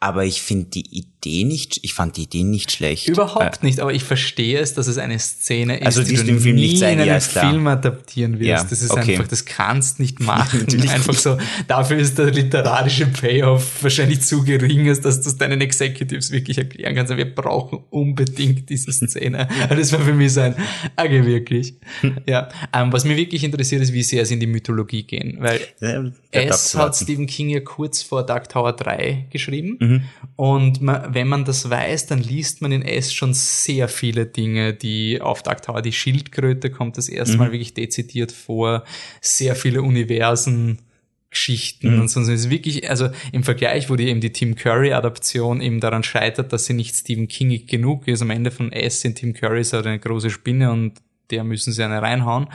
[0.00, 3.08] Aber ich finde die Idee nicht, ich fand die Idee nicht schlecht.
[3.08, 6.24] Überhaupt äh, nicht, aber ich verstehe es, dass es eine Szene ist, also die, die
[6.24, 8.48] du im Film nicht zeigen, in ja, einem Film adaptieren wirst.
[8.48, 9.12] Ja, das ist okay.
[9.12, 10.66] einfach, das kannst nicht machen.
[10.88, 11.38] einfach so,
[11.68, 16.58] dafür ist der literarische Payoff wahrscheinlich zu gering, als dass du es deinen Executives wirklich
[16.58, 17.16] erklären kannst.
[17.16, 19.48] Wir brauchen unbedingt diese Szene.
[19.68, 20.54] das war für mich so ein,
[20.96, 21.74] okay, wirklich.
[22.26, 22.48] Ja.
[22.72, 26.02] Ähm, was mich wirklich interessiert ist, wie sehr sie in die Mythologie gehen, weil Ja,
[26.32, 26.96] es hat.
[26.96, 29.76] Stephen King ja kurz vor Dark Tower 3 geschrieben.
[29.80, 30.02] Mhm.
[30.36, 34.72] Und man, wenn man das weiß, dann liest man in S schon sehr viele Dinge,
[34.72, 37.38] die auf Dark Tower, die Schildkröte kommt das erste Mhm.
[37.40, 38.84] Mal wirklich dezidiert vor,
[39.20, 40.78] sehr viele Universen,
[41.30, 42.00] Geschichten Mhm.
[42.02, 42.20] und so.
[42.20, 46.04] Es ist wirklich, also im Vergleich, wo die eben die Tim Curry Adaption eben daran
[46.04, 48.22] scheitert, dass sie nicht Stephen Kingig genug ist.
[48.22, 50.92] Am Ende von S sind Tim Curry so eine große Spinne und
[51.30, 52.46] der müssen sie eine reinhauen.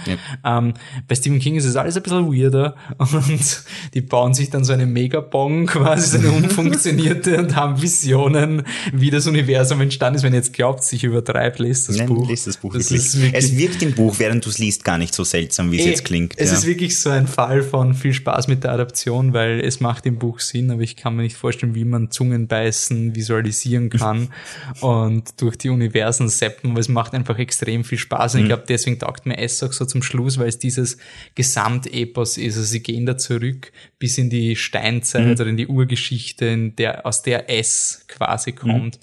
[0.43, 0.73] Ähm,
[1.07, 4.73] bei Stephen King ist es alles ein bisschen weirder und die bauen sich dann so
[4.73, 10.23] eine Megabong quasi, so eine umfunktionierte und haben Visionen, wie das Universum entstanden ist.
[10.23, 12.30] Wenn ihr jetzt glaubt, ich übertreibe, lest das Nein, Buch.
[12.30, 13.14] lies das Buch Das wirklich.
[13.22, 15.85] wirklich Es wirkt im Buch, während du es liest, gar nicht so seltsam, wie es
[15.85, 16.34] Eh, jetzt klingt.
[16.38, 16.57] Es ja.
[16.57, 20.18] ist wirklich so ein Fall von viel Spaß mit der Adaption, weil es macht im
[20.18, 24.30] Buch Sinn, aber ich kann mir nicht vorstellen, wie man Zungenbeißen visualisieren kann
[24.81, 28.35] und durch die Universen seppen, weil es macht einfach extrem viel Spaß.
[28.35, 30.97] Und ich glaube, deswegen taugt mir es auch so zum Schluss, weil es dieses
[31.35, 32.57] Gesamtepos ist.
[32.57, 37.05] Also sie gehen da zurück bis in die Steinzeit oder in die Urgeschichte, in der,
[37.05, 38.99] aus der S quasi kommt.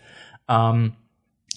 [0.49, 0.93] Ähm,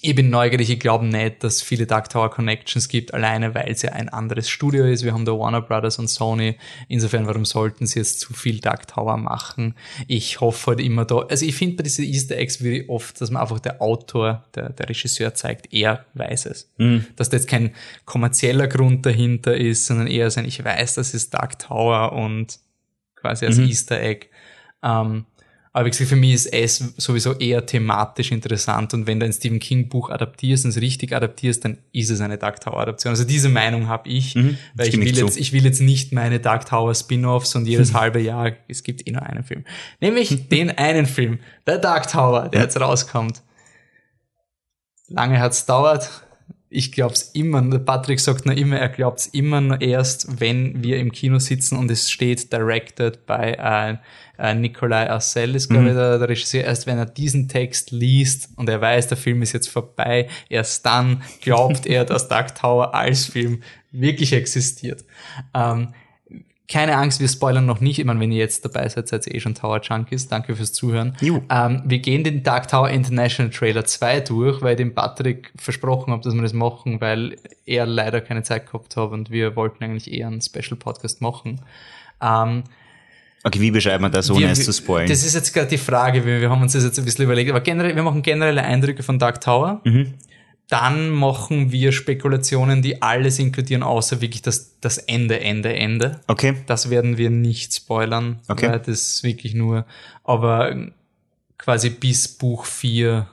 [0.04, 3.82] ich bin neugierig, ich glaube nicht, dass viele Dark Tower Connections gibt, alleine weil es
[3.82, 5.04] ja ein anderes Studio ist.
[5.04, 6.56] Wir haben da Warner Brothers und Sony.
[6.88, 9.76] Insofern, warum sollten sie jetzt zu viel Dark Tower machen?
[10.08, 13.30] Ich hoffe halt immer da, also ich finde bei diesen Easter Eggs wie oft, dass
[13.30, 16.68] man einfach der Autor, der, der Regisseur zeigt, er weiß es.
[17.14, 17.72] Dass da jetzt kein
[18.04, 22.58] kommerzieller Grund dahinter ist, sondern eher so ein, ich weiß, das ist Dark Tower und
[23.14, 24.26] quasi als Easter Egg.
[24.82, 25.26] Ähm,
[25.74, 29.32] aber wie gesagt, für mich ist es sowieso eher thematisch interessant und wenn du ein
[29.32, 33.10] Stephen King Buch adaptierst und es richtig adaptierst, dann ist es eine Dark Tower Adaption.
[33.10, 34.36] Also diese Meinung habe ich,
[34.74, 38.20] weil ich will, jetzt, ich will jetzt nicht meine Dark Tower Spin-offs und jedes halbe
[38.20, 39.64] Jahr, es gibt eh nur einen Film.
[40.00, 43.42] Nämlich den einen Film, der Dark Tower, der jetzt rauskommt.
[45.08, 46.08] Lange hat's dauert.
[46.74, 47.60] Ich glaub's immer.
[47.78, 51.90] Patrick sagt noch immer, er glaubt's immer nur erst, wenn wir im Kino sitzen und
[51.90, 53.96] es steht directed by äh,
[54.38, 56.64] äh, Nikolai Arcel, ist glaube ich der, der Regisseur.
[56.64, 60.86] Erst wenn er diesen Text liest und er weiß, der Film ist jetzt vorbei, erst
[60.86, 65.04] dann glaubt er, dass Dark Tower als Film wirklich existiert.
[65.52, 65.92] Ähm,
[66.72, 67.98] keine Angst, wir spoilern noch nicht.
[67.98, 70.28] Ich meine, wenn ihr jetzt dabei seid, seid ihr eh schon Tower Junkies.
[70.28, 71.16] Danke fürs Zuhören.
[71.50, 76.12] Ähm, wir gehen den Dark Tower International Trailer 2 durch, weil ich dem Patrick versprochen
[76.12, 77.36] habe, dass wir das machen, weil
[77.66, 81.60] er leider keine Zeit gehabt hat und wir wollten eigentlich eher einen Special Podcast machen.
[82.22, 82.64] Ähm,
[83.44, 85.08] Okay, wie beschreibt man das, ohne wir- es zu spoilen?
[85.08, 87.50] Das ist jetzt gerade die Frage, wir, wir haben uns das jetzt ein bisschen überlegt,
[87.50, 89.80] aber generell, wir machen generelle Eindrücke von Dark Tower.
[89.82, 90.14] Mhm.
[90.72, 96.20] Dann machen wir Spekulationen, die alles inkludieren, außer wirklich das, das Ende, Ende, Ende.
[96.28, 96.54] okay.
[96.66, 98.70] Das werden wir nicht spoilern, Okay.
[98.70, 99.84] weil das ist wirklich nur,
[100.24, 100.74] aber
[101.58, 103.28] quasi bis Buch 4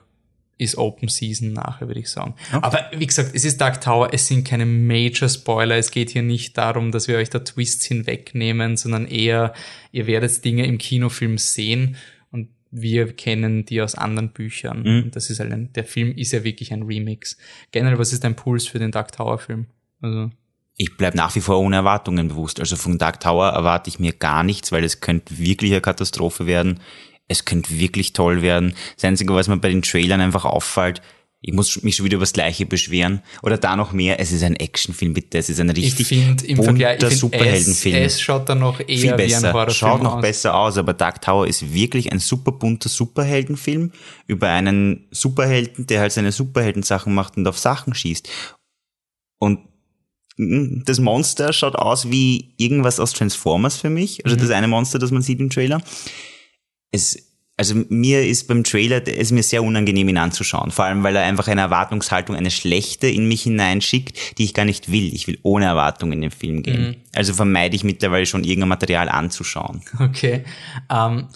[0.57, 2.35] ist Open Season nachher, würde ich sagen.
[2.51, 6.21] Aber wie gesagt, es ist Dark Tower, es sind keine Major Spoiler, es geht hier
[6.23, 9.53] nicht darum, dass wir euch da Twists hinwegnehmen, sondern eher,
[9.93, 11.95] ihr werdet Dinge im Kinofilm sehen
[12.71, 14.83] wir kennen die aus anderen Büchern.
[15.03, 17.37] Und das ist halt ein, der Film ist ja wirklich ein Remix.
[17.71, 19.67] Generell, was ist dein Puls für den Dark Tower Film?
[20.01, 20.29] Also,
[20.77, 22.59] Ich bleib nach wie vor ohne Erwartungen bewusst.
[22.59, 26.45] Also von Dark Tower erwarte ich mir gar nichts, weil es könnte wirklich eine Katastrophe
[26.45, 26.79] werden.
[27.27, 28.73] Es könnte wirklich toll werden.
[28.95, 31.01] Das Einzige, was mir bei den Trailern einfach auffällt,
[31.41, 33.21] ich muss mich schon wieder über das Gleiche beschweren.
[33.41, 35.37] Oder da noch mehr, es ist ein Actionfilm, bitte.
[35.37, 37.95] Es ist ein ich richtig finde im bunter ich find, Superheldenfilm.
[37.95, 39.53] Es, es schaut dann noch viel eher wie ein besser.
[39.53, 40.21] Horrorfilm Schaut noch aus.
[40.21, 43.93] besser aus, aber Dark Tower ist wirklich ein super bunter Superheldenfilm
[44.27, 48.27] über einen Superhelden, der halt seine Superheldensachen macht und auf Sachen schießt.
[49.39, 49.59] Und
[50.35, 54.25] mm, das Monster schaut aus wie irgendwas aus Transformers für mich.
[54.25, 55.81] Also das eine Monster, das man sieht im Trailer.
[56.91, 57.28] Es,
[57.59, 60.71] also mir ist beim Trailer, es ist mir sehr unangenehm, ihn anzuschauen.
[60.71, 64.63] Vor allem, weil er einfach eine Erwartungshaltung, eine schlechte in mich hineinschickt, die ich gar
[64.63, 65.13] nicht will.
[65.13, 66.95] Ich will ohne Erwartung in den Film gehen.
[67.13, 69.81] Also vermeide ich mittlerweile schon irgendein Material anzuschauen.
[69.99, 70.45] Okay.
[70.89, 71.27] Ähm,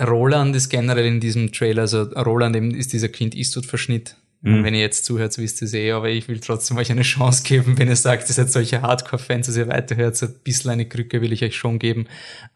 [0.00, 4.16] Roland ist generell in diesem Trailer, also Roland eben ist dieser Clint Eastwood-Verschnitt.
[4.46, 4.64] Mhm.
[4.64, 7.42] Wenn ihr jetzt zuhört, wisst ihr es eh, aber ich will trotzdem euch eine Chance
[7.42, 10.86] geben, wenn ihr sagt, ihr seid solche Hardcore-Fans, dass ihr weiterhört, so ein bisschen eine
[10.86, 12.06] Krücke will ich euch schon geben.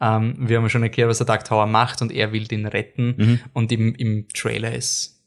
[0.00, 2.66] Ähm, wir haben ja schon erklärt, was der Dark Tower macht und er will den
[2.66, 3.40] retten Mhm.
[3.54, 5.20] und im, im Trailer ist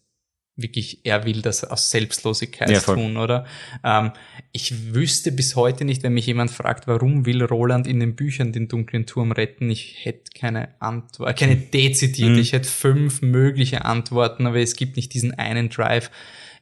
[0.56, 3.46] wirklich, er will das aus Selbstlosigkeit ja, tun, oder?
[3.84, 4.12] Ähm,
[4.52, 8.52] ich wüsste bis heute nicht, wenn mich jemand fragt, warum will Roland in den Büchern
[8.52, 12.40] den dunklen Turm retten, ich hätte keine Antwort, keine dezidierte, mhm.
[12.40, 16.12] ich hätte fünf mögliche Antworten, aber es gibt nicht diesen einen Drive.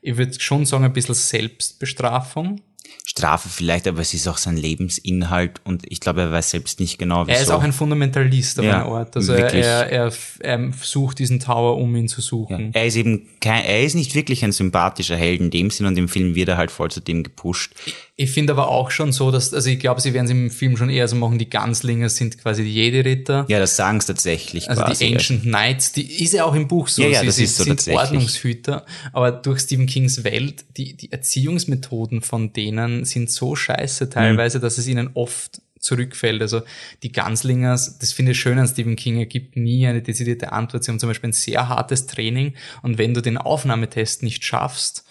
[0.02, 2.61] Ich würde schon sagen, ein bisschen Selbstbestrafung.
[3.06, 6.98] Strafe vielleicht, aber es ist auch sein Lebensinhalt und ich glaube, er weiß selbst nicht
[6.98, 7.36] genau, wieso.
[7.36, 9.15] Er ist auch ein Fundamentalist auf ja, einer Art.
[9.15, 12.72] Also er, er, er, sucht diesen Tower, um ihn zu suchen.
[12.73, 15.88] Ja, er ist eben kein, er ist nicht wirklich ein sympathischer Held in dem Sinn
[15.88, 17.73] und im Film wird er halt voll zu dem gepusht.
[18.17, 20.77] Ich finde aber auch schon so, dass, also ich glaube, sie werden es im Film
[20.77, 23.45] schon eher so machen, die Ganzlinger sind quasi die Jedi-Ritter.
[23.47, 25.41] Ja, das sagen sie tatsächlich Also quasi, die Ancient.
[25.43, 27.01] Knights, die ist ja auch im Buch so.
[27.01, 31.11] Ja, ja, sie das ist so sind Ordnungshüter, aber durch Stephen Kings Welt, die, die
[31.11, 34.61] Erziehungsmethoden von denen sind so scheiße teilweise, mhm.
[34.61, 36.41] dass es ihnen oft zurückfällt.
[36.41, 36.61] Also
[37.03, 40.83] die Ganzlingers, das finde ich schön an Stephen King, er gibt nie eine dezidierte Antwort.
[40.83, 45.05] Sie haben zum Beispiel ein sehr hartes Training und wenn du den Aufnahmetest nicht schaffst,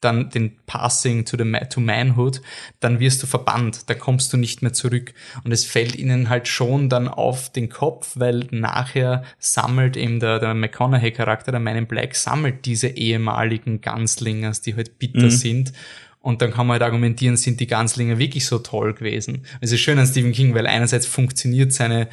[0.00, 2.40] dann den Passing to, the, to Manhood,
[2.80, 5.12] dann wirst du verbannt, da kommst du nicht mehr zurück.
[5.44, 10.38] Und es fällt ihnen halt schon dann auf den Kopf, weil nachher sammelt eben der,
[10.38, 15.30] der McConaughey-Charakter, der Man in Black, sammelt diese ehemaligen Ganzlingers, die halt bitter mhm.
[15.30, 15.72] sind
[16.28, 19.46] und dann kann man halt argumentieren, sind die Ganzlinger wirklich so toll gewesen?
[19.62, 22.06] Es ist schön an Stephen King, weil einerseits funktioniert seine,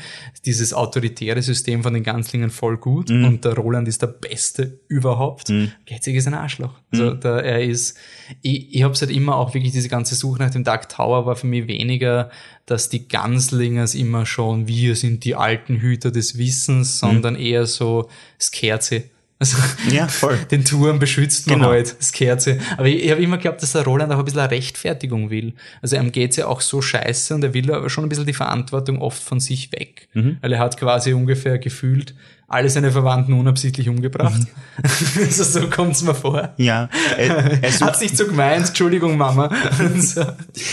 [0.46, 3.26] dieses autoritäre System von den Ganzlingern voll gut mhm.
[3.26, 5.50] und der Roland ist der Beste überhaupt.
[5.50, 5.74] Mhm.
[5.86, 6.80] Gleichzeitig ist ein Arschloch.
[6.94, 7.20] Also mhm.
[7.20, 7.98] da, er ist,
[8.42, 11.36] ich, ich habe halt immer auch wirklich diese ganze Suche nach dem Dark Tower war
[11.36, 12.30] für mich weniger,
[12.66, 17.42] dass die Ganzlingers immer schon, wir sind die alten Hüter des Wissens, sondern mhm.
[17.42, 18.10] eher so
[18.40, 19.58] Skerze also
[19.90, 20.38] ja, voll.
[20.50, 21.70] den Turm beschützt man genau.
[21.70, 22.60] halt, das Kerze.
[22.78, 25.54] Aber ich, ich habe immer geglaubt, dass der Roland auch ein bisschen eine Rechtfertigung will.
[25.82, 28.34] Also ihm geht's ja auch so scheiße und er will aber schon ein bisschen die
[28.34, 30.08] Verantwortung oft von sich weg.
[30.14, 30.38] Mhm.
[30.42, 32.16] Weil er hat quasi ungefähr gefühlt
[32.48, 34.40] alle seine Verwandten unabsichtlich umgebracht.
[34.40, 35.22] Mhm.
[35.24, 36.54] also so kommt's mir vor.
[36.56, 36.90] Ja.
[37.18, 39.50] Er, er sucht, hat sich so gemeint, Entschuldigung Mama.
[39.98, 40.22] so.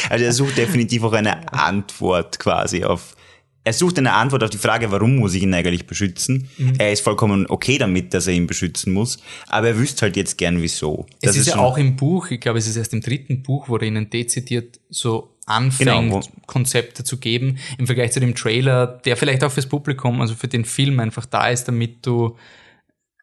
[0.09, 3.17] Also er sucht definitiv auch eine Antwort quasi auf
[3.65, 6.49] er sucht eine Antwort auf die Frage, warum muss ich ihn eigentlich beschützen.
[6.59, 6.75] Mhm.
[6.79, 10.37] Er ist vollkommen okay damit, dass er ihn beschützen muss, aber er wüsste halt jetzt
[10.37, 11.07] gern wieso.
[11.21, 13.43] Das es ist, ist ja auch im Buch, ich glaube, es ist erst im dritten
[13.43, 18.35] Buch, wo er ihnen dezidiert so anfängt, genau, Konzepte zu geben, im Vergleich zu dem
[18.35, 22.37] Trailer, der vielleicht auch fürs Publikum, also für den Film einfach da ist, damit du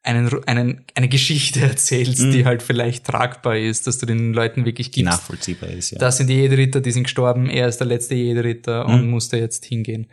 [0.03, 2.31] einen, einen, eine Geschichte erzählst, mhm.
[2.31, 5.11] die halt vielleicht tragbar ist, dass du den Leuten wirklich gibst.
[5.11, 5.97] Nachvollziehbar ist, ja.
[5.99, 8.93] Das sind die Jedi-Ritter, die sind gestorben, er ist der letzte Jedi-Ritter mhm.
[8.93, 10.07] und muss da jetzt hingehen.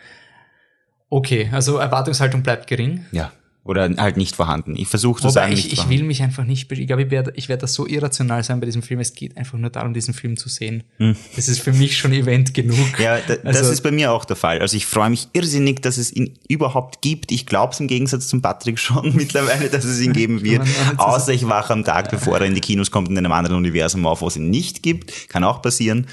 [1.09, 3.07] Okay, also Erwartungshaltung bleibt gering.
[3.13, 3.33] Ja.
[3.67, 4.77] Oder halt nicht vorhanden.
[4.77, 7.49] Ich versuche zu sagen, ich, ich will mich einfach nicht, ich glaube, ich werde ich
[7.49, 9.01] werd da so irrational sein bei diesem Film.
[9.01, 10.85] Es geht einfach nur darum, diesen Film zu sehen.
[10.99, 11.17] Hm.
[11.35, 13.01] Das ist für mich schon Event genug.
[13.01, 14.61] Ja, da, also, das ist bei mir auch der Fall.
[14.61, 17.33] Also ich freue mich irrsinnig, dass es ihn überhaupt gibt.
[17.33, 20.63] Ich glaube es im Gegensatz zum Patrick schon mittlerweile, dass es ihn geben wird.
[20.97, 24.07] Außer ich wache am Tag, bevor er in die Kinos kommt, in einem anderen Universum
[24.07, 25.29] auf, wo es ihn nicht gibt.
[25.29, 26.07] Kann auch passieren.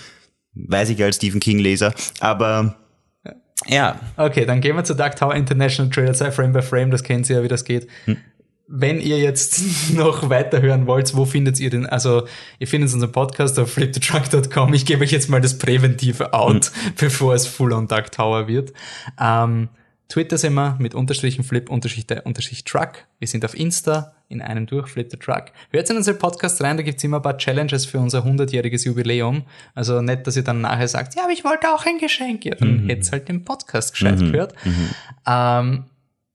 [0.56, 1.94] Weiß ich als Stephen King-Leser.
[2.20, 2.76] Aber
[3.68, 4.00] ja.
[4.18, 7.30] Okay, dann gehen wir zu Dark Tower International Trailer 2 Frame by Frame, das kennt
[7.30, 7.88] ihr ja, wie das geht.
[8.06, 8.18] Hm.
[8.68, 9.62] Wenn ihr jetzt
[9.94, 11.86] noch weiterhören wollt, wo findet ihr den?
[11.86, 12.28] Also,
[12.60, 14.74] ihr findet unseren Podcast auf flipthetruck.com.
[14.74, 16.94] Ich gebe euch jetzt mal das präventive Out, hm.
[17.00, 18.74] bevor es full on Dark Tower wird.
[19.20, 19.70] Ähm,
[20.14, 23.08] Twitter sind wir mit Unterstrichen Flip, Unterstrich, Unterstrich Truck.
[23.18, 25.46] Wir sind auf Insta in einem durch, Flip the Truck.
[25.72, 29.42] Hört in unseren Podcast rein, da gibt's immer ein paar Challenges für unser 100-jähriges Jubiläum.
[29.74, 32.46] Also nicht, dass ihr dann nachher sagt, ja, aber ich wollte auch ein Geschenk.
[32.46, 32.90] Ja, dann mhm.
[32.90, 34.32] hätt's halt den Podcast gescheit mhm.
[34.32, 34.54] gehört.
[34.64, 34.90] Mhm.
[35.26, 35.84] Ähm,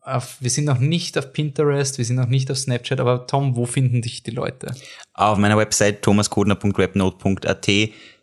[0.01, 3.55] auf, wir sind noch nicht auf Pinterest, wir sind noch nicht auf Snapchat, aber Tom,
[3.55, 4.75] wo finden dich die Leute?
[5.15, 7.69] Auf meiner Website thomaskodner.webnote.at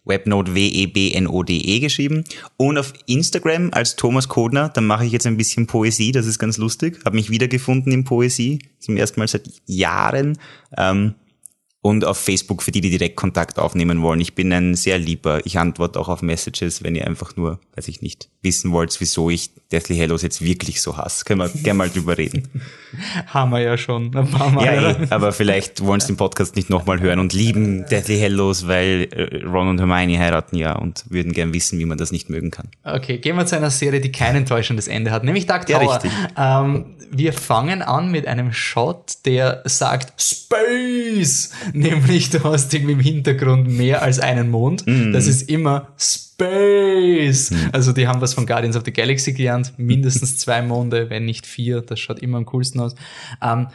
[0.06, 2.23] Webnode W-E-B-N-O-D-E geschrieben.
[2.57, 6.40] Und auf Instagram als Thomas Kodner, da mache ich jetzt ein bisschen Poesie, das ist
[6.40, 6.99] ganz lustig.
[7.06, 10.38] Habe mich wiedergefunden in Poesie, zum ersten Mal seit Jahren.
[10.77, 11.15] Ähm,
[11.86, 14.19] und auf Facebook für die, die direkt Kontakt aufnehmen wollen.
[14.19, 15.45] Ich bin ein sehr lieber.
[15.45, 19.30] Ich antworte auch auf Messages, wenn ihr einfach nur, weiß ich nicht, wissen wollt, wieso
[19.30, 21.26] ich Deathly Hellos jetzt wirklich so hasse.
[21.26, 22.47] Können wir gerne mal drüber reden.
[23.27, 24.65] Haben wir ja schon ein paar Mal.
[24.65, 28.68] Ja, eh, aber vielleicht wollen sie den Podcast nicht nochmal hören und lieben Deathly Hellos,
[28.68, 32.30] weil äh, Ron und Hermione heiraten ja und würden gern wissen, wie man das nicht
[32.30, 32.69] mögen kann.
[32.84, 35.84] Okay, gehen wir zu einer Serie, die kein enttäuschendes Ende hat, nämlich Dark Tower.
[35.84, 36.11] Ja, richtig.
[36.38, 40.45] Ähm, wir fangen an mit einem Shot, der sagt Space
[41.73, 44.85] Nämlich, du hast irgendwie im Hintergrund mehr als einen Mond.
[44.85, 45.11] Mm.
[45.11, 46.24] Das ist immer Space.
[46.40, 47.70] Mm.
[47.72, 49.74] Also die haben was von Guardians of the Galaxy gelernt.
[49.78, 51.82] Mindestens zwei Monde, wenn nicht vier.
[51.82, 52.95] Das schaut immer am coolsten aus.
[53.41, 53.68] Ähm,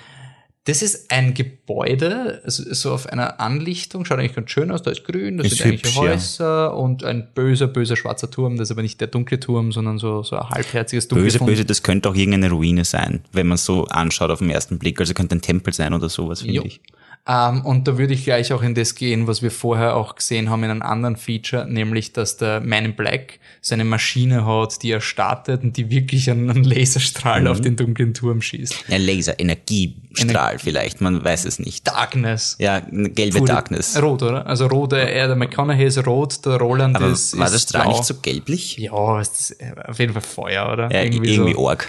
[0.64, 4.90] das ist ein Gebäude, also so auf einer Anlichtung, schaut eigentlich ganz schön aus, da
[4.90, 6.66] ist grün, da ist sind hübsch, eigentlich Häuser ja.
[6.68, 10.22] und ein böser, böser schwarzer Turm, das ist aber nicht der dunkle Turm, sondern so,
[10.22, 13.64] so ein halbherziges dunkles Böse, böse, das könnte auch irgendeine Ruine sein, wenn man es
[13.64, 16.82] so anschaut auf den ersten Blick, also könnte ein Tempel sein oder sowas, finde ich.
[17.28, 20.48] Ähm, und da würde ich gleich auch in das gehen, was wir vorher auch gesehen
[20.48, 24.90] haben in einem anderen Feature, nämlich, dass der Man in Black seine Maschine hat, die
[24.90, 27.46] er startet und die wirklich einen Laserstrahl mhm.
[27.48, 28.86] auf den dunklen Turm schießt.
[28.88, 31.86] Ein Laser, Energiestrahl Ener vielleicht, man weiß es nicht.
[31.86, 32.56] Darkness.
[32.58, 34.00] Ja, gelbe Pure, Darkness.
[34.00, 34.46] Rot, oder?
[34.46, 37.92] Also rot, er, der McConaughey ist rot, der Roland Aber ist War der Strahl blau.
[37.92, 38.78] nicht so gelblich?
[38.78, 39.56] Ja, ist
[39.86, 40.90] auf jeden Fall Feuer, oder?
[40.90, 41.58] Ja, irgendwie, irgendwie so.
[41.58, 41.86] Org.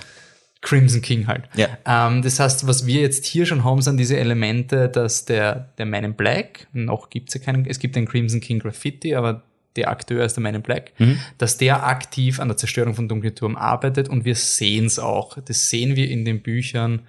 [0.62, 1.50] Crimson King halt.
[1.56, 1.70] Ja.
[1.86, 5.86] Ähm, das heißt, was wir jetzt hier schon haben, sind diese Elemente, dass der, der
[5.86, 9.44] Man in Black, noch gibt's ja keinen, es gibt den Crimson King Graffiti, aber
[9.76, 11.20] der Akteur ist der Man in Black, mhm.
[11.38, 15.38] dass der aktiv an der Zerstörung von Dunklen Turm arbeitet und wir sehen es auch.
[15.44, 17.02] Das sehen wir in den Büchern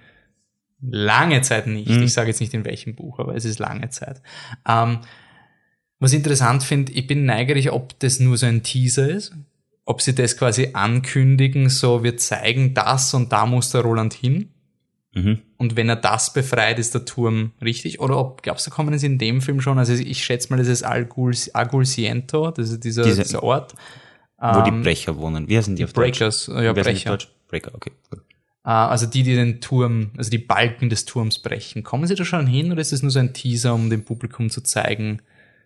[0.81, 1.89] lange Zeit nicht.
[1.89, 2.03] Mhm.
[2.03, 4.21] Ich sage jetzt nicht in welchem Buch, aber es ist lange Zeit.
[4.67, 4.99] Ähm,
[5.99, 9.33] was ich interessant finde, ich bin neugierig, ob das nur so ein Teaser ist
[9.85, 14.49] ob sie das quasi ankündigen, so wir zeigen das und da muss der Roland hin.
[15.13, 15.39] Mhm.
[15.57, 17.99] Und wenn er das befreit, ist der Turm richtig.
[17.99, 19.77] Oder ob, glaubst du, kommen sie in dem Film schon?
[19.77, 23.73] Also ich schätze mal, das ist Algul, Algulciento, das ist dieser, Diese, dieser Ort.
[24.39, 25.47] Wo ähm, die Brecher wohnen.
[25.47, 26.63] Wie heißen die auf Breakers, Deutsch?
[26.63, 27.17] ja, Brecher.
[27.47, 27.91] Breaker, okay.
[28.65, 31.83] Äh, also die, die den Turm, also die Balken des Turms brechen.
[31.83, 34.49] Kommen sie da schon hin oder ist es nur so ein Teaser, um dem Publikum
[34.49, 35.21] zu zeigen,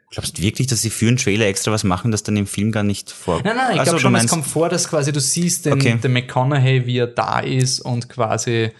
[0.09, 2.71] Glaubst du wirklich, dass sie für einen Trailer extra was machen, das dann im Film
[2.71, 3.45] gar nicht vorkommt?
[3.45, 5.97] Nein, nein, ich also, glaube schon, es kommt vor, dass quasi du siehst den, okay.
[6.01, 8.71] den McConaughey, wie er da ist und quasi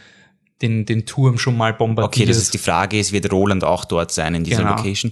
[0.61, 2.15] den, den Turm schon mal bombardiert.
[2.15, 4.77] Okay, das ist die Frage ist, wird Roland auch dort sein in dieser genau.
[4.77, 5.11] Location?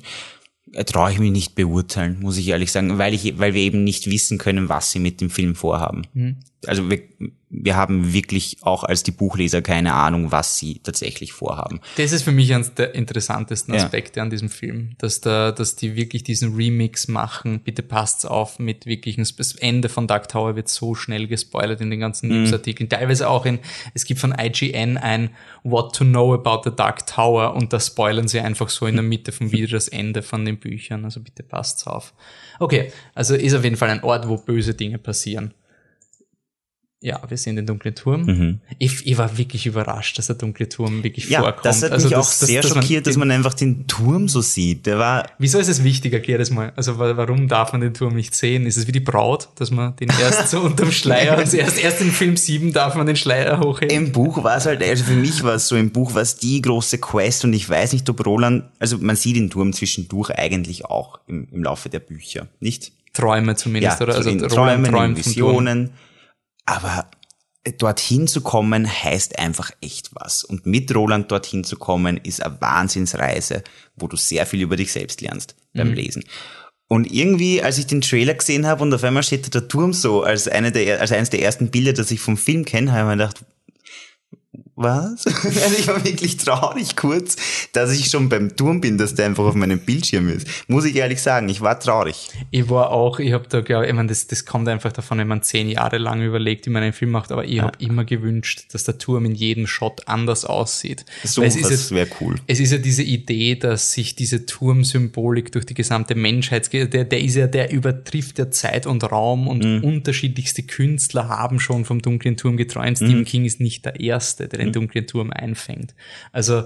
[0.71, 3.83] Äh, traue ich mich nicht beurteilen, muss ich ehrlich sagen, weil ich, weil wir eben
[3.83, 6.07] nicht wissen können, was sie mit dem Film vorhaben.
[6.13, 6.37] Mhm.
[6.67, 7.01] Also wir,
[7.49, 11.79] wir haben wirklich auch als die Buchleser keine Ahnung, was sie tatsächlich vorhaben.
[11.97, 14.23] Das ist für mich eines der interessantesten Aspekte ja.
[14.23, 17.61] an diesem Film, dass da, dass die wirklich diesen Remix machen.
[17.61, 21.89] Bitte passt's auf mit wirklichen, das Ende von Dark Tower wird so schnell gespoilert in
[21.89, 22.43] den ganzen mhm.
[22.43, 22.89] Newsartikeln.
[22.89, 23.59] Teilweise auch in,
[23.93, 25.29] es gibt von IGN ein
[25.63, 29.03] What to Know About the Dark Tower und da spoilern sie einfach so in der
[29.03, 31.05] Mitte vom Video das Ende von den Büchern.
[31.05, 32.13] Also bitte passt's auf.
[32.59, 35.53] Okay, also ist auf jeden Fall ein Ort, wo böse Dinge passieren.
[37.05, 38.23] Ja, wir sehen den dunklen Turm.
[38.23, 38.59] Mhm.
[38.79, 41.63] Ich, ich, war wirklich überrascht, dass der dunkle Turm wirklich ja, vorkommt.
[41.63, 44.27] Das hat also mich das, auch sehr dass schockiert, man dass man einfach den Turm
[44.27, 44.87] so sieht.
[44.87, 45.27] Der war.
[45.37, 46.13] Wieso ist es wichtig?
[46.13, 46.73] Erklär das mal.
[46.75, 48.65] Also warum darf man den Turm nicht sehen?
[48.65, 52.01] Ist es wie die Braut, dass man den erst so unterm Schleier, also erst, erst
[52.01, 53.95] in Film 7 darf man den Schleier hochheben?
[53.95, 56.37] Im Buch war es halt, also für mich war es so, im Buch war es
[56.37, 60.31] die große Quest und ich weiß nicht, ob Roland, also man sieht den Turm zwischendurch
[60.31, 62.93] eigentlich auch im, im Laufe der Bücher, nicht?
[63.13, 64.15] Träume zumindest, ja, oder?
[64.15, 65.91] Also Träume, Visionen.
[66.65, 67.09] Aber
[67.77, 70.43] dorthin zu kommen heißt einfach echt was.
[70.43, 73.63] Und mit Roland dorthin zu kommen ist eine Wahnsinnsreise,
[73.95, 75.95] wo du sehr viel über dich selbst lernst beim mhm.
[75.95, 76.23] Lesen.
[76.87, 80.21] Und irgendwie, als ich den Trailer gesehen habe und auf einmal steht der Turm so
[80.21, 83.05] als eine der, als eines der ersten Bilder, das ich vom Film kenne, habe ich
[83.05, 83.45] mir gedacht,
[84.75, 85.25] was?
[85.65, 87.37] Also ich war wirklich traurig kurz,
[87.71, 90.47] dass ich schon beim Turm bin, dass der einfach auf meinem Bildschirm ist.
[90.67, 92.29] Muss ich ehrlich sagen, ich war traurig.
[92.51, 95.27] Ich war auch, ich habe da, glaube ich, meine, das, das kommt einfach davon, wenn
[95.27, 97.63] man zehn Jahre lang überlegt, wie man einen Film macht, aber ich ja.
[97.63, 101.05] habe immer gewünscht, dass der Turm in jedem Shot anders aussieht.
[101.23, 102.35] So, Weil das wäre cool.
[102.47, 107.21] Es ist ja diese Idee, dass sich diese Turmsymbolik durch die gesamte Menschheit, der, der
[107.21, 109.83] ist ja, der übertrifft ja Zeit und Raum und mhm.
[109.83, 112.99] unterschiedlichste Künstler haben schon vom dunklen Turm geträumt.
[112.99, 113.05] Mhm.
[113.05, 115.95] Stephen King ist nicht der Erste, der den dunklen Turm einfängt.
[116.31, 116.63] Also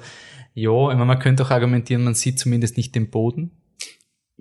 [0.53, 3.51] ja, ich meine, man könnte auch argumentieren, man sieht zumindest nicht den Boden.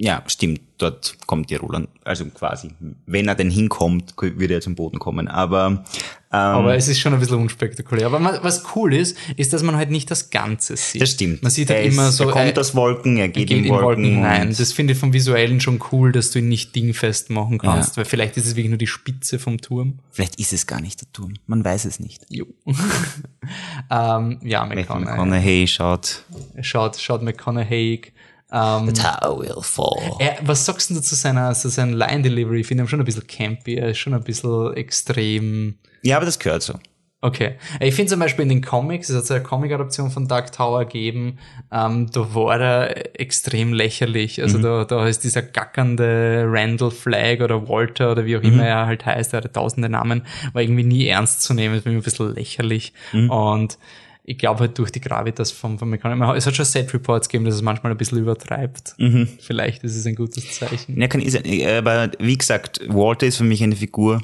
[0.01, 0.61] Ja, stimmt.
[0.79, 2.71] Dort kommt die Roland, also quasi,
[3.07, 5.27] wenn er denn hinkommt, würde er zum Boden kommen.
[5.27, 5.83] Aber
[6.31, 8.07] ähm, aber es ist schon ein bisschen unspektakulär.
[8.07, 11.03] Aber was cool ist, ist, dass man halt nicht das Ganze sieht.
[11.03, 11.43] Das stimmt.
[11.43, 12.29] Man sieht halt er immer so.
[12.29, 14.55] Er kommt aus Wolken, er geht, geht in, Wolken, Wolken hinein.
[14.57, 17.97] Das finde ich vom Visuellen schon cool, dass du ihn nicht dingfest machen kannst, ja.
[17.97, 19.99] weil vielleicht ist es wirklich nur die Spitze vom Turm.
[20.13, 21.35] Vielleicht ist es gar nicht der Turm.
[21.47, 22.25] Man weiß es nicht.
[22.29, 22.47] Jo.
[23.91, 25.11] ähm, ja, McConaughey.
[25.11, 26.25] McConaughey schaut.
[26.61, 28.13] Schaut, schaut McConaughey
[28.51, 30.17] um, The tower will fall.
[30.19, 32.61] Er, was sagst du zu seiner, zu seiner Line Delivery?
[32.61, 35.79] Ich finde ihn schon ein bisschen campy, er ist schon ein bisschen extrem.
[36.03, 36.75] Ja, aber das gehört so.
[37.21, 37.57] Okay.
[37.81, 40.85] Ich finde zum Beispiel in den Comics, es hat so eine Comic-Adaption von Dark Tower
[40.85, 41.39] gegeben,
[41.73, 44.41] ähm, da war er extrem lächerlich.
[44.41, 44.63] Also mhm.
[44.63, 48.53] da, da ist dieser gackernde Randall Flagg oder Walter oder wie auch mhm.
[48.53, 50.23] immer er halt heißt, er hatte tausende Namen,
[50.53, 52.93] war irgendwie nie ernst zu nehmen, ist mir ein bisschen lächerlich.
[53.13, 53.31] Mhm.
[53.31, 53.79] Und
[54.29, 56.37] ich glaube halt durch die Gravitas vom, vom Mechanismus.
[56.37, 58.95] Es hat schon Set-Reports gegeben, dass es manchmal ein bisschen übertreibt.
[58.99, 59.27] Mhm.
[59.41, 61.01] Vielleicht ist es ein gutes Zeichen.
[61.01, 61.49] Ja, kann ich sagen.
[61.67, 64.21] Aber wie gesagt, Walter ist für mich eine Figur,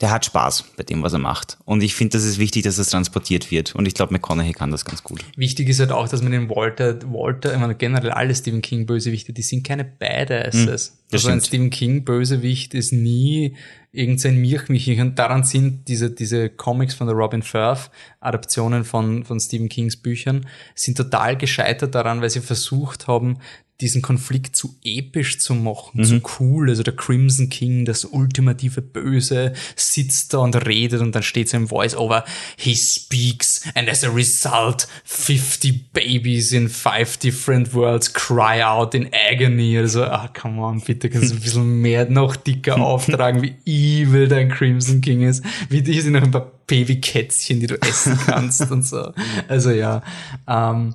[0.00, 1.58] der hat Spaß bei dem, was er macht.
[1.64, 3.76] Und ich finde, das ist wichtig, dass das transportiert wird.
[3.76, 5.24] Und ich glaube, McConaughey kann das ganz gut.
[5.36, 8.84] Wichtig ist halt auch, dass man den Walter, Walter, ich meine, generell alle Stephen King
[8.84, 10.90] Bösewichte, die sind keine Badasses.
[10.90, 10.97] Mhm.
[11.10, 13.56] Das also ein Stephen King Bösewicht ist nie
[13.92, 17.90] irgendein Milchmichi und daran sind diese, diese Comics von der Robin Firth,
[18.20, 23.38] Adaptionen von, von Stephen Kings Büchern, sind total gescheitert daran, weil sie versucht haben,
[23.80, 26.04] diesen Konflikt zu episch zu machen, mhm.
[26.04, 26.68] zu cool.
[26.68, 31.56] Also der Crimson King, das ultimative Böse, sitzt da und redet und dann steht so
[31.56, 32.24] im Voice-Over,
[32.56, 39.10] he speaks and as a result 50 babies in five different worlds cry out in
[39.12, 39.78] agony.
[39.78, 44.28] Also, ah, come on, bitte kannst du ein bisschen mehr, noch dicker auftragen, wie evil
[44.28, 45.44] dein Crimson King ist.
[45.68, 49.12] Wie die sind noch ein paar Babykätzchen, die du essen kannst und so.
[49.48, 50.02] Also ja,
[50.46, 50.94] ähm,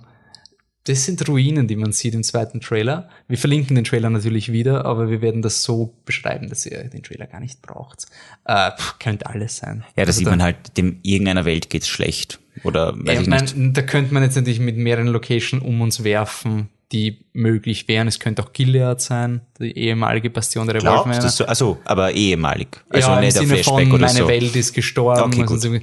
[0.86, 3.10] das sind Ruinen, die man sieht im zweiten Trailer.
[3.30, 7.04] Wir verlinken den Trailer natürlich wieder, aber wir werden das so beschreiben, dass ihr den
[7.04, 8.08] Trailer gar nicht braucht.
[8.44, 9.86] Äh, pff, könnte alles sein.
[9.96, 12.40] Ja, da also sieht man halt, dem irgendeiner Welt geht's schlecht.
[12.64, 13.58] Oder weiß ja, ich nicht.
[13.58, 18.08] Mein, da könnte man jetzt natürlich mit mehreren Locations um uns werfen, die möglich wären.
[18.08, 21.28] Es könnte auch Gilead sein, die ehemalige Bastion der Revolvermänner.
[21.30, 22.84] So, also, aber ehemalig.
[22.90, 24.28] Also ja, nicht im Sinne von, oder meine so.
[24.28, 25.34] Welt ist gestorben.
[25.34, 25.78] Okay, also,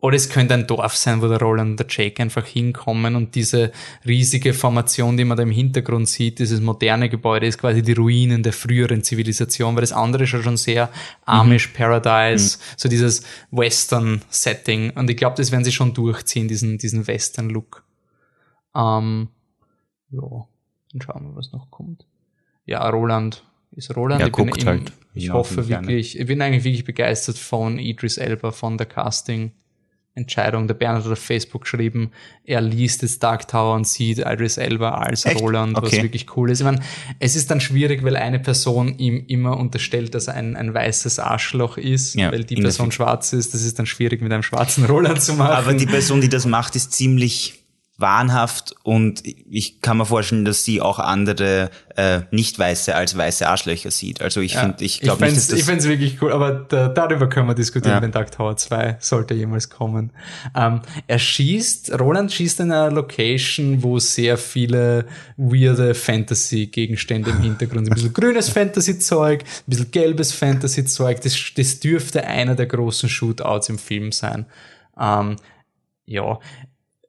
[0.00, 3.36] oder es könnte ein Dorf sein, wo der Roland und der Jake einfach hinkommen und
[3.36, 3.70] diese
[4.04, 8.42] riesige Formation, die man da im Hintergrund sieht, dieses moderne Gebäude, ist quasi die Ruinen
[8.42, 10.90] der früheren Zivilisation, weil das andere ist ja schon sehr
[11.24, 11.74] Amish mhm.
[11.74, 12.62] Paradise, mhm.
[12.76, 13.22] so dieses
[13.52, 14.90] Western-Setting.
[14.96, 17.84] Und ich glaube, das werden sie schon durchziehen, diesen, diesen Western-Look.
[18.74, 19.28] Ähm,
[20.12, 20.46] ja,
[20.92, 22.06] dann schauen wir, was noch kommt.
[22.66, 24.20] Ja, Roland ist Roland.
[24.20, 24.92] Ja, ich guckt im, halt.
[25.14, 29.52] Ich hoffe wirklich, ich bin eigentlich wirklich begeistert von Idris Elba, von der Casting.
[30.14, 30.66] Entscheidung.
[30.66, 32.10] Der Bernhard hat auf Facebook geschrieben,
[32.44, 35.40] er liest jetzt Dark Tower und sieht Idris Elba als Echt?
[35.40, 35.86] Roland, okay.
[35.86, 36.60] was wirklich cool ist.
[36.60, 36.80] Ich meine,
[37.18, 41.18] es ist dann schwierig, weil eine Person ihm immer unterstellt, dass er ein, ein weißes
[41.18, 43.54] Arschloch ist, ja, weil die Person schwarz ist.
[43.54, 45.52] Das ist dann schwierig mit einem schwarzen Roland zu machen.
[45.52, 47.61] Aber die Person, die das macht, ist ziemlich
[48.02, 53.48] wahnhaft und ich kann mir vorstellen, dass sie auch andere äh, nicht weiße als weiße
[53.48, 54.20] Arschlöcher sieht.
[54.20, 56.52] Also ich ja, finde, ich glaube nicht, dass das Ich finde es wirklich cool, aber
[56.52, 58.02] da, darüber können wir diskutieren, ja.
[58.02, 60.10] wenn Dark Tower 2 sollte jemals kommen.
[60.54, 65.06] Ähm, er schießt, Roland schießt in einer Location, wo sehr viele
[65.36, 67.92] weirde Fantasy-Gegenstände im Hintergrund sind.
[67.92, 71.20] Ein bisschen grünes Fantasy-Zeug, ein bisschen gelbes Fantasy-Zeug.
[71.22, 74.46] Das, das dürfte einer der großen Shootouts im Film sein.
[74.98, 75.36] Ähm,
[76.04, 76.38] ja,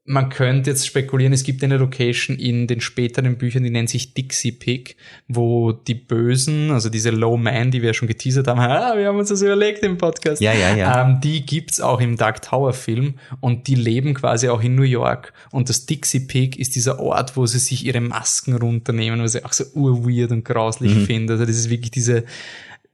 [0.06, 4.14] man könnte jetzt spekulieren, es gibt eine Location in den späteren Büchern, die nennt sich
[4.14, 4.98] Dixie Pig,
[5.30, 9.08] wo die Bösen, also diese Low Man, die wir ja schon geteasert haben, ah, wir
[9.08, 11.08] haben uns das überlegt im Podcast, ja, ja, ja.
[11.08, 14.84] Ähm, die gibt's auch im Dark Tower Film und die leben quasi auch in New
[14.84, 15.32] York.
[15.52, 19.46] Und das Dixie Pig ist dieser Ort, wo sie sich ihre Masken runternehmen, was ich
[19.46, 21.06] auch so urweird und grauslich mhm.
[21.06, 21.34] finde.
[21.34, 22.26] Also das ist wirklich diese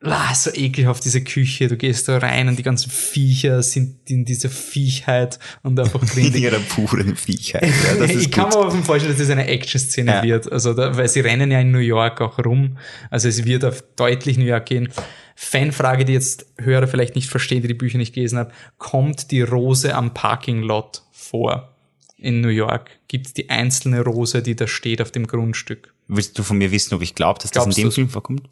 [0.01, 1.67] ah, so ekelhaft, diese Küche.
[1.67, 6.27] Du gehst da rein und die ganzen Viecher sind in dieser Viechheit und einfach drin.
[6.27, 7.63] In ihrer puren Viechheit.
[7.63, 8.31] Ja, ich gut.
[8.31, 10.23] kann mir aber vorstellen, dass das eine Action-Szene ja.
[10.23, 10.51] wird.
[10.51, 12.77] Also, da, weil sie rennen ja in New York auch rum.
[13.09, 14.89] Also es wird auf deutlich New York gehen.
[15.35, 18.51] Fanfrage, die jetzt Hörer vielleicht nicht verstehen, die die Bücher nicht gelesen haben.
[18.77, 21.75] Kommt die Rose am Parking Lot vor?
[22.21, 25.93] in New York gibt es die einzelne Rose, die da steht auf dem Grundstück.
[26.07, 28.49] Willst du von mir wissen, ob ich glaube, dass das Glaubst in dem Film vorkommt?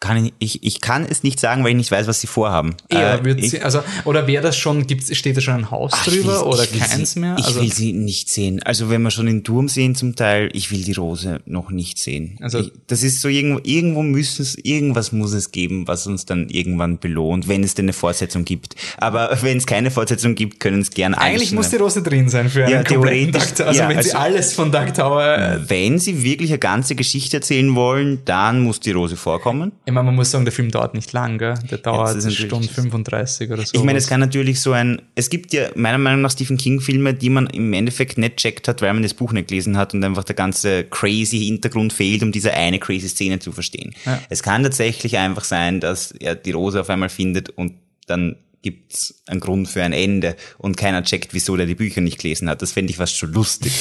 [0.00, 2.74] Kann ich, ich, ich kann es nicht sagen, weil ich nicht weiß, was sie vorhaben.
[2.90, 5.92] Ja, äh, wird sie, also, oder wäre das schon, gibt's, steht da schon ein Haus
[5.94, 7.36] ach, drüber will, oder keins sie, mehr?
[7.36, 8.62] Also, ich will sie nicht sehen.
[8.62, 11.98] Also wenn wir schon den Turm sehen zum Teil, ich will die Rose noch nicht
[11.98, 12.38] sehen.
[12.40, 16.24] Also, ich, das ist so irgendwo, irgendwo müssen es, irgendwas muss es geben, was uns
[16.24, 18.76] dann irgendwann belohnt, wenn es denn eine Fortsetzung gibt.
[18.96, 21.26] Aber wenn es keine Fortsetzung gibt, können es gern alles.
[21.26, 24.08] Eigentlich muss die Rose drin sein für einen ja, kompletten Duck Also ja, wenn also,
[24.08, 25.60] sie alles von Duck Tower.
[25.66, 29.72] Wenn sie wirklich eine ganze Geschichte erzählen wollen, dann muss die Rose vorkommen.
[29.90, 31.54] Ich meine, man muss sagen, der Film dauert nicht lang, gell?
[31.68, 33.72] Der dauert eine Stunde 35 oder so.
[33.74, 36.80] Ich meine, es kann natürlich so ein, es gibt ja meiner Meinung nach Stephen King
[36.80, 39.92] Filme, die man im Endeffekt nicht checkt hat, weil man das Buch nicht gelesen hat
[39.92, 43.92] und einfach der ganze crazy Hintergrund fehlt, um diese eine crazy Szene zu verstehen.
[44.06, 44.22] Ja.
[44.28, 47.72] Es kann tatsächlich einfach sein, dass er die Rose auf einmal findet und
[48.06, 52.20] dann gibt's einen Grund für ein Ende und keiner checkt, wieso der die Bücher nicht
[52.20, 52.62] gelesen hat.
[52.62, 53.72] Das fände ich fast schon lustig.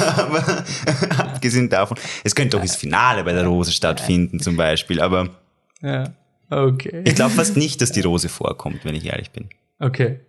[0.00, 0.64] aber
[1.18, 5.30] abgesehen davon, es könnte auch das Finale bei der Rose stattfinden zum Beispiel, aber
[5.82, 6.14] ja,
[6.50, 7.02] okay.
[7.04, 9.48] Ich glaube fast nicht, dass die Rose vorkommt, wenn ich ehrlich bin.
[9.78, 10.20] Okay.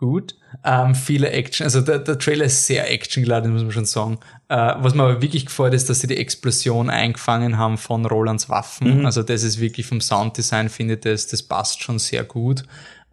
[0.00, 0.34] Gut.
[0.64, 4.18] Ähm, viele Action, also der, der Trailer ist sehr actiongeladen, muss man schon sagen.
[4.48, 8.48] Äh, was mir aber wirklich gefällt, ist, dass sie die Explosion eingefangen haben von Rolands
[8.48, 9.00] Waffen.
[9.00, 9.06] Mhm.
[9.06, 12.62] Also das ist wirklich vom Sounddesign, finde ich, das, das passt schon sehr gut.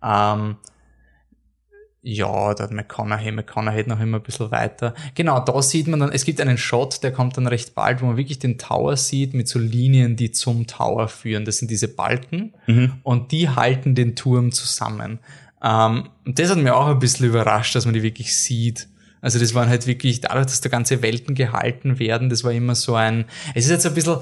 [0.02, 0.56] Ähm,
[2.10, 4.94] ja, der McConaughey, McConaughey noch immer ein bisschen weiter.
[5.14, 8.06] Genau, da sieht man dann, es gibt einen Shot, der kommt dann recht bald, wo
[8.06, 11.44] man wirklich den Tower sieht mit so Linien, die zum Tower führen.
[11.44, 12.94] Das sind diese Balken mhm.
[13.04, 15.20] und die halten den Turm zusammen.
[15.62, 18.88] Ähm, und das hat mir auch ein bisschen überrascht, dass man die wirklich sieht.
[19.20, 22.76] Also das waren halt wirklich, dadurch, dass da ganze Welten gehalten werden, das war immer
[22.76, 24.18] so ein, es ist jetzt ein bisschen,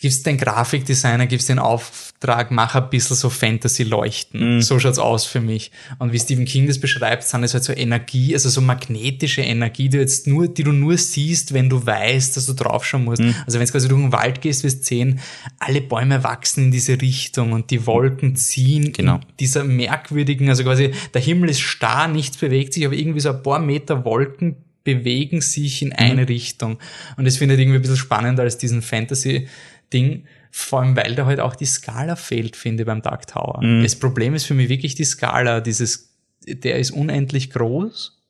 [0.00, 4.58] gibst den Grafikdesigner, gibst den Auftrag, mach ein bisschen so Fantasy-Leuchten.
[4.58, 4.60] Mm.
[4.60, 5.70] So schaut's aus für mich.
[5.98, 9.88] Und wie Stephen King das beschreibt, sind es halt so Energie, also so magnetische Energie,
[9.88, 13.22] die du jetzt nur, die du nur siehst, wenn du weißt, dass du draufschauen musst.
[13.22, 13.30] Mm.
[13.46, 15.20] Also wenn du quasi durch den Wald gehst, wirst du sehen,
[15.58, 19.20] alle Bäume wachsen in diese Richtung und die Wolken ziehen genau.
[19.40, 23.42] dieser merkwürdigen, also quasi der Himmel ist starr, nichts bewegt sich, aber irgendwie so ein
[23.42, 26.26] paar Meter Wolken bewegen sich in eine mhm.
[26.26, 26.78] Richtung.
[27.16, 29.48] Und das finde ich irgendwie ein bisschen spannender als diesen Fantasy-
[29.94, 33.62] Ding, vor allem weil da halt auch die Skala fehlt, finde ich, beim Dark Tower.
[33.62, 33.82] Mhm.
[33.82, 36.14] Das Problem ist für mich wirklich die Skala, dieses,
[36.46, 38.20] der ist unendlich groß.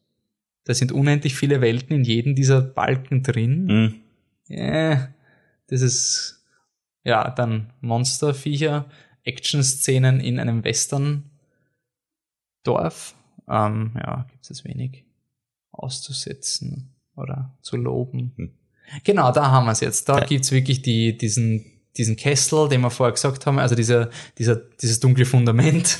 [0.65, 3.65] Da sind unendlich viele Welten in jedem dieser Balken drin.
[3.67, 3.95] Mhm.
[4.49, 5.09] Yeah,
[5.69, 6.45] das ist,
[7.03, 8.87] ja, dann Monsterviecher,
[9.25, 11.25] Action-Szenen in einem Western-Dorf.
[13.49, 15.05] Ähm, ja, gibt es wenig
[15.73, 18.33] auszusetzen oder zu loben.
[18.37, 18.53] Mhm.
[19.03, 20.09] Genau, da haben wir es jetzt.
[20.09, 20.25] Da ja.
[20.25, 21.65] gibt's wirklich die, diesen,
[21.97, 25.99] diesen Kessel, den wir vorher gesagt haben, also dieser, dieser, dieses dunkle Fundament,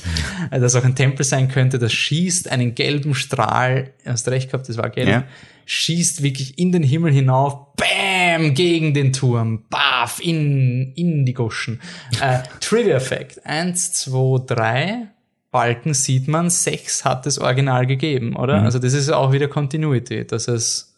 [0.51, 0.61] mhm.
[0.61, 4.77] das auch ein Tempel sein könnte, das schießt einen gelben Strahl, hast recht gehabt, das
[4.77, 5.23] war gelb, ja.
[5.65, 11.81] schießt wirklich in den Himmel hinauf, bam, gegen den Turm, baf, in, in die Goschen.
[12.19, 15.07] Äh, Trivia Fact, eins, zwei, drei,
[15.51, 18.59] Balken sieht man, sechs hat das Original gegeben, oder?
[18.59, 18.65] Mhm.
[18.65, 20.94] Also das ist auch wieder Continuity, dass es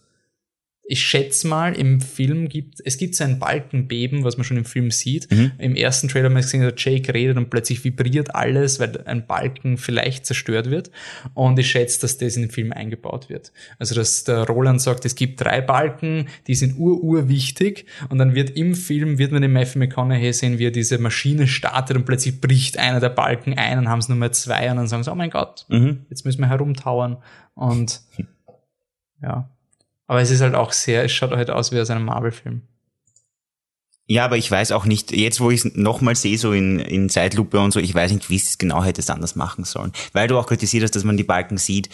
[0.90, 4.64] ich schätze mal, im Film gibt es gibt so ein Balkenbeben, was man schon im
[4.64, 5.30] Film sieht.
[5.30, 5.52] Mhm.
[5.58, 9.28] Im ersten Trailer haben wir gesehen, dass Jake redet und plötzlich vibriert alles, weil ein
[9.28, 10.90] Balken vielleicht zerstört wird.
[11.34, 13.52] Und ich schätze, dass das in den Film eingebaut wird.
[13.80, 17.86] Also, dass der Roland sagt, es gibt drei Balken, die sind ur wichtig.
[18.08, 21.48] Und dann wird im Film, wird man den Matthew McConaughey sehen, wie er diese Maschine
[21.48, 24.78] startet und plötzlich bricht einer der Balken ein und haben es nur mehr zwei und
[24.78, 26.06] dann sagen sie, oh mein Gott, mhm.
[26.10, 27.18] jetzt müssen wir herumtauern.
[27.56, 28.02] Und
[29.22, 29.50] ja,
[30.08, 32.62] aber es ist halt auch sehr, es schaut halt aus wie aus einem Marvel-Film.
[34.10, 37.10] Ja, aber ich weiß auch nicht, jetzt wo ich es nochmal sehe, so in, in
[37.10, 39.92] Zeitlupe und so, ich weiß nicht, wie es genau hätte es anders machen sollen.
[40.14, 41.90] Weil du auch kritisiert hast, dass man die Balken sieht,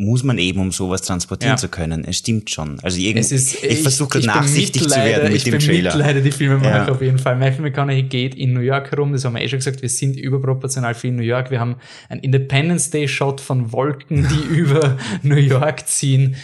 [0.00, 1.56] muss man eben, um sowas transportieren ja.
[1.56, 2.04] zu können.
[2.04, 2.78] Es stimmt schon.
[2.80, 5.90] Also irgendwie, ist, ich, ich versuche nachsichtig zu werden mit dem Trailer.
[5.90, 6.86] Ich leider die Filme ja.
[6.86, 7.36] auf jeden Fall.
[7.36, 10.16] Matthew McConaughey geht in New York herum, das haben wir eh schon gesagt, wir sind
[10.16, 11.50] überproportional viel in New York.
[11.50, 11.76] Wir haben
[12.08, 16.36] einen Independence Day Shot von Wolken, die über New York ziehen.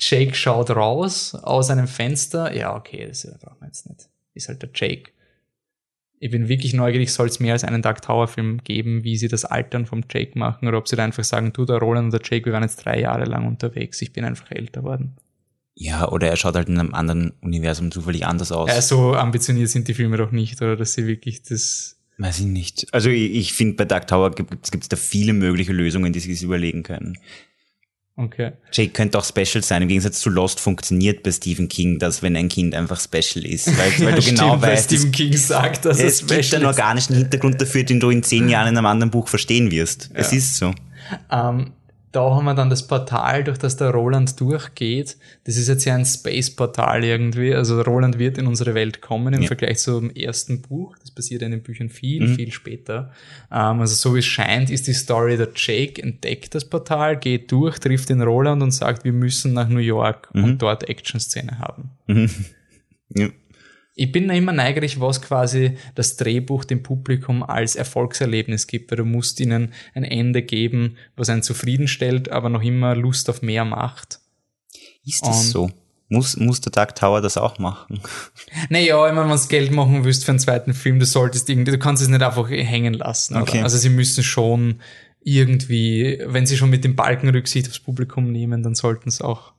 [0.00, 2.54] Jake schaut raus aus einem Fenster.
[2.54, 4.08] Ja, okay, das brauchen wir jetzt nicht.
[4.34, 5.12] Ist halt der Jake.
[6.18, 9.28] Ich bin wirklich neugierig, soll es mehr als einen Dark Tower Film geben, wie sie
[9.28, 12.12] das Altern vom Jake machen oder ob sie da einfach sagen, du, der Roland und
[12.12, 15.16] der Jake, wir waren jetzt drei Jahre lang unterwegs, ich bin einfach älter worden.
[15.74, 18.68] Ja, oder er schaut halt in einem anderen Universum zufällig anders aus.
[18.68, 22.46] Ja, so ambitioniert sind die Filme doch nicht, oder dass sie wirklich das Weiß ich
[22.46, 22.86] nicht.
[22.92, 26.34] Also ich, ich finde, bei Dark Tower gibt es da viele mögliche Lösungen, die sie
[26.34, 27.16] sich überlegen können.
[28.20, 28.52] Okay.
[28.70, 29.80] Jake könnte auch special sein.
[29.80, 33.66] Im Gegensatz zu Lost funktioniert bei Stephen King das, wenn ein Kind einfach special ist.
[33.66, 36.66] Weil, weil ja, du genau stimmt, weißt, Stephen King sagt, dass es, es gibt einen
[36.66, 40.10] organischen Hintergrund dafür, den du in zehn Jahren in einem anderen Buch verstehen wirst.
[40.12, 40.20] Ja.
[40.20, 40.74] Es ist so.
[41.30, 41.72] Ähm,
[42.12, 45.16] da haben wir dann das Portal, durch das der Roland durchgeht.
[45.44, 47.54] Das ist jetzt ja ein Space-Portal irgendwie.
[47.54, 49.46] Also Roland wird in unsere Welt kommen im ja.
[49.46, 50.96] Vergleich zum ersten Buch.
[50.98, 52.34] Das passiert in den Büchern viel, mhm.
[52.34, 53.12] viel später.
[53.52, 57.52] Ähm, also so wie es scheint, ist die Story, der Jake entdeckt das Portal, geht
[57.52, 60.44] durch, trifft den Roland und sagt, wir müssen nach New York mhm.
[60.44, 61.90] und dort Action-Szene haben.
[62.06, 62.30] Mhm.
[63.14, 63.28] Ja
[63.94, 69.04] ich bin immer neugierig, was quasi das Drehbuch dem Publikum als Erfolgserlebnis gibt, weil du
[69.04, 74.20] musst ihnen ein Ende geben, was einen zufriedenstellt, aber noch immer Lust auf mehr macht.
[75.04, 75.70] Ist das Und so?
[76.08, 78.00] Muss, muss der Dark Tower das auch machen?
[78.68, 82.02] Naja, wenn man Geld machen willst für einen zweiten Film, du solltest irgendwie, du kannst
[82.02, 83.36] es nicht einfach hängen lassen.
[83.36, 83.58] Okay.
[83.58, 83.64] Oder?
[83.64, 84.80] Also sie müssen schon
[85.22, 89.52] irgendwie, wenn sie schon mit dem Balken Rücksicht aufs Publikum nehmen, dann sollten es auch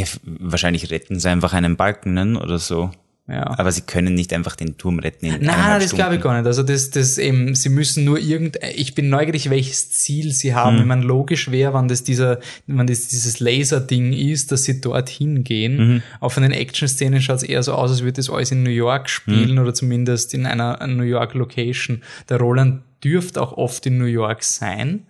[0.00, 2.90] ja, wahrscheinlich retten sie einfach einen Balken oder so.
[3.30, 3.46] Ja.
[3.58, 5.26] Aber sie können nicht einfach den Turm retten.
[5.26, 6.46] In Nein, das glaube ich gar nicht.
[6.46, 10.76] Also das, das eben, sie müssen nur irgend, ich bin neugierig, welches Ziel sie haben.
[10.76, 10.80] Mhm.
[10.80, 15.44] Ich meine, logisch wäre, wenn das dieser, wenn das dieses Laser-Ding ist, dass sie dorthin
[15.44, 15.76] gehen.
[15.76, 16.02] Mhm.
[16.18, 18.70] Auch von den Action-Szenen schaut es eher so aus, als würde das alles in New
[18.70, 19.58] York spielen mhm.
[19.58, 22.02] oder zumindest in einer New York Location.
[22.28, 25.04] Der Roland dürfte auch oft in New York sein.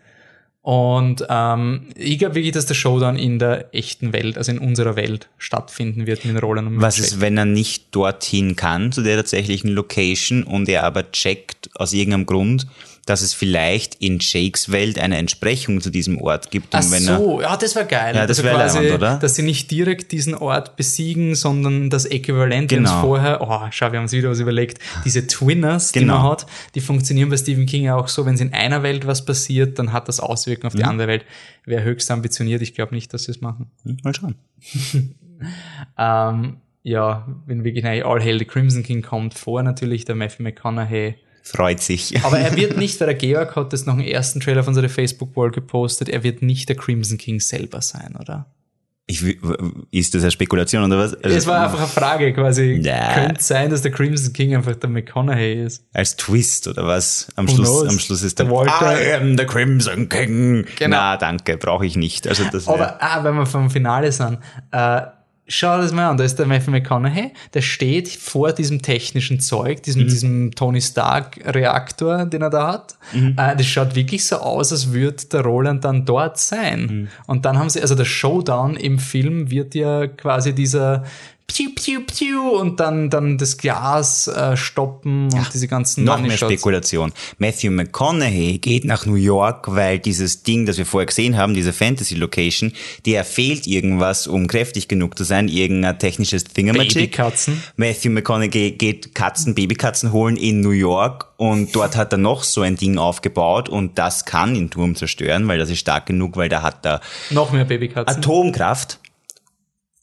[0.63, 4.95] Und ähm, ich glaube wirklich, dass der Showdown in der echten Welt, also in unserer
[4.95, 9.03] Welt, stattfinden wird mit Roland und mit Was ist, wenn er nicht dorthin kann, zu
[9.03, 12.67] der tatsächlichen Location, und er aber checkt aus irgendeinem Grund,
[13.11, 16.73] dass es vielleicht in Jakes Welt eine Entsprechung zu diesem Ort gibt.
[16.75, 18.15] Ach so, ja, das war geil.
[18.15, 19.17] Ja, das also wäre quasi, oder?
[19.19, 22.89] Dass sie nicht direkt diesen Ort besiegen, sondern das Äquivalent, Genau.
[22.89, 26.19] haben vorher, oh, schau, wir haben uns wieder was überlegt, diese Twinners, die Genau.
[26.23, 26.47] man hat,
[26.77, 29.79] die funktionieren bei Stephen King ja auch so, wenn es in einer Welt was passiert,
[29.81, 30.89] dann hat das Auswirkungen auf die Mhm.
[30.89, 31.25] andere Welt.
[31.67, 33.67] Wäre höchst ambitioniert, ich glaube nicht, dass sie es machen.
[33.85, 34.35] Hm, Mal schauen.
[35.99, 41.15] Ähm, ja, wenn wirklich All Hail the Crimson King kommt vor, natürlich der Matthew McConaughey.
[41.43, 42.15] Freut sich.
[42.25, 44.89] Aber er wird nicht, weil der Georg hat das noch im ersten Trailer von unserer
[44.89, 48.47] Facebook-Wall gepostet, er wird nicht der Crimson King selber sein, oder?
[49.07, 49.25] Ich,
[49.91, 51.15] ist das eine Spekulation oder was?
[51.15, 52.81] Also, Es war einfach eine Frage quasi.
[52.81, 53.15] Ja.
[53.15, 55.85] Könnte sein, dass der Crimson King einfach der McConaughey ist.
[55.93, 57.27] als Twist oder was?
[57.35, 57.89] Am Who Schluss, knows?
[57.89, 60.65] am Schluss ist der, Walter- I am the Crimson King.
[60.79, 60.97] Genau.
[60.97, 62.29] Na, danke, brauche ich nicht.
[62.29, 64.39] Also das Aber, ah, wenn wir vom Finale sind,
[64.71, 65.01] äh,
[65.51, 69.79] schau das mal an, da ist der Matthew McConaughey, der steht vor diesem technischen Zeug,
[69.79, 69.83] Mhm.
[69.83, 72.95] diesem, diesem Tony Stark Reaktor, den er da hat.
[73.13, 73.35] Mhm.
[73.37, 76.81] Äh, das schaut wirklich so aus, als würde der Roland dann dort sein.
[76.81, 77.09] Mhm.
[77.27, 81.05] Und dann haben sie, also der Showdown im Film wird ja quasi dieser
[81.53, 86.37] Piu, piu, piu und dann, dann das Glas äh, stoppen und diese ganzen Noch mehr.
[86.37, 87.13] Spekulation.
[87.39, 91.73] Matthew McConaughey geht nach New York, weil dieses Ding, das wir vorher gesehen haben, diese
[91.73, 92.73] Fantasy-Location,
[93.05, 96.95] der fehlt irgendwas, um kräftig genug zu sein, irgendein technisches Thingamajig.
[96.95, 97.63] Babykatzen.
[97.77, 102.61] Matthew McConaughey geht Katzen, Babykatzen holen in New York und dort hat er noch so
[102.61, 106.49] ein Ding aufgebaut und das kann den Turm zerstören, weil das ist stark genug, weil
[106.49, 107.01] da hat er
[107.31, 108.17] Noch mehr Babykatzen.
[108.17, 109.01] Atomkraft.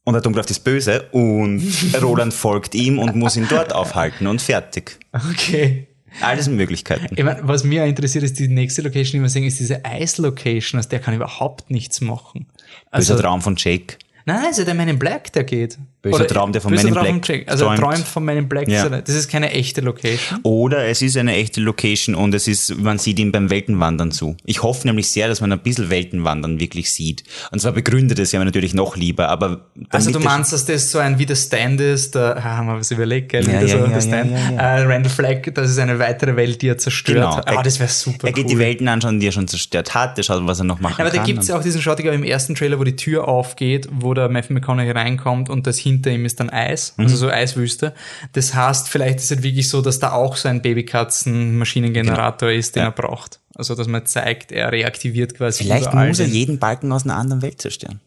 [0.07, 1.61] Und Atomkraft ist böse und
[2.01, 4.97] Roland folgt ihm und muss ihn dort aufhalten und fertig.
[5.11, 5.87] Okay.
[6.21, 7.13] Alles Möglichkeiten.
[7.13, 10.79] Ich mein, was mir interessiert, ist die nächste Location, die wir sehen, ist diese Eis-Location,
[10.79, 12.45] aus der kann überhaupt nichts machen.
[12.89, 13.97] Böser Also, Traum von Jake.
[14.23, 15.77] nein, nein, ist ja der Man in Black, der geht.
[16.11, 17.43] Böser Traum, der von Men in Black Jack.
[17.47, 17.79] Also träumt.
[17.79, 18.67] träumt von Man in Black.
[18.67, 18.87] Ja.
[18.89, 20.39] Das ist keine echte Location.
[20.43, 24.35] Oder es ist eine echte Location und es ist, man sieht ihm beim Weltenwandern zu.
[24.45, 27.23] Ich hoffe nämlich sehr, dass man ein bisschen Weltenwandern wirklich sieht.
[27.51, 30.91] Und zwar begründet es ja natürlich noch lieber, aber Also du der- meinst, dass das
[30.91, 33.45] so ein wie der Stand ist, da ah, haben wir was überlegt, gell?
[33.47, 34.31] Ja, das ja, so ja, der Stand.
[34.31, 37.17] ja, Äh, Randall Flagg, das ist eine weitere Welt, die er zerstört.
[37.17, 37.41] Genau.
[37.45, 38.51] Aber das wäre super Er geht cool.
[38.51, 41.05] die Welten anschauen, die er schon zerstört hat, er schaut, was er noch machen Ja,
[41.05, 41.25] aber da kann.
[41.25, 44.13] gibt's ja auch diesen Shot, ich glaube, im ersten Trailer, wo die Tür aufgeht, wo
[44.13, 47.03] der Matthew McConaughey reinkommt und das hinter ihm ist dann Eis, Mhm.
[47.05, 47.93] also so Eiswüste.
[48.33, 52.81] Das heißt, vielleicht ist es wirklich so, dass da auch so ein Babykatzen-Maschinengenerator ist, den
[52.83, 52.89] Ja.
[52.89, 53.39] er braucht.
[53.55, 57.15] Also, dass man zeigt, er reaktiviert quasi Vielleicht muss er den- jeden Balken aus einer
[57.15, 57.99] anderen Welt zerstören.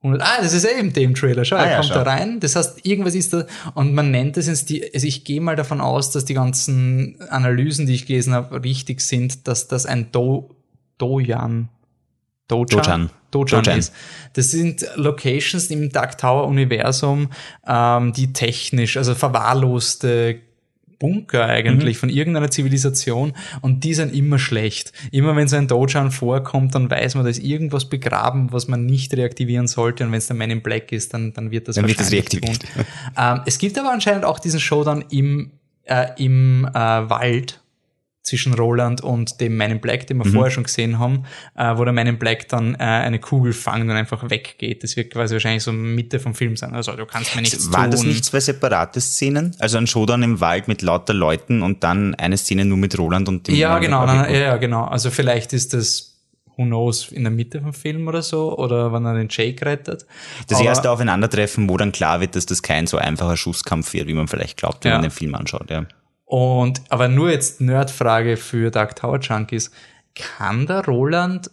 [0.00, 1.46] und, ah, das ist eben dem Trailer.
[1.46, 1.94] Schau, Ah, er ja, kommt schau.
[1.94, 2.38] da rein.
[2.38, 5.56] Das heißt, irgendwas ist da, und man nennt es ins die, also ich gehe mal
[5.56, 10.12] davon aus, dass die ganzen Analysen, die ich gelesen habe, richtig sind, dass das ein
[10.12, 10.50] Do,
[10.98, 11.70] Dojan,
[12.48, 13.10] Dojan, Dojan.
[13.34, 13.78] Dojan, Dojan.
[13.78, 13.92] ist.
[14.34, 17.30] Das sind Locations im Dark Tower Universum,
[17.66, 20.40] ähm, die technisch, also verwahrloste
[21.00, 21.50] Bunker Mhm.
[21.50, 24.92] eigentlich von irgendeiner Zivilisation und die sind immer schlecht.
[25.10, 28.86] Immer wenn so ein Dojan vorkommt, dann weiß man, da ist irgendwas begraben, was man
[28.86, 31.76] nicht reaktivieren sollte und wenn es der Man in Black ist, dann, dann wird das
[31.76, 32.64] Dann wird das wahrscheinlich reaktiviert.
[33.18, 35.50] ähm, es gibt aber anscheinend auch diesen Showdown im,
[35.84, 37.60] äh, im äh, Wald
[38.24, 40.32] zwischen Roland und dem Man in Black, den wir Mhm.
[40.32, 41.24] vorher schon gesehen haben,
[41.56, 44.82] äh, wo der Man in Black dann äh, eine Kugel fangt und einfach weggeht.
[44.82, 46.74] Das wird quasi wahrscheinlich so Mitte vom Film sein.
[46.74, 48.08] Also du kannst mir nichts das tun.
[48.08, 49.54] nicht zwei separate Szenen?
[49.58, 53.28] Also ein Showdown im Wald mit lauter Leuten und dann eine Szene nur mit Roland
[53.28, 54.84] und dem Ja, genau, nein, ja, genau.
[54.84, 56.16] Also vielleicht ist das,
[56.56, 60.06] who knows, in der Mitte vom Film oder so, oder wenn er den Jake rettet.
[60.48, 64.06] Das Aber- erste Aufeinandertreffen, wo dann klar wird, dass das kein so einfacher Schusskampf wird,
[64.06, 64.96] wie man vielleicht glaubt, wenn Ja.
[64.96, 65.68] man den Film anschaut.
[65.70, 65.84] Ja.
[66.34, 69.70] Und, aber nur jetzt Nerdfrage für Dark Tower Junkies.
[70.16, 71.48] Kann der Roland,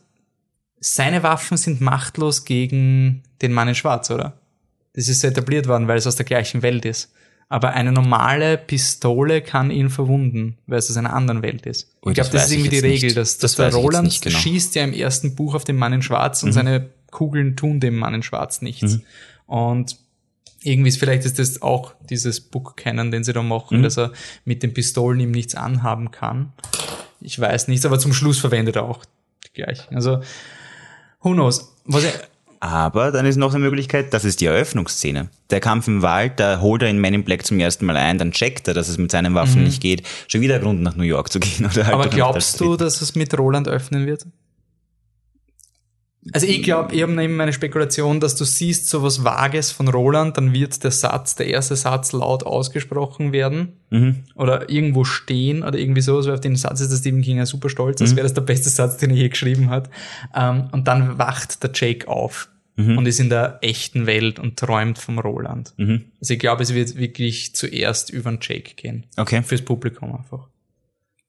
[0.79, 4.39] seine Waffen sind machtlos gegen den Mann in Schwarz, oder?
[4.93, 7.13] Das ist so etabliert worden, weil es aus der gleichen Welt ist.
[7.47, 11.91] Aber eine normale Pistole kann ihn verwunden, weil es aus einer anderen Welt ist.
[12.03, 13.17] Ui, ich glaube, das das, ist irgendwie die Regel, nicht.
[13.17, 14.35] dass, Das dass der ich jetzt Roland genau.
[14.35, 14.41] Mhm.
[14.41, 17.97] schießt ja im ersten Buch auf den Mann in Schwarz und seine Kugeln tun dem
[17.97, 18.97] Mann in Schwarz nichts.
[19.45, 19.97] Und
[20.63, 23.83] irgendwie ist vielleicht ist das auch dieses Book kennen, den sie da machen, Mhm.
[23.83, 24.11] dass er
[24.45, 26.53] mit den Pistolen ihm nichts anhaben kann.
[27.19, 29.03] Ich weiß nicht, aber zum Schluss verwendet er auch
[29.47, 29.95] die gleichen.
[29.95, 30.21] Also,
[31.21, 31.73] who knows?
[31.85, 32.13] Was ich,
[32.63, 35.29] Aber dann ist noch eine Möglichkeit, das ist die Eröffnungsszene.
[35.49, 38.19] Der Kampf im Wald, da holt er in Men in Black zum ersten Mal ein,
[38.19, 40.03] dann checkt er, dass es mit seinen Waffen nicht geht.
[40.27, 41.65] Schon wieder Grund nach New York zu gehen.
[41.71, 44.27] Oder halt aber glaubst du, dass es mit Roland öffnen wird?
[46.34, 49.88] Also ich glaube, ich habe eben meine Spekulation, dass du siehst so was Vages von
[49.88, 54.18] Roland, dann wird der Satz, der erste Satz laut ausgesprochen werden Mhm.
[54.35, 57.45] oder irgendwo stehen oder irgendwie so, so auf den Satz ist der Stephen King ja
[57.48, 58.06] super stolz, Mhm.
[58.06, 59.89] als wäre das der beste Satz, den er je geschrieben hat.
[60.35, 62.99] Ähm, und dann wacht der Jake auf Mhm.
[62.99, 65.73] und ist in der echten Welt und träumt vom Roland.
[65.77, 69.07] Also ich glaube, es wird wirklich zuerst über den Jake gehen.
[69.18, 69.41] Okay.
[69.43, 70.48] Fürs Publikum einfach.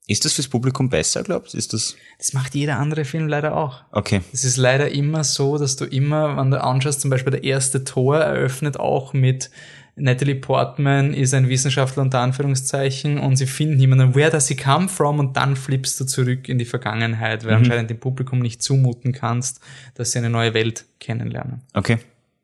[0.05, 1.57] Ist das fürs Publikum besser, glaubst du?
[1.57, 1.95] Ist das?
[2.17, 3.83] Das macht jeder andere Film leider auch.
[3.91, 4.21] Okay.
[4.33, 7.85] Es ist leider immer so, dass du immer, wenn du anschaust, zum Beispiel der erste
[7.85, 9.49] Tor eröffnet auch mit
[9.95, 14.89] Natalie Portman ist ein Wissenschaftler unter Anführungszeichen und sie finden jemanden, where does he come
[14.89, 15.19] from?
[15.19, 17.57] Und dann flippst du zurück in die Vergangenheit, weil mhm.
[17.59, 19.59] anscheinend dem Publikum nicht zumuten kannst,
[19.93, 21.61] dass sie eine neue Welt kennenlernen.
[21.73, 21.99] Okay.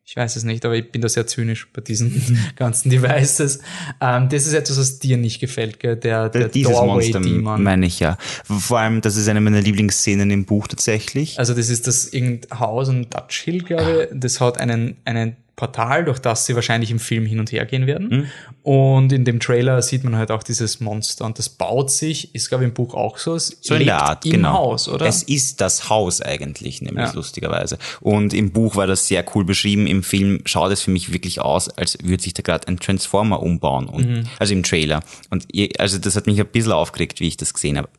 [0.10, 3.60] Ich weiß es nicht, aber ich bin da sehr zynisch bei diesen ganzen Devices.
[4.02, 5.98] Ähm, das ist etwas, was dir nicht gefällt, gell?
[5.98, 8.18] Der, der Dieses Monster meine ich ja.
[8.44, 11.38] Vor allem, das ist eine meiner Lieblingsszenen im Buch tatsächlich.
[11.38, 14.20] Also das ist das irgendein Haus und Dutch Hill, glaube ich.
[14.20, 17.86] Das hat einen, einen Portal, durch das sie wahrscheinlich im Film hin und her gehen
[17.86, 18.08] werden.
[18.08, 18.26] Mhm.
[18.64, 22.48] Und in dem Trailer sieht man halt auch dieses Monster und das baut sich, ist
[22.48, 24.54] glaube ich im Buch auch so, es so in der Art, im genau.
[24.54, 25.06] Haus, oder?
[25.06, 27.12] Es ist das Haus eigentlich, nämlich ja.
[27.12, 27.78] lustigerweise.
[28.00, 31.42] Und im Buch war das sehr cool beschrieben, im Film schaut es für mich wirklich
[31.42, 34.24] aus, als würde sich da gerade ein Transformer umbauen, und, mhm.
[34.40, 35.04] also im Trailer.
[35.30, 35.46] Und
[35.78, 37.90] also das hat mich ein bisschen aufgeregt, wie ich das gesehen habe.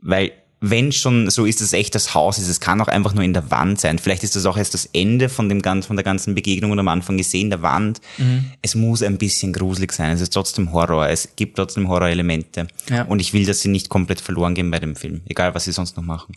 [0.00, 3.24] Weil wenn schon so ist es echt das Haus ist, es kann auch einfach nur
[3.24, 3.98] in der Wand sein.
[3.98, 6.78] Vielleicht ist das auch erst das Ende von dem ganzen, von der ganzen Begegnung und
[6.78, 8.00] am Anfang gesehen, der Wand.
[8.18, 8.52] Mhm.
[8.60, 10.12] Es muss ein bisschen gruselig sein.
[10.12, 11.08] Es ist trotzdem Horror.
[11.08, 12.68] Es gibt trotzdem Horrorelemente.
[12.90, 13.04] Ja.
[13.04, 15.22] Und ich will, dass sie nicht komplett verloren gehen bei dem Film.
[15.26, 16.36] Egal, was sie sonst noch machen.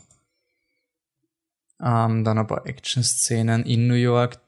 [1.81, 4.39] Ähm, dann ein paar Action-Szenen in New York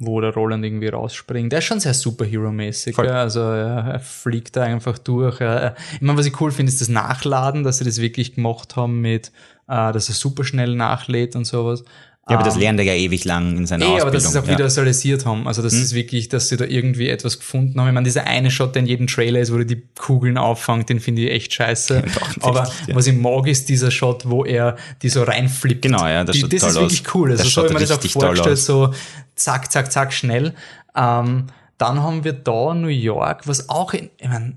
[0.00, 1.52] wo der Roland irgendwie rausspringt.
[1.52, 2.96] Der ist schon sehr Superhero-mäßig.
[2.96, 3.20] Ja?
[3.20, 5.40] Also er, er, fliegt da einfach durch.
[5.40, 8.76] Er, ich meine, was ich cool finde, ist das Nachladen, dass sie das wirklich gemacht
[8.76, 9.30] haben mit,
[9.68, 11.84] äh, dass er super schnell nachlädt und sowas.
[12.30, 14.02] Ja, aber das ähm, lernt er ja ewig lang in seiner eh, Ausbildung.
[14.02, 14.52] aber dass sie es auch ja.
[14.54, 15.48] wieder realisiert haben.
[15.48, 15.82] Also das hm.
[15.82, 17.88] ist wirklich, dass sie da irgendwie etwas gefunden haben.
[17.88, 20.88] Ich meine, dieser eine Shot, der in jedem Trailer ist, wo er die Kugeln auffangt,
[20.88, 22.04] den finde ich echt scheiße.
[22.40, 22.94] aber echt, ja.
[22.94, 25.82] was ich mag, ist dieser Shot, wo er die so reinflippt.
[25.82, 27.32] Genau, ja, das, die, das ist wirklich cool.
[27.32, 28.94] Also das so ich mir das auch vorgestellt, so
[29.42, 30.54] zack, zack, zack, schnell.
[30.94, 31.46] Ähm,
[31.78, 34.56] dann haben wir da New York, was auch in, ich meine,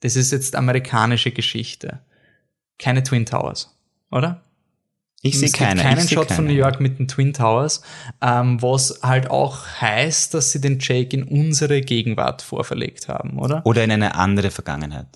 [0.00, 2.00] das ist jetzt amerikanische Geschichte.
[2.78, 3.76] Keine Twin Towers,
[4.10, 4.42] oder?
[5.20, 5.82] Ich sehe keine.
[5.82, 6.36] keinen ich Shot keine.
[6.36, 7.82] von New York mit den Twin Towers,
[8.22, 13.66] ähm, was halt auch heißt, dass sie den Jake in unsere Gegenwart vorverlegt haben, oder?
[13.66, 15.08] Oder in eine andere Vergangenheit.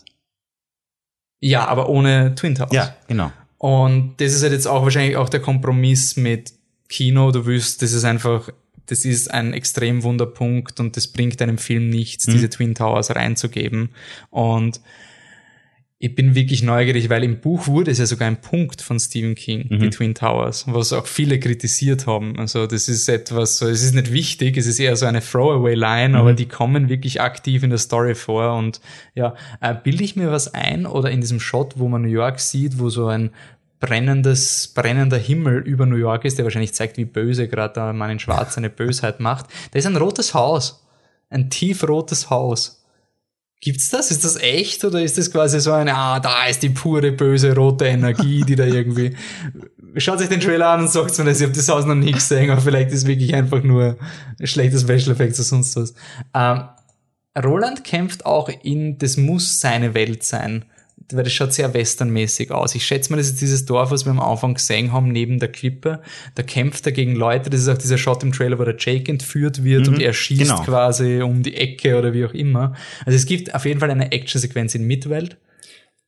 [1.38, 2.72] Ja, aber ohne Twin Towers.
[2.72, 3.30] Ja, genau.
[3.58, 6.52] Und das ist halt jetzt auch wahrscheinlich auch der Kompromiss mit
[6.92, 7.32] Kino.
[7.32, 8.50] Du wirst, das ist einfach,
[8.86, 12.32] das ist ein extrem Wunderpunkt und das bringt einem Film nichts, mhm.
[12.32, 13.90] diese Twin Towers reinzugeben.
[14.30, 14.80] Und
[16.04, 19.36] ich bin wirklich neugierig, weil im Buch wurde es ja sogar ein Punkt von Stephen
[19.36, 19.78] King, mhm.
[19.78, 22.40] die Twin Towers, was auch viele kritisiert haben.
[22.40, 26.08] Also das ist etwas, so, es ist nicht wichtig, es ist eher so eine Throwaway-Line,
[26.08, 26.14] mhm.
[26.16, 28.56] aber die kommen wirklich aktiv in der Story vor.
[28.56, 28.80] Und
[29.14, 32.40] ja, äh, bilde ich mir was ein oder in diesem Shot, wo man New York
[32.40, 33.30] sieht, wo so ein
[33.82, 38.12] brennendes, brennender Himmel über New York ist, der wahrscheinlich zeigt, wie böse gerade der Mann
[38.12, 39.46] in Schwarz seine Bösheit macht.
[39.72, 40.86] Da ist ein rotes Haus.
[41.28, 42.84] Ein tiefrotes Haus.
[43.60, 44.12] Gibt's das?
[44.12, 47.56] Ist das echt oder ist das quasi so eine, ah, da ist die pure böse
[47.56, 49.16] rote Energie, die da irgendwie.
[49.96, 52.12] Schaut sich den Trailer an und sagt mir das, ich habe das Haus noch nie
[52.12, 53.98] gesehen, aber vielleicht ist wirklich einfach nur
[54.38, 55.94] ein schlechtes Special Effects oder sonst was.
[56.34, 56.68] Ähm,
[57.44, 60.66] Roland kämpft auch in, das muss seine Welt sein
[61.16, 62.74] weil das schaut sehr westernmäßig aus.
[62.74, 65.50] Ich schätze mal, das ist dieses Dorf, was wir am Anfang gesehen haben, neben der
[65.50, 66.00] Klippe.
[66.34, 67.50] Da kämpft er gegen Leute.
[67.50, 70.12] Das ist auch dieser Shot im Trailer, wo der Jake entführt wird mhm, und er
[70.12, 70.62] schießt genau.
[70.62, 72.74] quasi um die Ecke oder wie auch immer.
[73.04, 75.36] Also es gibt auf jeden Fall eine Actionsequenz in Midwelt.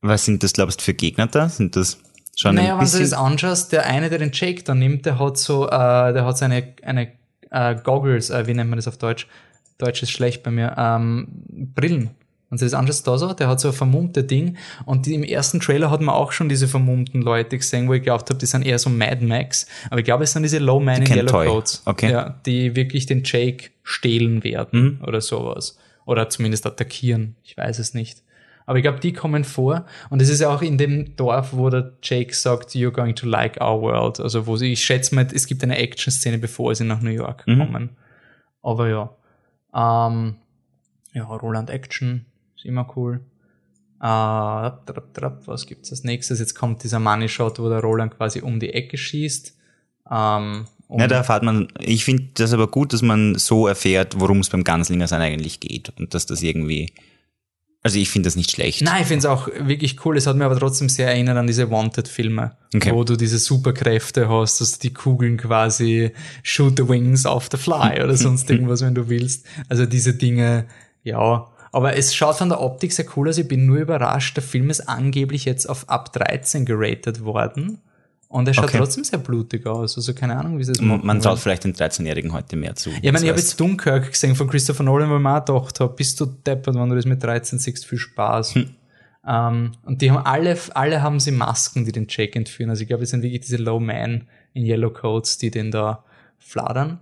[0.00, 1.48] Was sind das, glaubst du, für Gegner da?
[1.48, 1.98] Sind das
[2.36, 5.38] schon naja, wenn du das anschaust, der eine, der den Jake da nimmt, der hat
[5.38, 7.12] so, äh, der hat seine eine,
[7.50, 9.26] äh, Goggles, äh, wie nennt man das auf Deutsch?
[9.78, 11.28] Deutsch ist schlecht bei mir, ähm,
[11.74, 12.10] Brillen
[12.62, 14.56] und das ist da so, der hat so ein vermummte Ding.
[14.84, 18.02] Und die, im ersten Trailer hat man auch schon diese vermummten Leute gesehen, wo ich
[18.02, 19.66] glaubt habe, die sind eher so Mad Max.
[19.90, 21.46] Aber ich glaube, es sind diese Low Man in Yellow Toy.
[21.46, 21.82] Coats.
[21.84, 22.10] Okay.
[22.10, 25.04] Ja, die wirklich den Jake stehlen werden mhm.
[25.04, 25.78] oder sowas.
[26.06, 27.36] Oder zumindest attackieren.
[27.42, 28.22] Ich weiß es nicht.
[28.66, 29.84] Aber ich glaube, die kommen vor.
[30.10, 33.26] Und es ist ja auch in dem Dorf, wo der Jake sagt, you're going to
[33.26, 34.20] like our world.
[34.20, 37.46] Also wo sie, ich schätze mal, es gibt eine Action-Szene, bevor sie nach New York
[37.46, 37.58] mhm.
[37.58, 37.90] kommen.
[38.62, 39.10] Aber ja.
[39.74, 40.36] Ähm,
[41.12, 42.26] ja, Roland Action
[42.64, 43.20] ist immer cool.
[44.00, 46.40] Äh, was gibt's als nächstes?
[46.40, 49.56] Jetzt kommt dieser Money Shot, wo der Roland quasi um die Ecke schießt.
[50.10, 54.20] Ähm, um ja, da erfahrt man, ich finde das aber gut, dass man so erfährt,
[54.20, 56.92] worum es beim Ganzlinger sein eigentlich geht und dass das irgendwie,
[57.82, 58.82] also ich finde das nicht schlecht.
[58.82, 60.18] Nein, ich finde es auch wirklich cool.
[60.18, 62.92] Es hat mir aber trotzdem sehr erinnert an diese Wanted-Filme, okay.
[62.92, 66.12] wo du diese Superkräfte hast, dass die Kugeln quasi
[66.42, 69.46] shoot the wings off the fly oder sonst irgendwas, wenn du willst.
[69.70, 70.66] Also diese Dinge,
[71.02, 73.36] ja, aber es schaut von der Optik sehr cool aus.
[73.36, 74.36] Ich bin nur überrascht.
[74.36, 77.78] Der Film ist angeblich jetzt auf ab 13 geratet worden.
[78.28, 78.78] Und er schaut okay.
[78.78, 79.96] trotzdem sehr blutig aus.
[79.96, 81.04] Also keine Ahnung, wie sie es machen.
[81.04, 82.90] Man traut vielleicht den 13-Jährigen heute mehr zu.
[82.90, 85.80] Ja, ich meine, ich habe jetzt Dunkirk gesehen von Christopher Nolan, weil man auch gedacht
[85.80, 88.54] habe, bist du deppert, wenn du das mit 13 siehst, viel Spaß.
[88.54, 88.70] Hm.
[89.26, 92.70] Ähm, und die haben alle, alle haben sie Masken, die den Jake entführen.
[92.70, 96.04] Also ich glaube, es sind wirklich diese Low Man in Yellow Coats, die den da
[96.38, 97.00] fladern.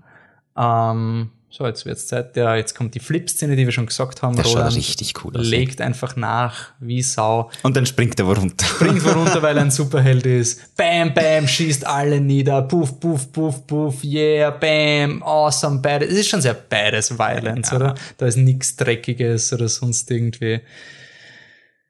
[0.57, 2.35] Ähm, so, jetzt wird's Zeit.
[2.35, 4.35] Ja, jetzt kommt die Flip-Szene, die wir schon gesagt haben.
[4.37, 5.47] Das Roland schaut richtig cool aus.
[5.47, 7.51] legt einfach nach, wie Sau.
[7.63, 8.65] Und dann springt er wo runter.
[8.65, 10.75] Springt wo runter, weil er ein Superheld ist.
[10.77, 12.63] Bam, bam, schießt alle nieder.
[12.63, 14.03] Puff, puff, puff, puff.
[14.03, 16.09] Yeah, bam, awesome, badass.
[16.09, 17.77] Es ist schon sehr badass Violence, ja.
[17.77, 17.95] oder?
[18.17, 20.63] Da ist nichts Dreckiges oder sonst irgendwie.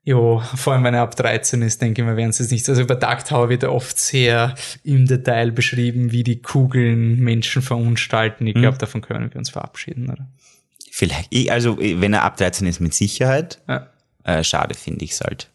[0.05, 2.69] Jo, vor allem wenn er ab 13 ist, denke ich mal, werden sie es nicht.
[2.69, 7.63] Also bei Dark Tower wird er oft sehr im Detail beschrieben, wie die Kugeln Menschen
[7.63, 8.47] verunstalten.
[8.49, 8.81] Ich glaube, mhm.
[8.81, 10.27] davon können wir uns verabschieden, oder?
[10.91, 11.29] Vielleicht.
[11.31, 13.61] Ich, also, wenn er ab 13 ist, mit Sicherheit.
[13.69, 13.89] Ja.
[14.25, 15.49] Äh, schade finde ich es halt.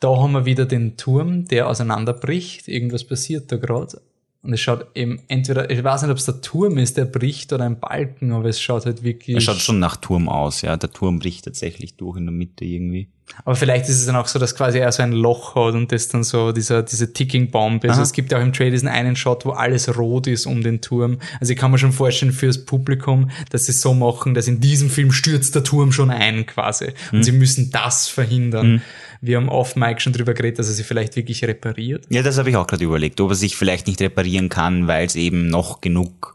[0.00, 2.68] Da haben wir wieder den Turm, der auseinanderbricht.
[2.68, 4.02] Irgendwas passiert da gerade.
[4.44, 7.52] Und es schaut eben entweder, ich weiß nicht, ob es der Turm ist, der bricht
[7.54, 9.36] oder ein Balken, aber es schaut halt wirklich.
[9.36, 10.76] Es schaut schon nach Turm aus, ja.
[10.76, 13.08] Der Turm bricht tatsächlich durch in der Mitte irgendwie.
[13.44, 15.90] Aber vielleicht ist es dann auch so, dass quasi er so ein Loch hat und
[15.90, 17.90] das dann so dieser, diese Ticking Bomb ist.
[17.90, 20.62] Also es gibt ja auch im Trailer diesen einen Shot, wo alles rot ist um
[20.62, 21.18] den Turm.
[21.40, 24.60] Also ich kann mir schon vorstellen fürs Publikum, dass sie es so machen, dass in
[24.60, 26.92] diesem Film stürzt der Turm schon ein quasi.
[27.12, 27.22] Und mhm.
[27.22, 28.72] sie müssen das verhindern.
[28.74, 28.82] Mhm.
[29.26, 32.04] Wir haben oft Mike schon drüber geredet, dass er sie vielleicht wirklich repariert.
[32.10, 35.06] Ja, das habe ich auch gerade überlegt, ob er sich vielleicht nicht reparieren kann, weil
[35.06, 36.34] es eben noch genug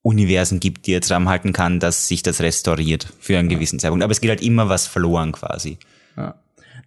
[0.00, 4.02] Universen gibt, die er zusammenhalten kann, dass sich das restauriert für einen gewissen Zeitpunkt.
[4.02, 5.76] Aber es geht halt immer was verloren quasi.
[6.16, 6.36] Ja.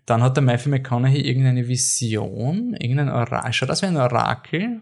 [0.07, 4.81] Dann hat der Matthew McConaughey irgendeine Vision, irgendein Orakel, schaut aus wie ein Orakel,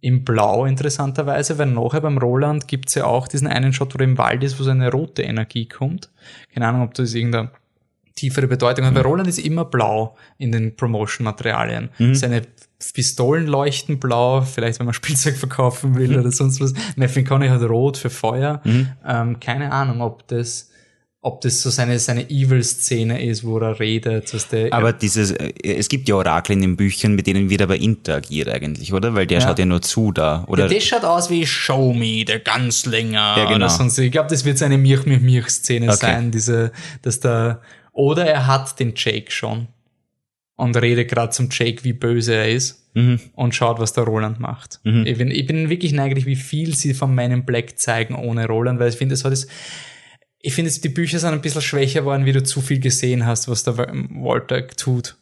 [0.00, 4.04] im Blau interessanterweise, weil nachher beim Roland gibt's ja auch diesen einen Shot, wo er
[4.04, 6.10] im Wald ist, wo so eine rote Energie kommt.
[6.52, 7.50] Keine Ahnung, ob das irgendein
[8.18, 8.92] tiefere Bedeutung hat.
[8.92, 8.96] Mhm.
[8.96, 11.90] Bei Roland ist immer blau in den Promotion-Materialien.
[11.98, 12.14] Mhm.
[12.14, 12.42] Seine
[12.92, 16.20] Pistolen leuchten blau, vielleicht wenn man Spielzeug verkaufen will mhm.
[16.20, 16.74] oder sonst was.
[16.96, 18.60] Matthew Coney hat rot für Feuer.
[18.64, 18.88] Mhm.
[19.06, 20.70] Ähm, keine Ahnung, ob das
[21.20, 24.32] ob das so seine, seine Evil-Szene ist, wo er redet.
[24.32, 27.60] Dass der, aber dieses, äh, es gibt ja Orakel in den Büchern, mit denen wird
[27.60, 29.14] aber interagiert eigentlich, oder?
[29.14, 29.46] Weil der ja.
[29.46, 30.44] schaut ja nur zu da.
[30.46, 30.64] Oder?
[30.64, 33.34] Ja, der schaut aus wie Show Me, der Ganzlinger.
[33.36, 33.56] Ja, genau.
[33.56, 33.98] Oder sonst.
[33.98, 35.96] Ich glaube, das wird seine Mirch-Mirch-Mirch-Szene okay.
[35.96, 36.70] sein, diese,
[37.02, 37.60] dass der
[37.98, 39.66] oder er hat den Jake schon
[40.54, 43.18] und redet gerade zum Jake, wie böse er ist mhm.
[43.34, 44.78] und schaut, was der Roland macht.
[44.84, 45.04] Mhm.
[45.04, 48.78] Ich, bin, ich bin wirklich neugierig, wie viel sie von meinem Black zeigen ohne Roland,
[48.78, 49.48] weil ich finde, es hat es
[50.40, 53.48] ich finde, die Bücher sind ein bisschen schwächer geworden, wie du zu viel gesehen hast,
[53.48, 55.16] was der Walter tut.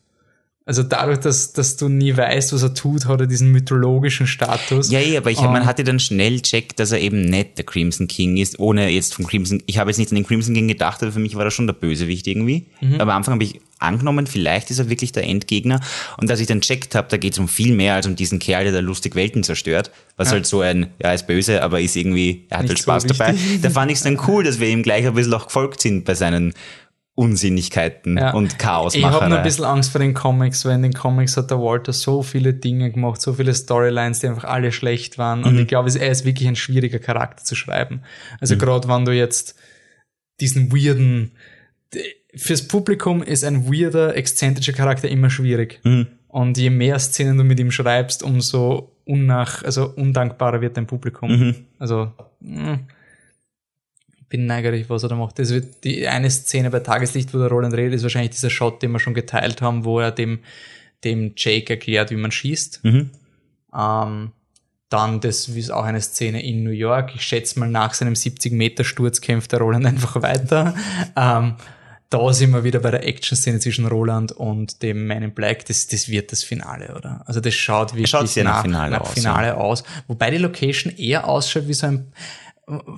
[0.69, 4.91] Also dadurch, dass, dass du nie weißt, was er tut, hat er diesen mythologischen Status.
[4.91, 7.65] Ja, ja, aber ich, um, man hatte dann schnell checkt, dass er eben nicht der
[7.65, 10.67] Crimson King ist, ohne jetzt vom Crimson, ich habe jetzt nicht an den Crimson King
[10.67, 12.67] gedacht, aber für mich war er schon der Bösewicht irgendwie.
[12.81, 12.95] Mhm.
[12.95, 15.79] Aber am Anfang habe ich angenommen, vielleicht ist er wirklich der Endgegner.
[16.17, 18.41] Und als ich dann checkt habe, da geht es um viel mehr als um diesen
[18.41, 19.93] Kerl, der da lustig Welten zerstört.
[20.17, 20.33] Was ja.
[20.33, 23.09] halt so ein, ja, ist böse, aber ist irgendwie, er hat nicht halt Spaß so
[23.11, 23.37] dabei.
[23.63, 26.05] Da fand ich es dann cool, dass wir ihm gleich ein bisschen auch gefolgt sind
[26.05, 26.55] bei seinen
[27.17, 28.33] Unsinnigkeiten ja.
[28.35, 31.39] und Chaos Ich habe nur ein bisschen Angst vor den Comics, weil in den Comics
[31.39, 35.43] hat der Walter so viele Dinge gemacht, so viele Storylines, die einfach alle schlecht waren.
[35.43, 35.61] Und mhm.
[35.61, 38.03] ich glaube, er ist wirklich ein schwieriger Charakter zu schreiben.
[38.39, 38.59] Also mhm.
[38.59, 39.57] gerade wenn du jetzt
[40.41, 41.33] diesen weirden,
[42.35, 45.81] fürs Publikum ist ein weirder, exzentrischer Charakter immer schwierig.
[45.85, 46.09] Mhm.
[46.29, 51.31] Und je mehr Szenen du mit ihm schreibst, umso unnach, also undankbarer wird dein Publikum.
[51.31, 51.55] Mhm.
[51.79, 52.81] Also, mh hm
[54.29, 55.39] bin neugierig, was er da macht.
[55.39, 58.83] Das wird die eine Szene bei Tageslicht, wo der Roland redet, ist wahrscheinlich dieser Shot,
[58.83, 60.41] den wir schon geteilt haben, wo er dem,
[61.05, 62.85] dem Jake erklärt, wie man schießt.
[62.85, 63.11] Mhm.
[63.77, 64.33] Ähm,
[64.89, 67.13] dann, das ist auch eine Szene in New York.
[67.15, 70.75] Ich schätze mal, nach seinem 70-Meter-Sturz kämpft der Roland einfach weiter.
[71.17, 71.57] ähm,
[72.09, 75.67] da sind wir wieder bei der Action-Szene zwischen Roland und dem Man in Black.
[75.67, 77.23] Das, das wird das Finale, oder?
[77.27, 79.55] Also das schaut wirklich schaut nach, nach, Finale, nach aus, Finale ja.
[79.57, 79.83] aus.
[80.07, 82.13] Wobei die Location eher ausschaut wie so ein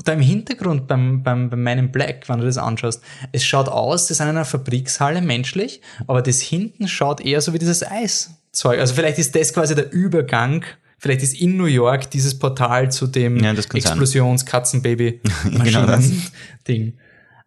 [0.04, 4.06] da im Hintergrund beim, beim, bei meinem Black, wenn du das anschaust, es schaut aus,
[4.06, 8.78] das ist in einer Fabrikshalle menschlich, aber das hinten schaut eher so wie dieses Eiszeug.
[8.78, 10.64] Also vielleicht ist das quasi der Übergang,
[10.98, 15.98] vielleicht ist in New York dieses Portal zu dem ja, Explosions-Katzenbaby genau.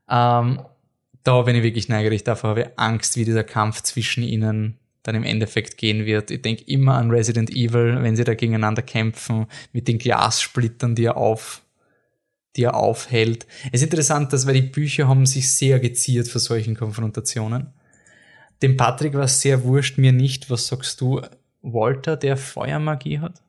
[0.10, 0.61] Ähm,
[1.23, 5.15] da bin ich wirklich neugierig, davor habe ich Angst, wie dieser Kampf zwischen ihnen dann
[5.15, 6.30] im Endeffekt gehen wird.
[6.30, 11.06] Ich denke immer an Resident Evil, wenn sie da gegeneinander kämpfen, mit den Glassplittern, die
[11.06, 11.61] er auf
[12.56, 13.48] die er aufhält.
[13.72, 17.68] Es ist interessant, dass weil die Bücher haben sich sehr geziert für solchen Konfrontationen.
[18.61, 20.49] Dem Patrick war es sehr wurscht, mir nicht.
[20.49, 21.22] Was sagst du,
[21.61, 23.41] Walter, der Feuermagie hat?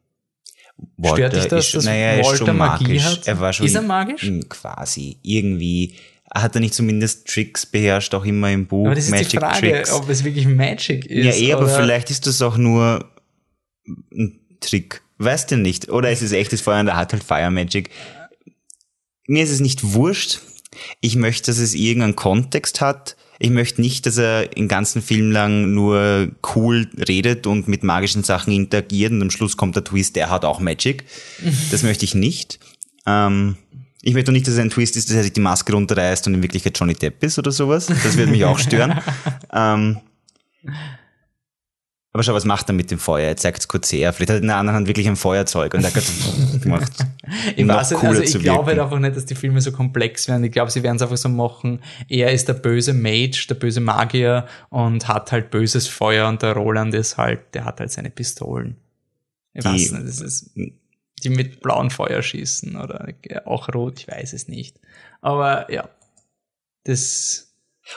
[0.96, 3.04] Walter Stört dich das, ist, dass naja, Walter Magie magisch.
[3.04, 3.28] hat?
[3.28, 4.30] Er war schon ist er magisch?
[4.48, 5.18] Quasi.
[5.22, 5.96] Irgendwie
[6.34, 8.86] hat er nicht zumindest Tricks beherrscht, auch immer im Buch.
[8.86, 9.92] Aber das ist Magic die Frage, Tricks.
[9.92, 11.24] ob es wirklich Magic ist.
[11.24, 13.04] Ja, eh, aber vielleicht ist das auch nur
[13.86, 15.02] ein Trick.
[15.18, 15.90] Weißt du nicht.
[15.90, 17.90] Oder es ist echtes Feuer und er hat halt Fire Magic
[19.26, 20.40] mir ist es nicht wurscht.
[21.00, 23.16] Ich möchte, dass es irgendeinen Kontext hat.
[23.38, 28.22] Ich möchte nicht, dass er den ganzen Film lang nur cool redet und mit magischen
[28.22, 31.04] Sachen interagiert und am Schluss kommt der Twist, der hat auch Magic.
[31.70, 32.60] Das möchte ich nicht.
[33.04, 33.56] Ähm,
[34.00, 36.26] ich möchte auch nicht, dass es ein Twist ist, dass er sich die Maske runterreißt
[36.26, 37.86] und in Wirklichkeit Johnny Depp ist oder sowas.
[37.86, 39.00] Das würde mich auch stören.
[39.52, 39.98] ähm,
[42.14, 43.28] aber schau, was macht er mit dem Feuer?
[43.28, 44.12] Er zeigt es kurz her.
[44.12, 46.04] Vielleicht hat er in der anderen Hand wirklich ein Feuerzeug und er hat
[46.62, 46.92] gemacht.
[47.56, 50.44] ich weiß also ich glaube halt einfach nicht, dass die Filme so komplex werden.
[50.44, 51.80] Ich glaube, sie werden es einfach so machen.
[52.08, 56.52] Er ist der böse Mage, der böse Magier und hat halt böses Feuer und der
[56.52, 58.76] Roland ist halt, der hat halt seine Pistolen.
[59.54, 63.08] Ich die, weiß nicht, das ist, die mit blauen Feuer schießen oder
[63.46, 64.78] auch rot, ich weiß es nicht.
[65.22, 65.88] Aber ja,
[66.84, 67.51] das,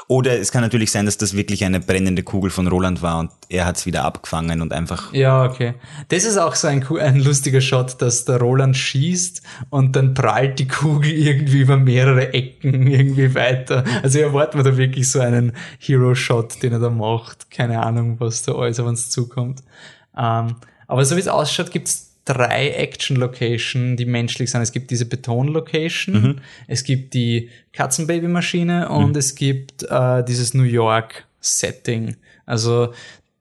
[0.07, 3.31] oder es kann natürlich sein, dass das wirklich eine brennende Kugel von Roland war und
[3.49, 5.13] er hat es wieder abgefangen und einfach.
[5.13, 5.75] Ja, okay.
[6.09, 10.59] Das ist auch so ein, ein lustiger Shot, dass der Roland schießt und dann prallt
[10.59, 13.83] die Kugel irgendwie über mehrere Ecken irgendwie weiter.
[14.01, 17.51] Also erwarten wir da wirklich so einen Hero-Shot, den er da macht.
[17.51, 19.61] Keine Ahnung, was da alles auf uns zukommt.
[20.17, 20.55] Ähm,
[20.87, 24.61] aber so wie es ausschaut, gibt's drei Action-Location, die menschlich sind.
[24.61, 26.35] Es gibt diese Beton-Location, mhm.
[26.67, 29.15] es gibt die Katzenbaby-Maschine und mhm.
[29.15, 32.17] es gibt äh, dieses New York-Setting.
[32.45, 32.93] Also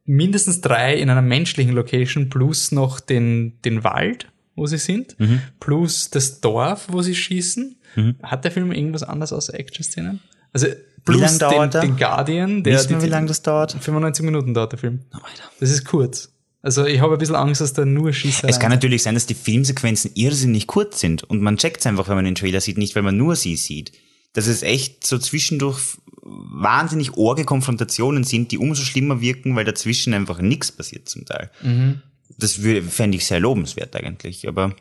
[0.04, 5.40] mindestens drei in einer menschlichen Location plus noch den, den Wald, wo sie sind, mhm.
[5.60, 7.76] plus das Dorf, wo sie schießen.
[7.96, 8.16] Mhm.
[8.22, 10.20] Hat der Film irgendwas anderes außer Action-Szenen?
[10.52, 10.66] Also
[11.04, 13.72] plus den, den, Guardian, der Wissen wir, wie lange das dauert?
[13.72, 15.00] 95 Minuten dauert der Film.
[15.14, 15.18] Oh,
[15.58, 16.33] das ist kurz.
[16.64, 18.48] Also ich habe ein bisschen Angst, dass da nur Schießerei.
[18.48, 22.08] Es kann natürlich sein, dass die Filmsequenzen irrsinnig kurz sind und man checkt es einfach,
[22.08, 23.92] wenn man den Trailer sieht, nicht weil man nur sie sieht.
[24.32, 30.14] Dass es echt so zwischendurch wahnsinnig orge Konfrontationen sind, die umso schlimmer wirken, weil dazwischen
[30.14, 31.50] einfach nichts passiert zum Teil.
[31.62, 32.00] Mhm.
[32.38, 32.58] Das
[32.88, 34.74] fände ich sehr lobenswert eigentlich, aber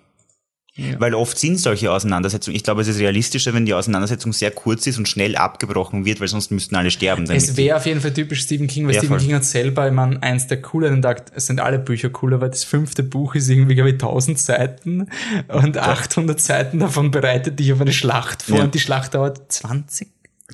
[0.75, 0.99] ja.
[0.99, 2.55] Weil oft sind solche Auseinandersetzungen.
[2.55, 6.19] Ich glaube, es ist realistischer, wenn die Auseinandersetzung sehr kurz ist und schnell abgebrochen wird,
[6.19, 7.29] weil sonst müssten alle sterben.
[7.29, 9.25] Es wäre auf jeden Fall typisch Stephen King, weil ja, Stephen voll.
[9.27, 12.49] King hat selber, ich meine, eins der cooleren sagt, es sind alle Bücher cooler, weil
[12.49, 15.07] das fünfte Buch ist irgendwie, glaube ich, 1000 Seiten
[15.47, 18.63] und 800 Seiten davon bereitet dich auf eine Schlacht vor ja.
[18.63, 20.07] und die Schlacht dauert 20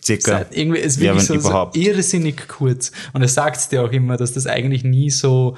[0.04, 0.40] Circa.
[0.40, 0.54] Seiten.
[0.54, 2.92] Irgendwie ist wirklich ja, so, so irrsinnig kurz.
[3.14, 5.56] Und er sagt dir auch immer, dass das eigentlich nie so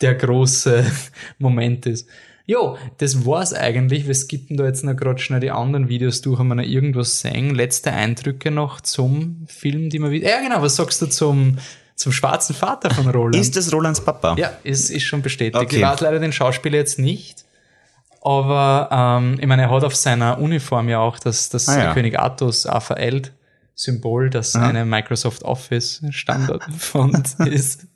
[0.00, 0.84] der große
[1.38, 2.06] Moment ist.
[2.48, 4.06] Jo, das war's eigentlich.
[4.06, 7.20] Wir skippen da jetzt noch gerade schnell die anderen Videos durch, haben wir noch irgendwas
[7.20, 7.54] sehen.
[7.54, 10.30] Letzte Eindrücke noch zum Film, die wir wieder.
[10.30, 11.58] Ja, genau, was sagst du zum,
[11.94, 13.36] zum schwarzen Vater von Roland?
[13.36, 14.34] Ist das Rolands Papa?
[14.38, 15.62] Ja, ist, ist schon bestätigt.
[15.62, 15.76] Okay.
[15.76, 17.44] Ich weiß leider den Schauspieler jetzt nicht.
[18.22, 21.92] Aber ähm, ich meine, er hat auf seiner Uniform ja auch das, das ah, ja.
[21.92, 23.32] König Athos verält
[23.74, 24.68] Symbol, das Aha.
[24.68, 27.86] eine Microsoft Office Standardfont ist.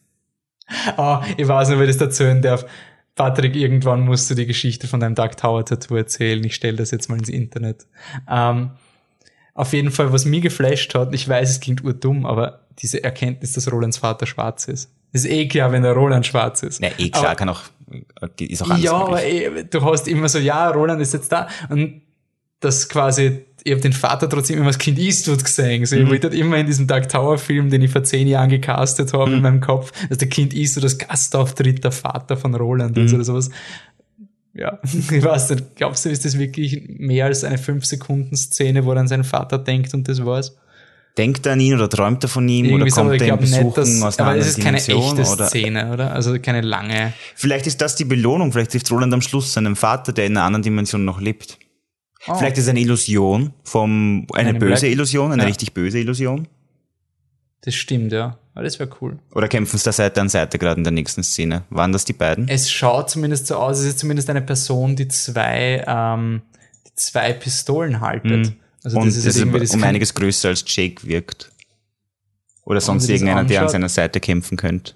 [0.98, 2.66] Oh, ich weiß nicht, ob ich das erzählen darf.
[3.14, 6.42] Patrick, irgendwann musst du die Geschichte von deinem Dark Tower Tattoo erzählen.
[6.44, 7.86] Ich stelle das jetzt mal ins Internet.
[8.28, 8.70] Ähm,
[9.54, 13.52] auf jeden Fall, was mir geflasht hat, ich weiß, es klingt urdumm, aber diese Erkenntnis,
[13.52, 14.90] dass Rolands Vater schwarz ist.
[15.12, 16.80] Das ist eh klar, wenn der Roland schwarz ist.
[16.80, 17.62] Ja, eh klar, aber, kann auch,
[18.38, 21.48] ist auch anders Ja, aber eh, du hast immer so, ja, Roland ist jetzt da.
[21.68, 22.01] Und
[22.62, 25.84] das quasi ich habe den Vater trotzdem immer als Kind Eastwood gesehen.
[25.86, 26.02] So, mhm.
[26.02, 29.12] Ich wollte halt immer in diesem Dark Tower Film, den ich vor zehn Jahren gecastet
[29.12, 29.36] habe, mhm.
[29.36, 33.06] in meinem Kopf, dass der Kind Eastwood als Gastauftritt der Vater von Roland mhm.
[33.06, 33.50] ist oder sowas.
[34.54, 38.98] Ja, ich weiß nicht, glaubst du, ist das wirklich mehr als eine 5-Sekunden-Szene, wo er
[38.98, 40.56] an seinen Vater denkt und das war's?
[41.16, 43.38] Denkt er an ihn oder träumt er von ihm Irgendwie oder kommt so, er ihm
[43.38, 45.46] besuchen nicht, dass, aus einer Aber es ist keine echte oder?
[45.46, 46.12] Szene, oder?
[46.12, 47.12] Also keine lange.
[47.34, 50.46] Vielleicht ist das die Belohnung, vielleicht trifft Roland am Schluss seinen Vater, der in einer
[50.46, 51.58] anderen Dimension noch lebt.
[52.26, 52.34] Oh.
[52.34, 54.92] Vielleicht ist es eine Illusion vom, eine eine böse Black.
[54.92, 55.48] Illusion, eine ja.
[55.48, 56.46] richtig böse Illusion.
[57.62, 58.38] Das stimmt, ja.
[58.54, 59.18] Aber das wäre cool.
[59.34, 61.64] Oder kämpfen sie da Seite an Seite gerade in der nächsten Szene?
[61.70, 62.48] Waren das die beiden?
[62.48, 66.42] Es schaut zumindest so aus, es ist zumindest eine Person, die zwei, ähm,
[66.86, 68.48] die zwei Pistolen haltet.
[68.48, 68.56] Mhm.
[68.84, 71.50] Also Und das ist, das halt ist um einiges größer als Jake wirkt.
[72.64, 74.94] Oder sonst irgendeiner, der an seiner Seite kämpfen könnte.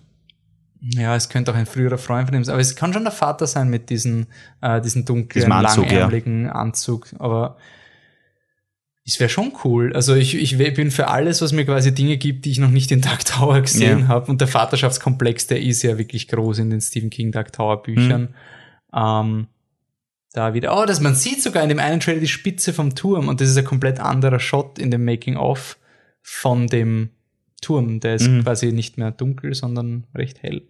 [0.80, 3.12] Ja, es könnte auch ein früherer Freund von ihm sein, aber es kann schon der
[3.12, 4.26] Vater sein mit diesen,
[4.60, 6.52] äh, diesen dunklen, Anzug, langärmeligen ja.
[6.52, 7.56] Anzug, aber
[9.06, 9.92] es wäre schon cool.
[9.94, 12.90] Also ich, ich bin für alles, was mir quasi Dinge gibt, die ich noch nicht
[12.90, 14.08] in Dark Tower gesehen ja.
[14.08, 14.30] habe.
[14.30, 18.34] Und der Vaterschaftskomplex, der ist ja wirklich groß in den Stephen King Dark Tower Büchern.
[18.92, 18.98] Mhm.
[18.98, 19.46] Ähm,
[20.32, 23.28] da wieder, oh, das, man sieht sogar in dem einen Trailer die Spitze vom Turm
[23.28, 25.78] und das ist ein komplett anderer Shot in dem Making of
[26.20, 27.10] von dem
[27.60, 28.00] Turm.
[28.00, 28.42] Der ist mhm.
[28.42, 30.62] quasi nicht mehr dunkel, sondern recht hell.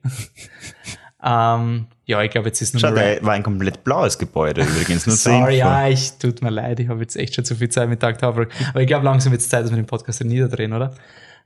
[1.22, 5.06] ähm, ja, ich glaube, jetzt ist nur Schau, der war ein komplett blaues Gebäude übrigens.
[5.06, 7.88] Nur Sorry, ja, ich tut mir leid, ich habe jetzt echt schon zu viel Zeit
[7.88, 8.46] mit Tag Aber
[8.76, 10.94] ich glaube, langsam wird es Zeit, dass wir den Podcast niederdrehen, oder?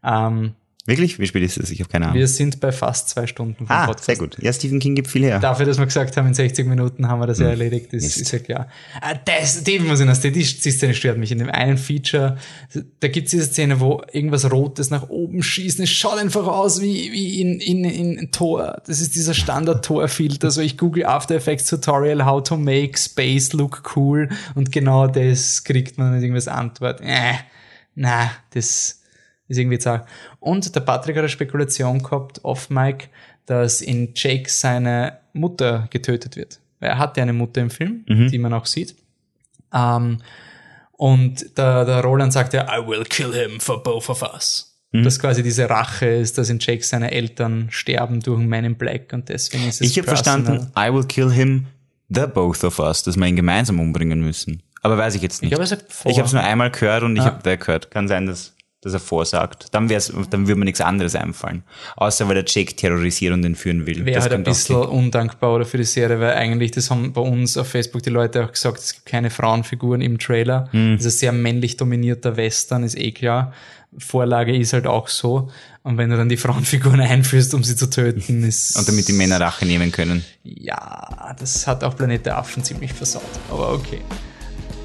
[0.05, 0.55] Ähm,
[0.91, 1.21] Wirklich?
[1.21, 1.71] Wie spät ist es?
[1.71, 2.19] Ich habe keine Ahnung.
[2.19, 4.07] Wir sind bei fast zwei Stunden vom ah, Podcast.
[4.07, 4.37] sehr gut.
[4.43, 5.39] Ja, Stephen King gibt viel her.
[5.39, 7.45] Dafür, dass wir gesagt haben, in 60 Minuten haben wir das hm.
[7.45, 8.67] ja erledigt, das ist, ist ja klar.
[9.01, 11.31] Ah, das, die muss ich noch, die, die Szene stört mich.
[11.31, 12.39] In dem einen Feature,
[12.99, 15.79] da gibt es diese Szene, wo irgendwas Rotes nach oben schießt.
[15.79, 18.83] Es schaut einfach aus wie, wie in, in, in Tor.
[18.85, 20.51] Das ist dieser Standard-Tor-Filter.
[20.51, 24.29] So, ich google After Effects Tutorial, how to make space look cool.
[24.57, 27.01] Und genau das kriegt man mit irgendwas Antwort.
[27.01, 27.35] Äh,
[27.95, 29.00] na, das
[29.51, 30.09] ist irgendwie zart.
[30.39, 33.09] Und der Patrick hat eine Spekulation gehabt, off Mike,
[33.47, 36.61] dass in Jake seine Mutter getötet wird.
[36.79, 38.29] Er hat ja eine Mutter im Film, mhm.
[38.29, 38.95] die man auch sieht.
[39.75, 40.19] Ähm,
[40.93, 44.79] und der, der Roland sagt ja, I will kill him for both of us.
[44.93, 45.03] Mhm.
[45.03, 49.13] Dass quasi diese Rache ist, dass in Jake seine Eltern sterben durch Man in Black
[49.13, 51.67] und deswegen ist es Ich habe verstanden, I will kill him,
[52.09, 54.63] the both of us, dass wir ihn gemeinsam umbringen müssen.
[54.83, 55.53] Aber weiß ich jetzt nicht.
[55.53, 55.59] Ich
[56.19, 57.27] habe es nur einmal gehört und ich ah.
[57.27, 57.91] habe der gehört.
[57.91, 59.66] Kann sein, dass dass er vorsagt.
[59.73, 61.62] Dann, wär's, dann würde mir nichts anderes einfallen.
[61.97, 64.07] Außer weil der Jake terrorisieren und entführen will.
[64.07, 67.59] Wäre halt ein bisschen undankbar oder für die Serie, weil eigentlich, das haben bei uns
[67.59, 70.69] auf Facebook die Leute auch gesagt, es gibt keine Frauenfiguren im Trailer.
[70.73, 70.97] Mhm.
[70.97, 73.52] Das ist ein sehr männlich dominierter Western, ist eh klar.
[73.98, 75.51] Vorlage ist halt auch so.
[75.82, 78.78] Und wenn du dann die Frauenfiguren einführst, um sie zu töten, ist.
[78.78, 80.24] Und damit die Männer Rache nehmen können.
[80.43, 83.23] Ja, das hat auch Planet der Affen ziemlich versaut.
[83.51, 84.01] Aber okay.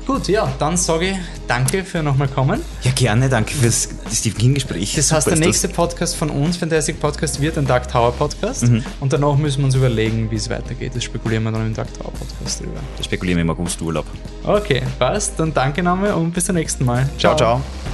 [0.05, 1.17] Gut, ja, dann sage ich
[1.47, 2.61] danke für nochmal kommen.
[2.83, 4.93] Ja, gerne, danke fürs Stephen King-Gespräch.
[4.95, 5.75] Das heißt, der nächste das.
[5.75, 8.63] Podcast von uns, Fantastic Podcast, wird ein Dark Tower Podcast.
[8.67, 8.83] Mhm.
[8.99, 10.95] Und danach müssen wir uns überlegen, wie es weitergeht.
[10.95, 12.79] Das spekulieren wir dann im Dark Tower Podcast drüber.
[12.97, 14.05] Das spekulieren wir im August Urlaub.
[14.43, 15.39] Okay, passt.
[15.39, 17.09] Dann danke nochmal und bis zum nächsten Mal.
[17.17, 17.35] ciao.
[17.35, 17.61] ciao.
[17.61, 17.84] ciao.